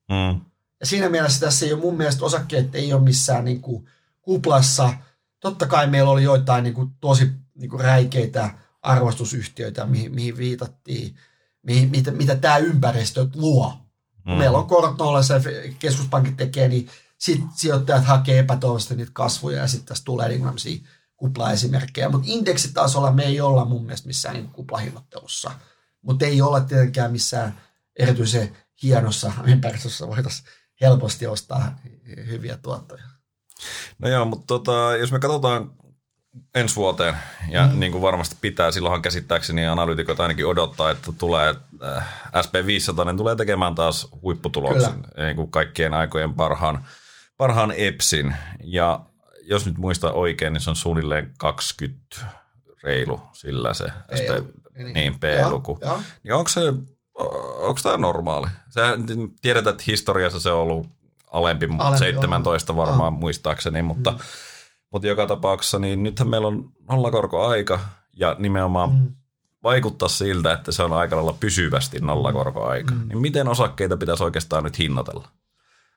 Mm. 0.09 0.41
Ja 0.81 0.87
siinä 0.87 1.09
mielessä 1.09 1.41
tässä 1.41 1.67
ei 1.67 1.73
ole 1.73 1.81
mun 1.81 1.97
mielestä 1.97 2.25
osakkeet 2.25 2.75
ei 2.75 2.93
ole 2.93 3.03
missään 3.03 3.45
niin 3.45 3.61
kuin 3.61 3.89
kuplassa– 4.23 4.95
totta 5.43 5.67
kai 5.67 5.87
meillä 5.87 6.11
oli 6.11 6.23
joitain 6.23 6.65
niin 6.65 6.75
kuin, 6.75 6.91
tosi 7.01 7.31
niin 7.55 7.71
kuin, 7.71 7.81
räikeitä 7.81 8.51
arvostusyhtiöitä, 8.83 9.87
mihin, 9.87 10.15
mihin 10.15 10.37
viitattiin, 10.37 11.17
mihin, 11.63 11.91
mitä, 11.91 12.11
mitä 12.11 12.37
tämä 12.37 12.57
ympäristö 12.57 13.27
luo. 13.35 13.77
Mm. 14.27 14.33
Meillä 14.33 14.59
on 14.59 14.67
korot 14.67 14.99
nollassa 14.99 15.35
ja 15.35 15.41
keskuspankit 15.79 16.37
tekee, 16.37 16.69
niin 16.69 16.89
sitten 17.19 17.49
sijoittajat 17.55 18.05
hakee 18.05 18.39
epätoivoisesti 18.39 18.95
niitä 18.95 19.13
kasvuja 19.15 19.59
ja 19.59 19.67
sitten 19.67 19.87
tässä 19.87 20.05
tulee 20.05 20.29
niin 20.29 20.87
kuplaesimerkkejä. 21.17 22.09
Mutta 22.09 22.29
indeksitasolla 22.31 23.13
me 23.13 23.25
ei 23.25 23.41
olla 23.41 23.65
mun 23.65 23.83
mielestä 23.83 24.07
missään 24.07 24.35
niin 24.35 24.49
kuplahinnottelussa. 24.49 25.51
Mutta 26.03 26.25
ei 26.25 26.43
olla 26.43 26.61
tietenkään 26.61 27.13
missään 27.13 27.61
erityisen 27.99 28.57
hienossa 28.83 29.33
ympäristössä 29.45 30.09
voitaisiin 30.09 30.49
helposti 30.81 31.27
ostaa 31.27 31.79
hyviä 32.27 32.59
tuottoja. 32.63 33.03
No 33.99 34.09
joo, 34.09 34.25
mutta 34.25 34.47
tota, 34.47 34.97
jos 35.01 35.13
me 35.13 35.19
katsotaan 35.19 35.71
ensi 36.55 36.77
vuoteen, 36.77 37.15
ja 37.49 37.67
mm. 37.67 37.81
niin 37.81 37.93
kuin 37.93 38.03
varmasti 38.03 38.37
pitää, 38.41 38.71
silloinhan 38.71 39.03
käsittääkseni 39.03 39.67
analyytikot 39.67 40.21
ainakin 40.21 40.47
odottaa, 40.47 40.91
että 40.91 41.13
tulee 41.19 41.55
äh, 41.85 42.09
SP500, 42.37 43.05
niin 43.05 43.17
tulee 43.17 43.37
tekemään 43.37 43.75
taas 43.75 44.09
huipputuloksen, 44.23 45.05
niin 45.17 45.37
kuin 45.37 45.51
kaikkien 45.51 45.95
aikojen 45.95 46.35
parhaan, 46.35 46.85
parhaan 47.37 47.73
EPSin. 47.77 48.35
Ja 48.65 49.01
jos 49.43 49.67
nyt 49.67 49.79
muista 49.79 50.13
oikein, 50.13 50.53
niin 50.53 50.61
se 50.61 50.71
on 50.71 50.77
suunnilleen 50.77 51.35
20 51.39 52.17
reilu 52.83 53.21
sillä 53.33 53.75
se 53.75 53.85
SP, 54.19 54.31
niin, 54.77 54.95
niin 54.95 55.21
P-luku. 55.21 55.79
Niin 56.23 56.35
onko 56.35 56.49
se, 56.49 56.61
onko 57.59 57.81
tämä 57.83 57.97
normaali? 57.97 58.47
Sä 58.69 58.83
tiedetään, 59.43 59.75
että 59.75 59.85
historiassa 59.87 60.41
se 60.41 60.51
on 60.51 60.61
ollut 60.61 60.87
alempi, 61.33 61.69
alempi 61.79 61.99
17 61.99 62.73
on. 62.73 62.77
varmaan 62.77 63.15
oh. 63.15 63.21
muistaakseni, 63.21 63.83
mutta, 63.83 64.11
mm. 64.11 64.19
mutta 64.93 65.09
joka 65.09 65.27
tapauksessa 65.27 65.79
niin 65.79 66.03
nythän 66.03 66.29
meillä 66.29 66.49
on 66.49 66.73
nollakorkoaika 66.89 67.81
ja 68.13 68.37
nimenomaan 68.39 68.95
mm. 68.95 69.15
vaikuttaa 69.63 70.09
siltä, 70.09 70.53
että 70.53 70.73
se 70.73 70.83
on 70.83 70.93
aika 70.93 71.17
lailla 71.17 71.37
pysyvästi 71.41 72.01
nollakorkoaika. 72.01 72.95
Mm. 72.95 73.09
Niin 73.09 73.19
miten 73.19 73.49
osakkeita 73.49 73.97
pitäisi 73.97 74.25
oikeastaan 74.25 74.65
nyt 74.65 74.79
hinnoitella? 74.79 75.29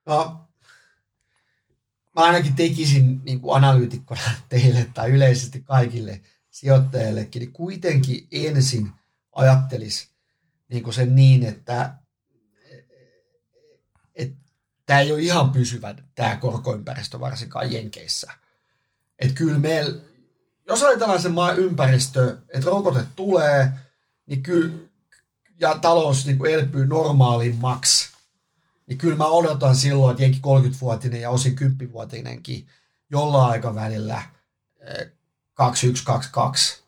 No, 0.06 0.46
mä 2.16 2.22
ainakin 2.22 2.56
tekisin 2.56 3.22
niin 3.24 3.40
kuin 3.42 3.56
analyytikkona 3.56 4.22
teille 4.50 4.88
tai 4.94 5.12
yleisesti 5.12 5.62
kaikille 5.62 6.22
sijoittajillekin, 6.56 7.40
niin 7.40 7.52
kuitenkin 7.52 8.28
ensin 8.32 8.92
ajattelis 9.32 10.10
niin 10.70 10.94
sen 10.94 11.16
niin, 11.16 11.44
että, 11.44 11.94
tämä 14.86 15.00
ei 15.00 15.12
ole 15.12 15.22
ihan 15.22 15.52
pysyvä 15.52 15.96
tämä 16.16 16.36
korkoympäristö 16.36 17.20
varsinkaan 17.20 17.72
Jenkeissä. 17.72 18.32
Että 19.20 19.34
kyllä 19.34 19.60
meillä, 19.60 20.02
jos 20.68 20.84
ajatellaan 20.84 21.22
se 21.22 21.30
maan 21.30 21.58
ympäristö, 21.58 22.38
että 22.50 22.70
rokote 22.70 23.06
tulee, 23.16 23.72
niin 24.26 24.44
kyllä, 24.44 24.74
ja 25.60 25.80
talous 25.80 26.26
niin 26.26 26.38
kuin 26.38 26.54
elpyy 26.54 26.86
normaalimmaksi, 26.86 28.10
niin 28.88 28.98
kyllä 28.98 29.18
mä 29.18 29.26
odotan 29.26 29.76
silloin, 29.76 30.12
että 30.12 30.24
jenki 30.24 30.42
30-vuotinen 30.46 31.22
ja 31.22 31.30
osin 31.30 31.56
10-vuotinenkin 31.60 32.68
jollain 33.10 33.52
aikavälillä 33.52 34.22
2122 35.56 36.74
eh, 36.74 36.84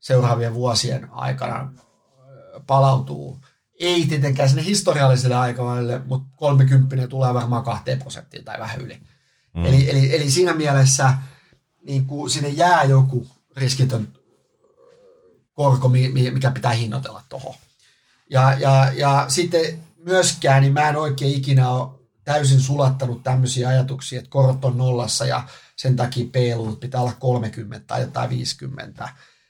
seuraavien 0.00 0.54
vuosien 0.54 1.08
aikana 1.10 1.72
eh, 1.72 2.62
palautuu. 2.66 3.40
Ei 3.80 4.06
tietenkään 4.06 4.48
sinne 4.48 4.64
historialliselle 4.64 5.36
aikavälille, 5.36 6.00
mutta 6.06 6.28
30 6.36 7.08
tulee 7.08 7.34
varmaan 7.34 7.64
2 7.64 7.84
prosenttia 7.98 8.42
tai 8.42 8.60
vähän 8.60 8.80
yli. 8.80 9.00
Mm. 9.54 9.64
Eli, 9.64 9.90
eli, 9.90 10.16
eli 10.16 10.30
siinä 10.30 10.54
mielessä 10.54 11.14
niin 11.86 12.06
kuin 12.06 12.30
sinne 12.30 12.48
jää 12.48 12.84
joku 12.84 13.26
riskitön 13.56 14.08
korko, 15.52 15.88
mikä 16.32 16.50
pitää 16.50 16.72
hinnoitella 16.72 17.22
tuohon. 17.28 17.54
Ja, 18.30 18.52
ja, 18.58 18.92
ja 18.94 19.24
sitten 19.28 19.84
myöskään, 20.04 20.62
niin 20.62 20.72
mä 20.72 20.88
en 20.88 20.96
oikein 20.96 21.34
ikinä 21.34 21.70
ole 21.70 21.88
täysin 22.24 22.60
sulattanut 22.60 23.22
tämmöisiä 23.22 23.68
ajatuksia, 23.68 24.18
että 24.18 24.30
korot 24.30 24.64
on 24.64 24.78
nollassa 24.78 25.24
ja 25.26 25.44
sen 25.80 25.96
takia 25.96 26.26
p 26.26 26.34
pitää 26.80 27.00
olla 27.00 27.12
30 27.12 27.86
tai 27.86 28.00
jotain 28.00 28.30
50. 28.30 29.08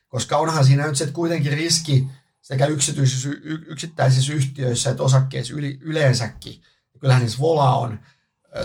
Koska 0.09 0.37
onhan 0.37 0.65
siinä 0.65 0.87
nyt 0.87 0.97
se 0.97 1.05
että 1.05 1.15
kuitenkin 1.15 1.53
riski 1.53 2.07
sekä 2.41 2.67
yksityisissä, 2.67 3.29
yksittäisissä 3.67 4.33
yhtiöissä 4.33 4.91
että 4.91 5.03
osakkeissa 5.03 5.55
yli, 5.55 5.79
yleensäkin. 5.81 6.63
Kyllähän 7.01 7.23
niissä 7.23 7.39
vola 7.39 7.77
on, 7.77 8.01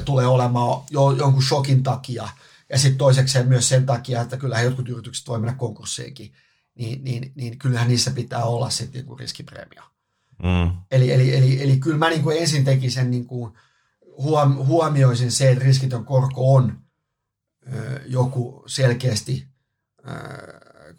tulee 0.06 0.28
olemaan 0.28 0.84
jo, 0.90 1.12
jonkun 1.12 1.44
shokin 1.44 1.84
takia. 1.84 2.30
Ja 2.70 2.78
sitten 2.78 2.98
toisekseen 2.98 3.48
myös 3.48 3.70
sen 3.70 3.86
takia, 3.86 4.22
että 4.22 4.38
kyllähän 4.38 4.66
jotkut 4.66 4.90
yritykset 4.90 5.28
voi 5.28 5.40
mennä 5.40 5.58
konkurssiinkin. 5.58 6.34
Niin, 6.76 7.04
niin, 7.04 7.32
niin 7.36 7.60
kyllähän 7.60 7.88
niissä 7.88 8.12
pitää 8.12 8.44
olla 8.44 8.70
sitten 8.70 9.00
joku 9.00 9.16
riskipreemio. 9.16 9.84
Mm. 10.44 10.72
Eli, 10.92 11.12
eli, 11.12 11.36
eli, 11.36 11.64
eli 11.64 11.78
kyllä 11.78 11.98
mä 11.98 12.10
niin 12.10 12.24
kuin 12.24 12.38
ensin 12.38 12.66
tekisin 12.66 13.12
niin 13.12 13.26
kuin 13.26 13.54
huom, 14.18 14.56
huomioisin 14.56 15.32
se, 15.32 15.52
että 15.52 15.64
riskitön 15.64 16.06
korko 16.06 16.56
on 16.56 16.85
joku 18.06 18.64
selkeästi, 18.68 19.48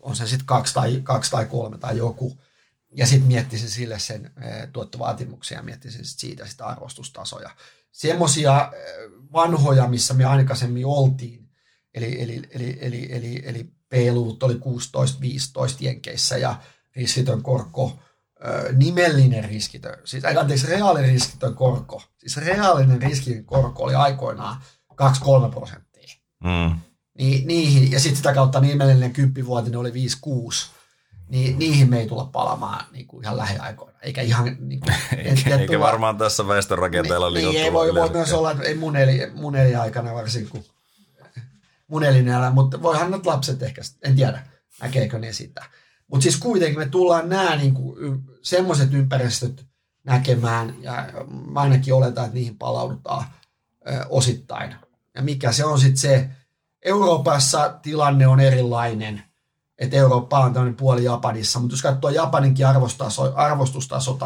on 0.00 0.16
se 0.16 0.26
sitten 0.26 0.46
kaksi 0.46 0.74
tai, 0.74 1.00
kaksi 1.02 1.30
tai 1.30 1.46
kolme 1.46 1.78
tai 1.78 1.96
joku, 1.96 2.38
ja 2.96 3.06
sitten 3.06 3.28
miettisin 3.28 3.70
sille 3.70 3.98
sen 3.98 4.30
tuottovaatimuksia 4.72 5.58
ja 5.58 5.62
miettisin 5.62 6.04
sit 6.04 6.18
siitä 6.18 6.46
sitä 6.46 6.66
arvostustasoja. 6.66 7.50
Semmoisia 7.92 8.72
vanhoja, 9.32 9.88
missä 9.88 10.14
me 10.14 10.24
aikaisemmin 10.24 10.86
oltiin, 10.86 11.48
eli, 11.94 12.22
eli, 12.22 12.42
eli, 12.50 12.78
eli, 12.80 13.08
eli, 13.10 13.42
eli 13.44 13.64
P-luvut 13.88 14.42
oli 14.42 14.54
16-15 14.54 14.58
jenkeissä 15.80 16.36
ja 16.36 16.60
riskitön 16.96 17.42
korko 17.42 17.98
nimellinen 18.72 19.44
riskitön, 19.44 19.98
siis 20.04 20.24
anteeksi, 20.24 20.66
reaalinen 20.66 21.10
riskitön 21.10 21.54
korko, 21.54 22.02
siis 22.16 22.36
reaalinen 22.36 23.02
riskin 23.02 23.44
korko 23.44 23.82
oli 23.82 23.94
aikoinaan 23.94 24.62
2-3 24.92 25.50
prosenttia. 25.50 25.85
Mm. 26.46 26.78
Niin, 27.18 27.46
niihin, 27.46 27.92
ja 27.92 28.00
sitten 28.00 28.16
sitä 28.16 28.34
kautta 28.34 28.60
nimellinen 28.60 29.12
kymppivuotinen 29.12 29.80
oli 29.80 29.90
5-6. 29.90 29.94
Niin, 31.28 31.58
niihin 31.58 31.90
me 31.90 32.00
ei 32.00 32.06
tulla 32.06 32.24
palamaan 32.24 32.84
niin 32.92 33.06
kuin 33.06 33.24
ihan 33.24 33.36
lähiaikoina. 33.36 33.98
Eikä 34.02 34.22
ihan... 34.22 34.56
Niin 34.60 34.80
kuin, 34.80 34.94
eikä, 35.18 35.56
eikä 35.56 35.66
tulla, 35.66 35.86
varmaan 35.86 36.18
tässä 36.18 36.48
väestörakenteella 36.48 37.30
niin, 37.30 37.48
niin 37.48 37.64
ei 37.64 37.72
voi, 37.72 37.94
voi 37.94 38.10
myös 38.10 38.32
olla, 38.32 38.50
että 38.50 38.64
ei 38.64 38.74
mun, 38.74 38.96
eli, 38.96 39.30
mun 39.34 39.56
eliaikana 39.56 40.14
varsinkin 40.14 40.50
kuin 40.50 40.64
mun 41.88 42.04
elinjälä, 42.04 42.50
mutta 42.50 42.82
voihan 42.82 43.10
nyt 43.10 43.26
lapset 43.26 43.62
ehkä, 43.62 43.82
en 44.02 44.16
tiedä, 44.16 44.46
näkeekö 44.80 45.18
ne 45.18 45.32
sitä. 45.32 45.64
Mutta 46.08 46.22
siis 46.22 46.36
kuitenkin 46.36 46.78
me 46.78 46.86
tullaan 46.86 47.28
nämä 47.28 47.56
niin 47.56 47.74
semmoiset 48.42 48.94
ympäristöt 48.94 49.66
näkemään, 50.04 50.74
ja 50.80 51.08
mä 51.50 51.60
ainakin 51.60 51.94
oletan, 51.94 52.24
että 52.24 52.34
niihin 52.34 52.58
palaudutaan 52.58 53.24
ö, 53.88 54.06
osittain. 54.08 54.74
Ja 55.14 55.22
mikä 55.22 55.52
se 55.52 55.64
on 55.64 55.80
sitten 55.80 55.96
se, 55.96 56.28
Euroopassa 56.86 57.78
tilanne 57.82 58.26
on 58.26 58.40
erilainen, 58.40 59.22
että 59.78 59.96
Eurooppa 59.96 60.40
on 60.40 60.52
tämmöinen 60.52 60.76
puoli 60.76 61.04
Japanissa, 61.04 61.60
mutta 61.60 61.72
jos 61.74 61.82
katsoo 61.82 62.10
Japaninkin 62.10 62.66
arvostaso, 62.66 63.32
arvostustaso, 63.36 64.18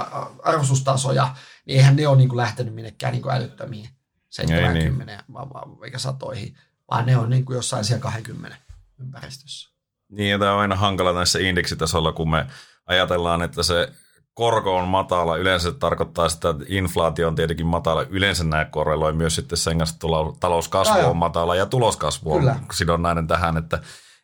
arvostustasoja, 0.43 1.35
niin 1.67 1.79
eihän 1.79 1.97
ne 1.97 2.09
ole 2.09 2.17
niin 2.17 2.29
kuin 2.29 2.37
lähtenyt 2.37 2.75
minnekään 2.75 3.13
niin 3.13 3.23
kuin 3.23 3.35
älyttömiin 3.35 3.89
70 4.31 5.23
niin. 5.29 5.85
eikä 5.85 5.99
satoihin, 5.99 6.57
vaan 6.91 7.07
ne 7.07 7.17
on 7.17 7.31
niin 7.31 7.45
kuin 7.45 7.57
jossain 7.57 7.85
siellä 7.85 8.03
20 8.03 8.57
ympäristössä. 9.01 9.71
Niin, 10.09 10.41
tämä 10.41 10.55
on 10.55 10.61
aina 10.61 10.77
hankala 10.77 11.13
näissä 11.13 11.39
indeksitasolla, 11.39 12.13
kun 12.13 12.31
me 12.31 12.47
ajatellaan, 12.87 13.43
että 13.43 13.63
se 13.63 13.93
korko 14.35 14.77
on 14.77 14.89
matala. 14.89 15.37
Yleensä 15.37 15.71
se 15.71 15.79
tarkoittaa 15.79 16.29
sitä, 16.29 16.51
että 16.51 16.65
inflaatio 16.69 17.29
on 17.29 17.35
tietenkin 17.35 17.67
matala. 17.67 18.03
Yleensä 18.03 18.45
nämä 18.45 18.65
korreloi 18.65 19.13
myös 19.13 19.35
sitten 19.35 19.59
sen 19.59 19.79
kanssa, 19.79 19.95
että 19.95 20.07
talouskasvu 20.41 21.11
on 21.11 21.17
matala 21.17 21.55
ja 21.55 21.67
tuloskasvu 21.67 22.33
on 22.33 22.55
sidonnainen 22.73 23.27
tähän, 23.27 23.57
että 23.57 23.81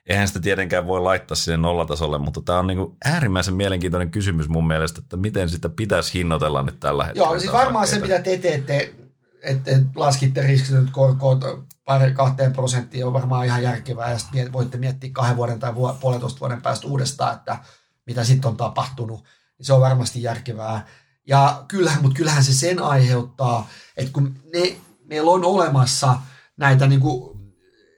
eihän 0.07 0.29
sitä 0.29 0.41
tietenkään 0.41 0.87
voi 0.87 1.01
laittaa 1.01 1.37
sinne 1.37 1.57
nollatasolle, 1.57 2.19
mutta 2.19 2.41
tämä 2.43 2.59
on 2.59 2.67
niin 2.67 2.79
kuin 2.79 2.97
äärimmäisen 3.05 3.55
mielenkiintoinen 3.55 4.11
kysymys 4.11 4.49
mun 4.49 4.67
mielestä, 4.67 5.01
että 5.05 5.17
miten 5.17 5.49
sitä 5.49 5.69
pitäisi 5.69 6.15
hinnoitella 6.15 6.63
nyt 6.63 6.81
tällä 6.81 7.05
hetkellä. 7.05 7.29
Joo, 7.29 7.39
siis 7.39 7.53
varmaan 7.53 7.87
se, 7.87 7.99
mitä 7.99 8.19
te 8.19 8.39
teette, 8.39 8.95
että 9.43 9.71
laskitte 9.95 10.43
riskitön 10.43 10.89
korkoa 10.93 11.39
pari 11.85 12.15
kahteen 12.15 12.53
prosenttiin 12.53 13.07
on 13.07 13.13
varmaan 13.13 13.47
ihan 13.47 13.63
järkevää, 13.63 14.11
ja 14.11 14.19
sitten 14.19 14.53
voitte 14.53 14.79
miettiä 14.79 15.11
kahden 15.13 15.37
vuoden 15.37 15.59
tai 15.59 15.73
puolentoista 16.01 16.41
vuoden 16.41 16.63
päästä 16.63 16.87
uudestaan, 16.87 17.35
että 17.35 17.59
mitä 18.07 18.25
sitten 18.25 18.49
on 18.49 18.57
tapahtunut, 18.57 19.25
niin 19.59 19.67
se 19.67 19.73
on 19.73 19.81
varmasti 19.81 20.23
järkevää. 20.23 20.87
Ja 21.27 21.65
kyllähän, 21.69 22.03
mutta 22.03 22.17
kyllähän 22.17 22.45
se 22.45 22.55
sen 22.55 22.83
aiheuttaa, 22.83 23.69
että 23.97 24.13
kun 24.13 24.35
ne, 24.53 24.77
meillä 25.05 25.31
on 25.31 25.45
olemassa 25.45 26.19
näitä 26.57 26.87
niin 26.87 27.01
kuin 27.01 27.37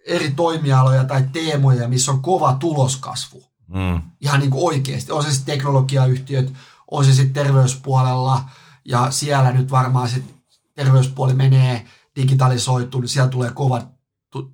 eri 0.07 0.31
toimialoja 0.31 1.05
tai 1.05 1.25
teemoja, 1.33 1.89
missä 1.89 2.13
on 2.13 2.23
kova 2.23 2.57
tuloskasvu. 2.61 3.43
Mm. 3.67 4.03
Ihan 4.21 4.41
niin 4.41 4.51
kuin 4.51 4.65
oikeasti. 4.65 5.13
On 5.13 5.23
se 5.23 5.33
sitten 5.33 5.55
teknologiayhtiöt, 5.55 6.53
on 6.91 7.05
se 7.05 7.13
sitten 7.13 7.45
terveyspuolella, 7.45 8.45
ja 8.85 9.11
siellä 9.11 9.53
nyt 9.53 9.71
varmaan 9.71 10.09
sitten 10.09 10.35
terveyspuoli 10.75 11.35
menee 11.35 11.87
digitalisoitu, 12.17 13.01
niin 13.01 13.09
siellä 13.09 13.31
tulee 13.31 13.51
kova, 13.51 13.83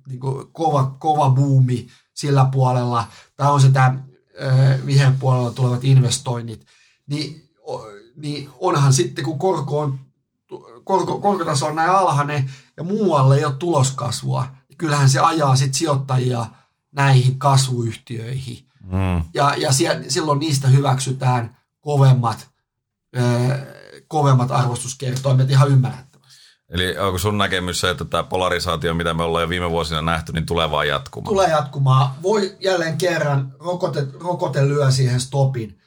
niin 0.07 0.19
kuin, 0.19 0.47
kova, 0.51 0.95
kova 0.99 1.29
buumi 1.29 1.87
sillä 2.13 2.49
puolella. 2.51 3.07
Tai 3.37 3.51
on 3.51 3.61
se 3.61 3.71
tämä 3.71 3.99
puolella 5.19 5.51
tulevat 5.51 5.83
investoinnit. 5.83 6.65
Niin, 7.07 7.49
niin 8.15 8.49
onhan 8.59 8.93
sitten, 8.93 9.25
kun 9.25 9.39
korko 9.39 9.79
on, 9.79 9.99
korko, 10.83 11.19
korkotaso 11.19 11.65
on 11.65 11.75
näin 11.75 11.89
alhainen 11.89 12.51
ja 12.77 12.83
muualle 12.83 13.37
ei 13.37 13.45
ole 13.45 13.53
tuloskasvua, 13.53 14.47
niin 14.69 14.77
kyllähän 14.77 15.09
se 15.09 15.19
ajaa 15.19 15.55
sitten 15.55 15.73
sijoittajia 15.73 16.45
näihin 16.91 17.39
kasvuyhtiöihin. 17.39 18.65
Mm. 18.83 19.23
Ja, 19.33 19.55
ja 19.57 19.71
siellä, 19.71 20.03
silloin 20.07 20.39
niistä 20.39 20.67
hyväksytään 20.67 21.57
kovemmat, 21.81 22.49
ö, 23.17 23.21
kovemmat 24.07 24.51
arvostuskertoimet 24.51 25.49
ihan 25.49 25.69
ymmärrät 25.69 26.15
Eli 26.69 26.97
onko 26.97 27.17
sun 27.17 27.37
näkemys 27.37 27.81
se, 27.81 27.89
että 27.89 28.05
tämä 28.05 28.23
polarisaatio, 28.23 28.93
mitä 28.93 29.13
me 29.13 29.23
ollaan 29.23 29.41
jo 29.41 29.49
viime 29.49 29.69
vuosina 29.69 30.01
nähty, 30.01 30.31
niin 30.31 30.45
tulee 30.45 30.71
vaan 30.71 30.87
jatkumaan? 30.87 31.29
Tulee 31.29 31.49
jatkumaan. 31.49 32.09
Voi 32.23 32.55
jälleen 32.59 32.97
kerran, 32.97 33.53
rokote, 33.59 34.07
rokote 34.19 34.67
lyö 34.67 34.91
siihen 34.91 35.19
stopin, 35.19 35.79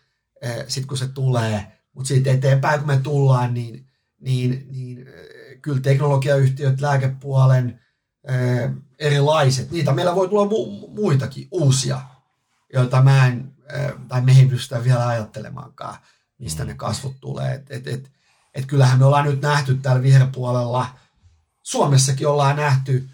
sitten 0.69 0.89
kun 0.89 0.99
se 0.99 1.09
tulee. 1.09 1.73
Mutta 1.93 2.09
sitten 2.09 2.35
eteenpäin, 2.35 2.79
kun 2.79 2.87
me 2.87 2.97
tullaan, 2.97 3.55
niin, 3.55 3.87
niin, 4.21 4.67
niin 4.71 5.09
eh, 5.09 5.61
kyllä 5.63 5.81
teknologiayhtiöt, 5.81 6.81
lääkepuolen, 6.81 7.81
erilaiset. 8.99 9.71
Niitä 9.71 9.93
meillä 9.93 10.15
voi 10.15 10.29
tulla 10.29 10.45
mu- 10.45 10.91
muitakin 10.95 11.49
uusia, 11.51 12.01
joita 12.73 13.03
mä 13.03 13.27
en, 13.27 13.55
tai 14.09 14.21
me 14.21 14.33
ei 14.33 14.47
pystytä 14.47 14.85
vielä 14.85 15.09
ajattelemaankaan, 15.09 15.97
mistä 16.39 16.65
ne 16.65 16.75
kasvut 16.75 17.15
tulee. 17.21 17.55
Et, 17.55 17.71
et, 17.71 17.87
et, 17.87 18.11
et 18.55 18.67
kyllähän 18.67 18.99
me 18.99 19.05
ollaan 19.05 19.25
nyt 19.25 19.43
nähty 19.43 19.75
täällä 19.75 20.03
viherpuolella, 20.03 20.87
Suomessakin 21.63 22.29
ollaan 22.29 22.57
nähty, 22.57 23.09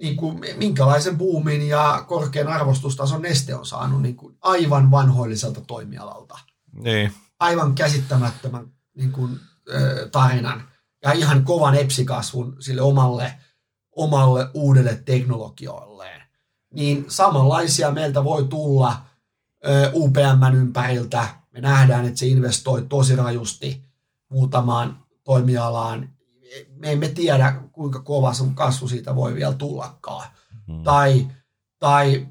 niin 0.00 0.16
kuin, 0.16 0.40
minkälaisen 0.56 1.18
buumin 1.18 1.68
ja 1.68 2.04
korkean 2.08 2.48
arvostustason 2.48 3.22
neste 3.22 3.54
on 3.54 3.66
saanut 3.66 4.02
niin 4.02 4.16
kuin, 4.16 4.36
aivan 4.40 4.90
vanhoilliselta 4.90 5.60
toimialalta. 5.60 6.38
Niin. 6.74 7.12
Aivan 7.40 7.74
käsittämättömän 7.74 8.66
niin 8.96 9.12
kuin, 9.12 9.40
tarinan 10.12 10.68
ja 11.02 11.12
ihan 11.12 11.44
kovan 11.44 11.74
epsikasvun 11.74 12.56
sille 12.60 12.82
omalle, 12.82 13.34
omalle 13.96 14.48
uudelle 14.54 15.02
teknologioilleen. 15.04 16.22
Niin 16.74 17.04
samanlaisia 17.08 17.90
meiltä 17.90 18.24
voi 18.24 18.44
tulla 18.44 18.96
UPM 19.92 20.54
ympäriltä. 20.54 21.28
Me 21.50 21.60
nähdään, 21.60 22.06
että 22.06 22.18
se 22.18 22.26
investoi 22.26 22.82
tosi 22.82 23.16
rajusti 23.16 23.84
muutamaan 24.28 25.04
toimialaan. 25.24 26.10
Me 26.68 26.92
emme 26.92 27.08
tiedä, 27.08 27.60
kuinka 27.72 28.00
kova 28.00 28.34
sun 28.34 28.54
kasvu 28.54 28.88
siitä 28.88 29.14
voi 29.16 29.34
vielä 29.34 29.54
tullakaan. 29.54 30.28
Hmm. 30.66 30.82
Tai, 30.82 31.28
tai 31.78 32.26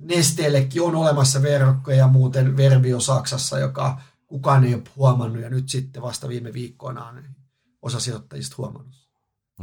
Nesteellekin 0.00 0.82
on 0.82 0.94
olemassa 0.94 1.42
verkkoja, 1.42 2.08
muuten 2.08 2.56
Verbio 2.56 3.00
Saksassa, 3.00 3.58
joka 3.58 4.00
kukaan 4.26 4.64
ei 4.64 4.74
ole 4.74 4.82
huomannut 4.96 5.42
ja 5.42 5.50
nyt 5.50 5.68
sitten 5.68 6.02
vasta 6.02 6.28
viime 6.28 6.52
viikkoina 6.52 7.04
on 7.04 7.24
osa 7.82 8.00
sijoittajista 8.00 8.54
huomannut. 8.58 8.94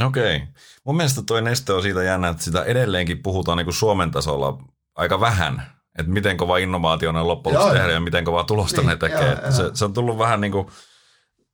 Okei. 0.05 0.35
Okay. 0.35 0.47
Mun 0.83 0.97
mielestä 0.97 1.21
toi 1.21 1.41
Neste 1.41 1.73
on 1.73 1.81
siitä 1.81 2.03
jännä, 2.03 2.27
että 2.27 2.43
sitä 2.43 2.63
edelleenkin 2.63 3.23
puhutaan 3.23 3.57
niin 3.57 3.65
kuin 3.65 3.73
Suomen 3.73 4.11
tasolla 4.11 4.63
aika 4.95 5.19
vähän, 5.19 5.77
että 5.99 6.11
miten 6.11 6.37
kova 6.37 6.57
innovaatio 6.57 7.11
ne 7.11 7.21
loppujen 7.21 7.59
lopuksi 7.59 7.73
tehdään 7.73 7.93
ja 7.93 7.99
miten 7.99 8.25
kovaa 8.25 8.43
tulosta 8.43 8.81
niin, 8.81 8.87
ne 8.87 8.95
tekee. 8.95 9.37
Joo, 9.41 9.51
se, 9.51 9.71
se 9.73 9.85
on 9.85 9.93
tullut 9.93 10.17
vähän 10.17 10.41
niin 10.41 10.51
kuin, 10.51 10.67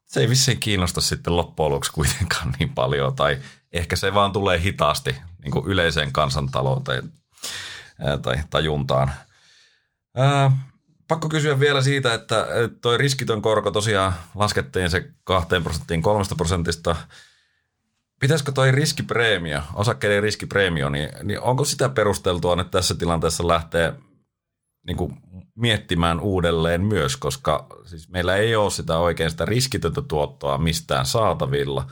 se 0.06 0.20
ei 0.20 0.30
vissiin 0.30 0.60
kiinnosta 0.60 1.02
sitten 1.02 1.38
loppujen 1.38 1.72
lopuksi 1.72 1.92
kuitenkaan 1.92 2.54
niin 2.60 2.70
paljon, 2.70 3.16
tai 3.16 3.40
ehkä 3.74 3.96
se 3.96 4.14
vaan 4.14 4.32
tulee 4.32 4.60
hitaasti 4.60 5.16
niin 5.44 5.52
kuin 5.52 5.66
yleiseen 5.66 6.12
kansantalouteen 6.12 7.12
tai 8.22 8.36
tajuntaan. 8.50 9.12
Ää, 10.16 10.52
pakko 11.08 11.30
kysyä 11.30 11.60
vielä 11.60 11.82
siitä, 11.82 12.14
että 12.14 12.48
toi 12.82 12.98
riskitön 12.98 13.42
korko 13.42 13.72
tosiaan 13.72 14.14
laskettiin 14.36 14.90
se 14.90 15.12
kahteen 15.24 15.64
prosenttiin 15.64 16.02
kolmesta 16.02 16.36
prosentista. 16.36 16.96
Pitäisikö 18.20 18.52
toi 18.52 18.72
riskipreemio, 18.72 19.62
osakkeiden 19.74 20.24
riskipreemio, 20.24 20.90
niin, 20.90 21.10
niin 21.24 21.40
onko 21.40 21.66
sitä 21.66 21.90
perusteltua 21.90 22.56
nyt 22.56 22.72
tässä 22.72 22.96
tilanteessa 22.96 23.48
lähteä 23.48 23.94
niin 24.88 24.98
kuin 24.98 25.18
miettimään 25.56 26.20
uudelleen 26.20 26.82
myös, 26.82 27.18
koska 27.18 27.68
siis 27.86 28.10
meillä 28.10 28.36
ei 28.36 28.56
ole 28.56 28.72
sitä 28.72 28.98
oikein 28.98 29.32
sitä 29.32 29.46
riskitöntä 29.46 30.02
tuottoa 30.02 30.58
mistään 30.58 31.06
saatavilla. 31.06 31.92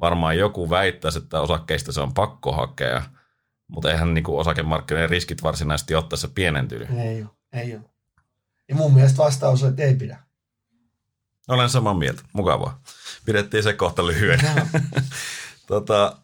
Varmaan 0.00 0.38
joku 0.38 0.70
väittäisi, 0.70 1.18
että 1.18 1.40
osakkeista 1.40 1.92
se 1.92 2.00
on 2.00 2.14
pakko 2.14 2.52
hakea, 2.52 3.02
mutta 3.72 3.90
eihän 3.90 4.14
niin 4.14 4.24
kuin 4.24 4.40
osakemarkkinoiden 4.40 5.10
riskit 5.10 5.42
varsinaisesti 5.42 5.94
ole 5.94 6.04
tässä 6.08 6.28
pienentynyt. 6.34 6.88
Ei 6.90 7.22
ole, 7.22 7.30
ei 7.52 7.74
ole. 7.74 7.82
Ja 8.68 8.74
mun 8.74 8.94
mielestä 8.94 9.18
vastaus 9.18 9.62
on, 9.62 9.70
että 9.70 9.82
ei 9.82 9.94
pidä. 9.94 10.18
Olen 11.48 11.70
samaa 11.70 11.94
mieltä. 11.94 12.22
Mukavaa. 12.32 12.82
Pidettiin 13.24 13.62
se 13.62 13.72
kohta 13.72 14.06
lyhyen. 14.06 14.40
tota, 15.66 16.16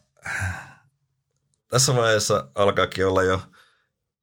tässä 1.70 1.96
vaiheessa 1.96 2.48
alkaakin 2.54 3.06
olla 3.06 3.22
jo 3.22 3.42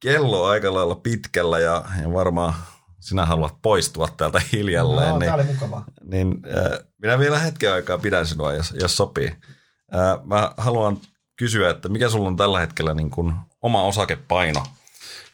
kello 0.00 0.44
aika 0.44 0.74
lailla 0.74 0.94
pitkällä 0.94 1.58
ja, 1.58 1.84
ja 2.02 2.12
varmaan 2.12 2.54
sinä 3.00 3.26
haluat 3.26 3.62
poistua 3.62 4.08
täältä 4.16 4.40
hiljalleen. 4.52 5.08
No, 5.08 5.18
niin, 5.18 5.32
oli 5.32 5.44
mukavaa. 5.44 5.84
Niin, 6.04 6.42
äh, 6.56 6.78
minä 6.98 7.18
vielä 7.18 7.38
hetken 7.38 7.72
aikaa 7.72 7.98
pidän 7.98 8.26
sinua, 8.26 8.52
jos, 8.52 8.74
jos 8.80 8.96
sopii. 8.96 9.36
Äh, 9.94 10.24
mä 10.24 10.54
haluan 10.56 10.98
kysyä, 11.36 11.70
että 11.70 11.88
mikä 11.88 12.08
sulla 12.08 12.28
on 12.28 12.36
tällä 12.36 12.60
hetkellä 12.60 12.94
niin 12.94 13.10
kuin 13.10 13.34
oma 13.62 13.82
osakepaino– 13.82 14.62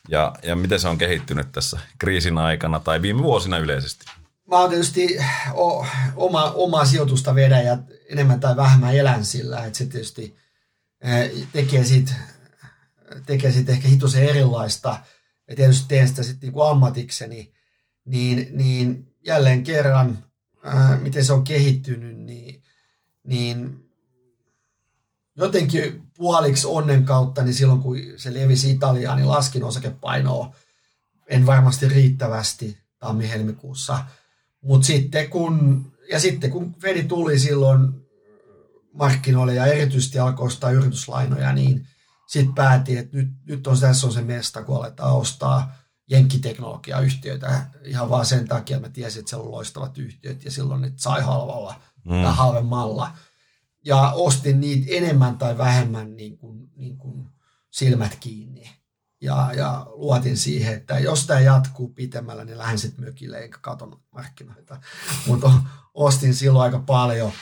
ja, 0.08 0.34
ja 0.42 0.56
miten 0.56 0.80
se 0.80 0.88
on 0.88 0.98
kehittynyt 0.98 1.52
tässä 1.52 1.80
kriisin 1.98 2.38
aikana 2.38 2.80
tai 2.80 3.02
viime 3.02 3.22
vuosina 3.22 3.58
yleisesti? 3.58 4.04
Mä 4.48 4.58
oon 4.58 4.70
tietysti 4.70 5.18
o, 5.54 5.86
oma, 6.16 6.50
oma 6.50 6.84
sijoitusta 6.84 7.34
vedä 7.34 7.60
ja 7.60 7.78
enemmän 8.08 8.40
tai 8.40 8.56
vähemmän 8.56 8.96
elän 8.96 9.24
sillä, 9.24 9.64
että 9.64 9.78
se 9.78 9.86
tietysti 9.86 10.36
eh, 11.00 11.30
tekee 11.52 11.84
siitä, 11.84 12.12
tekee 13.26 13.52
siitä 13.52 13.72
ehkä 13.72 13.88
hitosen 13.88 14.24
erilaista 14.24 14.98
ja 15.48 15.56
tietysti 15.56 15.88
teen 15.88 16.08
sitä 16.08 16.22
sitten 16.22 16.52
niin 16.52 16.62
ammatikseni, 16.70 17.52
niin, 18.04 18.48
niin 18.50 19.14
jälleen 19.26 19.64
kerran, 19.64 20.24
ää, 20.64 20.96
miten 20.96 21.24
se 21.24 21.32
on 21.32 21.44
kehittynyt, 21.44 22.18
niin, 22.18 22.62
niin 23.24 23.81
jotenkin 25.42 26.02
puoliksi 26.16 26.66
onnen 26.66 27.04
kautta, 27.04 27.42
niin 27.42 27.54
silloin 27.54 27.80
kun 27.80 27.96
se 28.16 28.34
levisi 28.34 28.70
Italiaan, 28.70 29.18
niin 29.18 29.28
laskin 29.28 29.64
osakepainoa 29.64 30.54
en 31.26 31.46
varmasti 31.46 31.88
riittävästi 31.88 32.78
tammi-helmikuussa. 32.98 34.04
Mutta 34.62 34.86
sitten 34.86 35.30
kun, 35.30 35.86
ja 36.10 36.20
sitten 36.20 36.50
kun 36.50 36.74
Fedi 36.80 37.04
tuli 37.04 37.38
silloin 37.38 37.92
markkinoille 38.92 39.54
ja 39.54 39.66
erityisesti 39.66 40.18
alkoi 40.18 40.46
ostaa 40.46 40.70
yrityslainoja, 40.70 41.52
niin 41.52 41.86
sitten 42.26 42.54
päätin, 42.54 42.98
että 42.98 43.16
nyt, 43.16 43.28
nyt 43.46 43.66
on 43.66 43.80
tässä 43.80 44.06
on 44.06 44.12
se 44.12 44.22
mesta, 44.22 44.62
kun 44.62 44.76
aletaan 44.76 45.16
ostaa 45.16 45.72
jenkkiteknologiayhtiöitä 46.10 47.66
ihan 47.84 48.10
vaan 48.10 48.26
sen 48.26 48.48
takia, 48.48 48.76
että 48.76 48.88
mä 48.88 48.92
tiesin, 48.92 49.20
että 49.20 49.30
siellä 49.30 49.44
on 49.44 49.52
loistavat 49.52 49.98
yhtiöt 49.98 50.44
ja 50.44 50.50
silloin 50.50 50.80
ne 50.80 50.92
sai 50.96 51.22
halvalla 51.22 51.74
mm. 52.04 52.22
tai 52.22 52.34
halvemmalla 52.34 53.12
ja 53.84 54.12
ostin 54.14 54.60
niitä 54.60 54.86
enemmän 54.90 55.38
tai 55.38 55.58
vähemmän 55.58 56.16
niin 56.16 56.38
kuin, 56.38 56.70
niin 56.76 56.98
kuin 56.98 57.28
silmät 57.70 58.16
kiinni. 58.20 58.70
Ja, 59.20 59.50
ja 59.56 59.86
luotin 59.90 60.36
siihen, 60.36 60.74
että 60.74 60.98
jos 60.98 61.26
tämä 61.26 61.40
jatkuu 61.40 61.88
pitemmällä, 61.88 62.44
niin 62.44 62.58
lähden 62.58 62.78
sitten 62.78 63.04
mökille 63.04 63.38
enkä 63.38 63.58
katon 63.60 64.00
markkinoita. 64.10 64.80
Mutta 65.26 65.52
ostin 65.94 66.34
silloin 66.34 66.64
aika 66.64 66.78
paljon. 66.78 67.32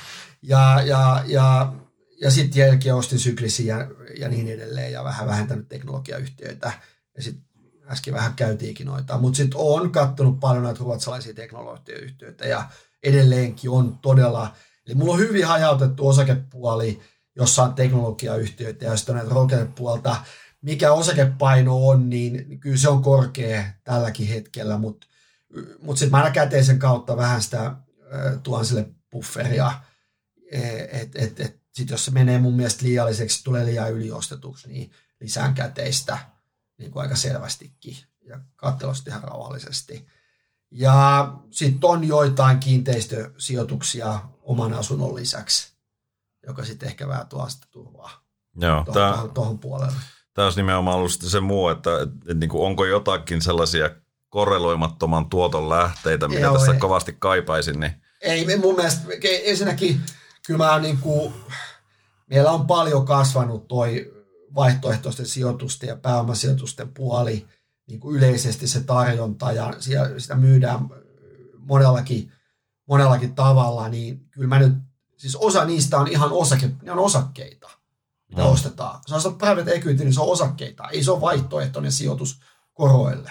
Ja, 0.43 0.83
ja, 0.85 1.23
ja, 1.27 1.73
ja 2.21 2.31
sitten 2.31 2.61
jälkeen 2.61 2.95
ostin 2.95 3.19
syklisiä 3.19 3.77
ja, 3.79 3.87
ja 4.19 4.29
niin 4.29 4.49
edelleen 4.49 4.93
ja 4.93 5.05
vähän 5.05 5.27
vähentänyt 5.27 5.69
teknologiayhtiöitä. 5.69 6.73
Ja 7.17 7.23
sitten 7.23 7.45
äsken 7.87 8.15
vähän 8.15 8.35
käytiinkin 8.35 8.87
noita. 8.87 9.19
Mutta 9.19 9.37
sitten 9.37 9.61
olen 9.61 9.91
katsonut 9.91 10.41
paljon 10.41 10.63
näitä 10.63 10.81
ruotsalaisia 10.81 11.35
teknologiayhtiöitä 11.35 12.49
ja 12.49 12.71
edelleenkin 13.03 13.71
on 13.71 13.99
todella– 13.99 14.53
Eli 14.87 14.95
mulla 14.95 15.13
on 15.13 15.19
hyvin 15.19 15.47
hajautettu 15.47 16.09
osakepuoli, 16.09 17.01
jossa 17.37 17.63
on 17.63 17.75
teknologiayhtiöitä 17.75 18.85
ja 18.85 18.97
sitten 18.97 19.15
näitä 19.15 19.67
puolta. 19.75 20.17
Mikä 20.63 20.93
osakepaino 20.93 21.89
on, 21.89 22.11
niin 22.11 22.61
kyllä 22.61 22.77
se 22.77 22.89
on 22.89 23.03
korkea 23.03 23.65
tälläkin 23.85 24.29
hetkellä, 24.29 24.79
mutta 24.79 25.07
mut 25.83 25.99
sitten 25.99 26.11
mä 26.11 26.17
aina 26.17 26.31
käteisen 26.31 26.79
kautta 26.79 27.17
vähän 27.17 27.43
sitä 27.43 27.75
tuon 28.43 28.67
sille 28.67 28.89
bufferia, 29.11 29.73
että 30.93 31.19
et, 31.23 31.41
et, 31.41 31.61
sitten 31.73 31.95
jos 31.95 32.05
se 32.05 32.11
menee 32.11 32.39
mun 32.39 32.57
mielestä 32.57 32.85
liialliseksi, 32.85 33.45
tulee 33.45 33.67
liian 33.67 33.93
yliostetuksi, 33.93 34.69
niin 34.69 34.91
lisään 35.21 35.55
käteistä 35.55 36.19
niin 36.79 36.91
kuin 36.91 37.03
aika 37.03 37.17
selvästikin 37.17 37.97
ja 38.21 38.41
katsella 38.57 38.95
ihan 39.07 39.23
rauhallisesti. 39.23 40.07
Ja 40.71 41.33
sitten 41.51 41.91
on 41.91 42.05
joitain 42.05 42.59
kiinteistösijoituksia 42.59 44.21
oman 44.43 44.75
asunnon 44.75 45.15
lisäksi, 45.15 45.73
joka 46.47 46.65
sitten 46.65 46.89
ehkä 46.89 47.09
vähän 47.09 47.27
tuo 47.27 47.49
sitä 47.49 47.67
turvaa 47.71 48.11
Joo, 48.57 48.85
tuohon, 48.85 49.15
tämä, 49.19 49.29
tuohon 49.35 49.59
puolelle. 49.59 49.97
Tämä 50.35 50.47
olisi 50.47 50.59
nimenomaan 50.59 50.97
ollut 50.97 51.13
se 51.13 51.41
muu, 51.41 51.69
että, 51.69 52.03
että, 52.03 52.15
että 52.21 52.35
niin 52.35 52.51
kuin 52.51 52.67
onko 52.67 52.85
jotakin 52.85 53.43
sellaisia 53.43 53.91
korreloimattoman 54.29 55.29
tuoton 55.29 55.69
lähteitä, 55.69 56.29
mitä 56.29 56.41
Joo, 56.41 56.59
tässä 56.59 56.73
ei. 56.73 56.79
kovasti 56.79 57.17
kaipaisin. 57.19 57.81
Niin... 57.81 57.93
Ei, 58.21 58.59
mun 58.59 58.77
mielestä 58.77 59.03
ensinnäkin 59.23 60.01
kyllä 60.47 60.65
mä 60.65 60.79
niin 60.79 60.99
kuin, 60.99 61.35
meillä 62.27 62.51
on 62.51 62.67
paljon 62.67 63.07
kasvanut 63.07 63.69
toi 63.69 64.13
vaihtoehtoisten 64.55 65.27
sijoitusten 65.27 65.89
ja 65.89 65.97
pääomasijoitusten 65.97 66.89
puoli, 66.95 67.47
niin 67.91 68.01
kuin 68.01 68.17
yleisesti 68.17 68.67
se 68.67 68.81
tarjonta 68.81 69.53
ja 69.53 69.75
sitä 70.19 70.35
myydään 70.35 70.89
monellakin 71.59 72.33
monellakin 72.91 73.35
tavalla, 73.35 73.89
niin 73.89 74.27
kyllä 74.31 74.49
mä 74.49 74.59
nyt, 74.59 74.73
siis 75.17 75.37
osa 75.37 75.65
niistä 75.65 75.99
on 75.99 76.09
ihan 76.09 76.33
osake, 76.33 76.71
ne 76.83 76.93
on 76.93 76.99
osakkeita, 76.99 77.71
mitä 78.29 78.43
mm. 78.43 78.49
ostetaan. 78.49 79.01
Sä 79.09 79.17
ostat 79.17 79.39
private 79.39 79.73
equity, 79.73 80.05
niin 80.05 80.15
se 80.15 80.21
on 80.21 80.29
osakkeita, 80.29 80.89
ei 80.89 81.05
se 81.05 81.11
ole 81.11 81.21
vaihtoehtoinen 81.21 81.93
sijoitus 81.93 82.41
koroille. 82.75 83.31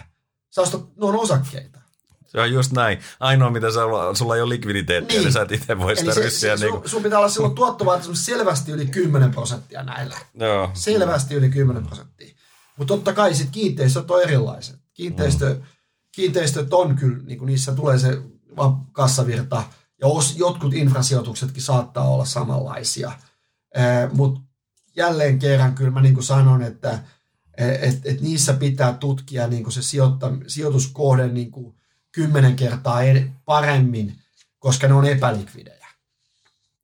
Sä 0.49 0.61
ostat, 0.61 0.81
ne 0.95 1.05
on 1.05 1.15
osakkeita. 1.15 1.79
Se 2.27 2.41
on 2.41 2.51
just 2.51 2.71
näin. 2.71 2.99
Ainoa, 3.19 3.49
mitä 3.49 3.71
sä, 3.71 3.79
sulla 4.13 4.35
ei 4.35 4.41
ole 4.41 4.49
likviditeettiä, 4.49 5.17
niin, 5.17 5.23
niin 5.23 5.33
sä 5.33 5.41
et 5.41 5.51
itse 5.51 5.77
voi 5.77 5.95
sitä 5.95 6.13
ryssiä. 6.13 6.57
Se, 6.57 6.65
niin 6.65 6.89
sun, 6.89 7.03
pitää 7.03 7.19
olla 7.19 7.29
silloin 7.29 7.55
tuottovaatimus 7.55 8.25
selvästi 8.25 8.71
yli 8.71 8.85
10 8.85 9.31
prosenttia 9.31 9.83
näillä. 9.83 10.17
Joo. 10.33 10.71
Selvästi 10.73 11.35
yli 11.35 11.49
10 11.49 11.85
prosenttia. 11.85 12.35
Mutta 12.79 12.93
totta 12.93 13.13
kai 13.13 13.35
sitten 13.35 13.51
kiinteistöt 13.51 14.11
on 14.11 14.21
erilaiset. 14.21 14.79
Kiinteistö, 14.93 15.53
mm. 15.53 15.61
Kiinteistöt 16.11 16.73
on 16.73 16.95
kyllä, 16.95 17.23
niin 17.23 17.45
niissä 17.45 17.75
tulee 17.75 17.99
se 17.99 18.21
kassavirta, 18.91 19.63
ja 20.01 20.07
os, 20.07 20.35
jotkut 20.37 20.73
infrasijoituksetkin 20.73 21.63
saattaa 21.63 22.09
olla 22.09 22.25
samanlaisia. 22.25 23.11
Mutta 24.13 24.41
jälleen 24.95 25.39
kerran 25.39 25.75
kyllä 25.75 25.91
mä 25.91 26.01
niin 26.01 26.13
kuin 26.13 26.23
sanon, 26.23 26.61
että 26.61 26.99
et, 27.57 28.05
et 28.05 28.21
niissä 28.21 28.53
pitää 28.53 28.93
tutkia 28.93 29.47
niin 29.47 29.63
kuin 29.63 29.73
se 29.73 29.81
sijoitta, 29.81 30.31
sijoituskohde 30.47 31.27
niin 31.27 31.51
kuin 31.51 31.75
kymmenen 32.11 32.55
kertaa 32.55 32.99
paremmin, 33.45 34.15
koska 34.59 34.87
ne 34.87 34.93
on 34.93 35.05
epälikvidejä. 35.05 35.87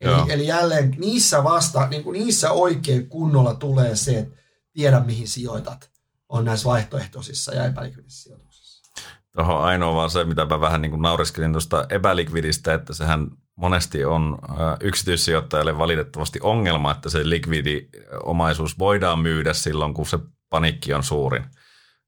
Eli, 0.02 0.34
eli 0.34 0.48
jälleen 0.48 0.96
niissä 0.98 1.44
vasta, 1.44 1.88
niin 1.88 2.04
kuin 2.04 2.20
niissä 2.20 2.52
oikein 2.52 3.10
kunnolla 3.10 3.54
tulee 3.54 3.96
se, 3.96 4.20
että 4.20 4.38
tiedä 4.76 5.00
mihin 5.00 5.28
sijoitat, 5.28 5.92
on 6.30 6.46
näissä 6.46 6.70
vaihtoehtoisissa 6.70 7.56
ja 7.56 7.66
epälikvidissä 7.66 8.24
sijoituksissa. 8.24 8.92
Tuohon 9.36 9.64
ainoa 9.64 9.96
vaan 9.96 10.10
se, 10.10 10.24
mitä 10.24 10.46
mä 10.46 10.60
vähän 10.60 10.82
niin 10.82 10.90
kuin 10.90 11.02
nauriskelin 11.02 11.52
tuosta 11.52 11.86
epälikvidistä, 11.90 12.74
että 12.74 12.94
sehän 12.94 13.28
monesti 13.56 14.06
on 14.06 14.38
yksityissijoittajalle 14.82 15.78
valitettavasti 15.78 16.40
ongelma, 16.44 16.92
että 16.92 17.10
se 17.10 17.30
likvidi 17.30 17.90
omaisuus 18.24 18.80
voidaan 18.80 19.20
myydä 19.20 19.54
silloin, 19.54 19.94
kun 19.94 20.06
se 20.06 20.20
panikki 20.50 20.94
on 20.94 21.04
suurin. 21.04 21.46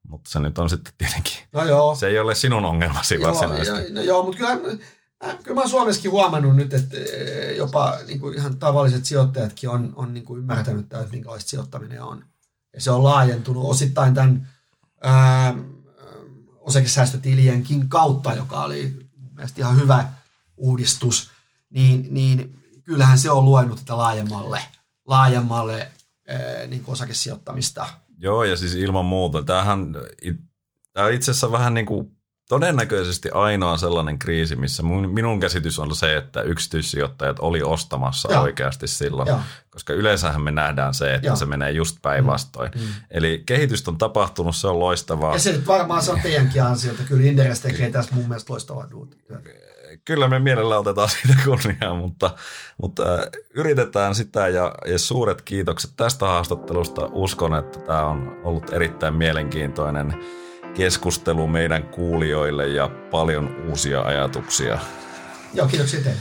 Mutta 0.07 0.29
se 0.29 0.39
nyt 0.39 0.57
on 0.57 0.69
sitten 0.69 0.93
tietenkin, 0.97 1.33
no 1.53 1.65
joo. 1.65 1.95
se 1.95 2.07
ei 2.07 2.19
ole 2.19 2.35
sinun 2.35 2.65
ongelmasi 2.65 3.15
joo, 3.15 3.23
varsinaisesti. 3.23 3.93
No 3.93 4.01
joo, 4.01 4.23
mutta 4.23 4.37
kyllä, 4.37 4.51
äh, 5.25 5.37
kyllä 5.43 5.55
mä 5.55 5.61
oon 5.61 5.69
Suomessakin 5.69 6.11
huomannut 6.11 6.55
nyt, 6.55 6.73
että 6.73 6.97
äh, 6.97 7.55
jopa 7.55 7.97
niin 8.07 8.19
kuin 8.19 8.37
ihan 8.37 8.57
tavalliset 8.57 9.05
sijoittajatkin 9.05 9.69
on, 9.69 9.93
on 9.95 10.13
niin 10.13 10.25
kuin 10.25 10.39
ymmärtänyt, 10.39 10.81
että 10.81 11.05
minkälaista 11.11 11.49
sijoittaminen 11.49 12.03
on. 12.03 12.25
Ja 12.77 12.81
se 12.81 12.91
on 12.91 13.03
laajentunut 13.03 13.65
osittain 13.65 14.13
tämän 14.13 14.47
ää, 15.03 15.55
osakesäästötilienkin 16.59 17.89
kautta, 17.89 18.33
joka 18.33 18.63
oli 18.63 19.09
mielestäni 19.35 19.61
ihan 19.61 19.81
hyvä 19.81 20.09
uudistus, 20.57 21.29
niin, 21.69 22.07
niin 22.11 22.59
kyllähän 22.83 23.17
se 23.17 23.31
on 23.31 23.45
luenut 23.45 23.79
tätä 23.79 23.97
laajemmalle, 23.97 24.61
laajemmalle 25.05 25.91
ää, 26.27 26.67
niin 26.67 26.83
kuin 26.83 26.93
osakesijoittamista 26.93 27.87
Joo, 28.19 28.43
ja 28.43 28.57
siis 28.57 28.75
ilman 28.75 29.05
muuta. 29.05 29.43
Tämähän, 29.43 29.95
tämä 30.93 31.09
itse 31.09 31.31
asiassa 31.31 31.51
vähän 31.51 31.73
niin 31.73 31.85
kuin 31.85 32.16
todennäköisesti 32.49 33.29
ainoa 33.33 33.77
sellainen 33.77 34.19
kriisi, 34.19 34.55
missä 34.55 34.83
mun, 34.83 35.09
minun 35.13 35.39
käsitys 35.39 35.79
on 35.79 35.95
se, 35.95 36.15
että 36.15 36.41
yksityissijoittajat 36.41 37.39
oli 37.39 37.61
ostamassa 37.61 38.31
Joo. 38.31 38.43
oikeasti 38.43 38.87
silloin. 38.87 39.27
Joo. 39.27 39.39
Koska 39.69 39.93
yleensähän 39.93 40.41
me 40.41 40.51
nähdään 40.51 40.93
se, 40.93 41.13
että 41.13 41.27
Joo. 41.27 41.35
se 41.35 41.45
menee 41.45 41.71
just 41.71 41.97
päinvastoin. 42.01 42.71
Mm. 42.75 42.81
Mm. 42.81 42.87
Eli 43.11 43.43
kehitystä 43.45 43.91
on 43.91 43.97
tapahtunut, 43.97 44.55
se 44.55 44.67
on 44.67 44.79
loistavaa. 44.79 45.33
Ja 45.33 45.39
se 45.39 45.51
nyt 45.51 45.67
varmaan 45.67 46.03
se 46.03 46.11
on 46.11 46.21
teidänkin 46.21 46.63
ansiota. 46.63 47.03
Kyllä 47.03 47.23
Inderes 47.23 47.59
tekee 47.59 47.91
tässä 47.91 48.15
mun 48.15 48.27
mielestä 48.27 48.53
loistavaa 48.53 48.87
työtä 48.87 49.17
kyllä 50.05 50.27
me 50.27 50.39
mielellä 50.39 50.77
otetaan 50.77 51.09
siitä 51.09 51.33
kunniaa, 51.45 51.95
mutta, 51.95 52.31
mutta 52.81 53.13
äh, 53.13 53.19
yritetään 53.53 54.15
sitä 54.15 54.47
ja, 54.47 54.75
ja 54.85 54.99
suuret 54.99 55.41
kiitokset 55.41 55.91
tästä 55.97 56.25
haastattelusta. 56.25 57.09
Uskon, 57.11 57.55
että 57.55 57.79
tämä 57.79 58.05
on 58.05 58.37
ollut 58.43 58.73
erittäin 58.73 59.13
mielenkiintoinen 59.13 60.13
keskustelu 60.77 61.47
meidän 61.47 61.83
kuulijoille 61.83 62.67
ja 62.67 62.89
paljon 63.11 63.55
uusia 63.69 64.01
ajatuksia. 64.01 64.79
Joo, 65.53 65.67
kiitoksia 65.67 66.01
teille. 66.01 66.19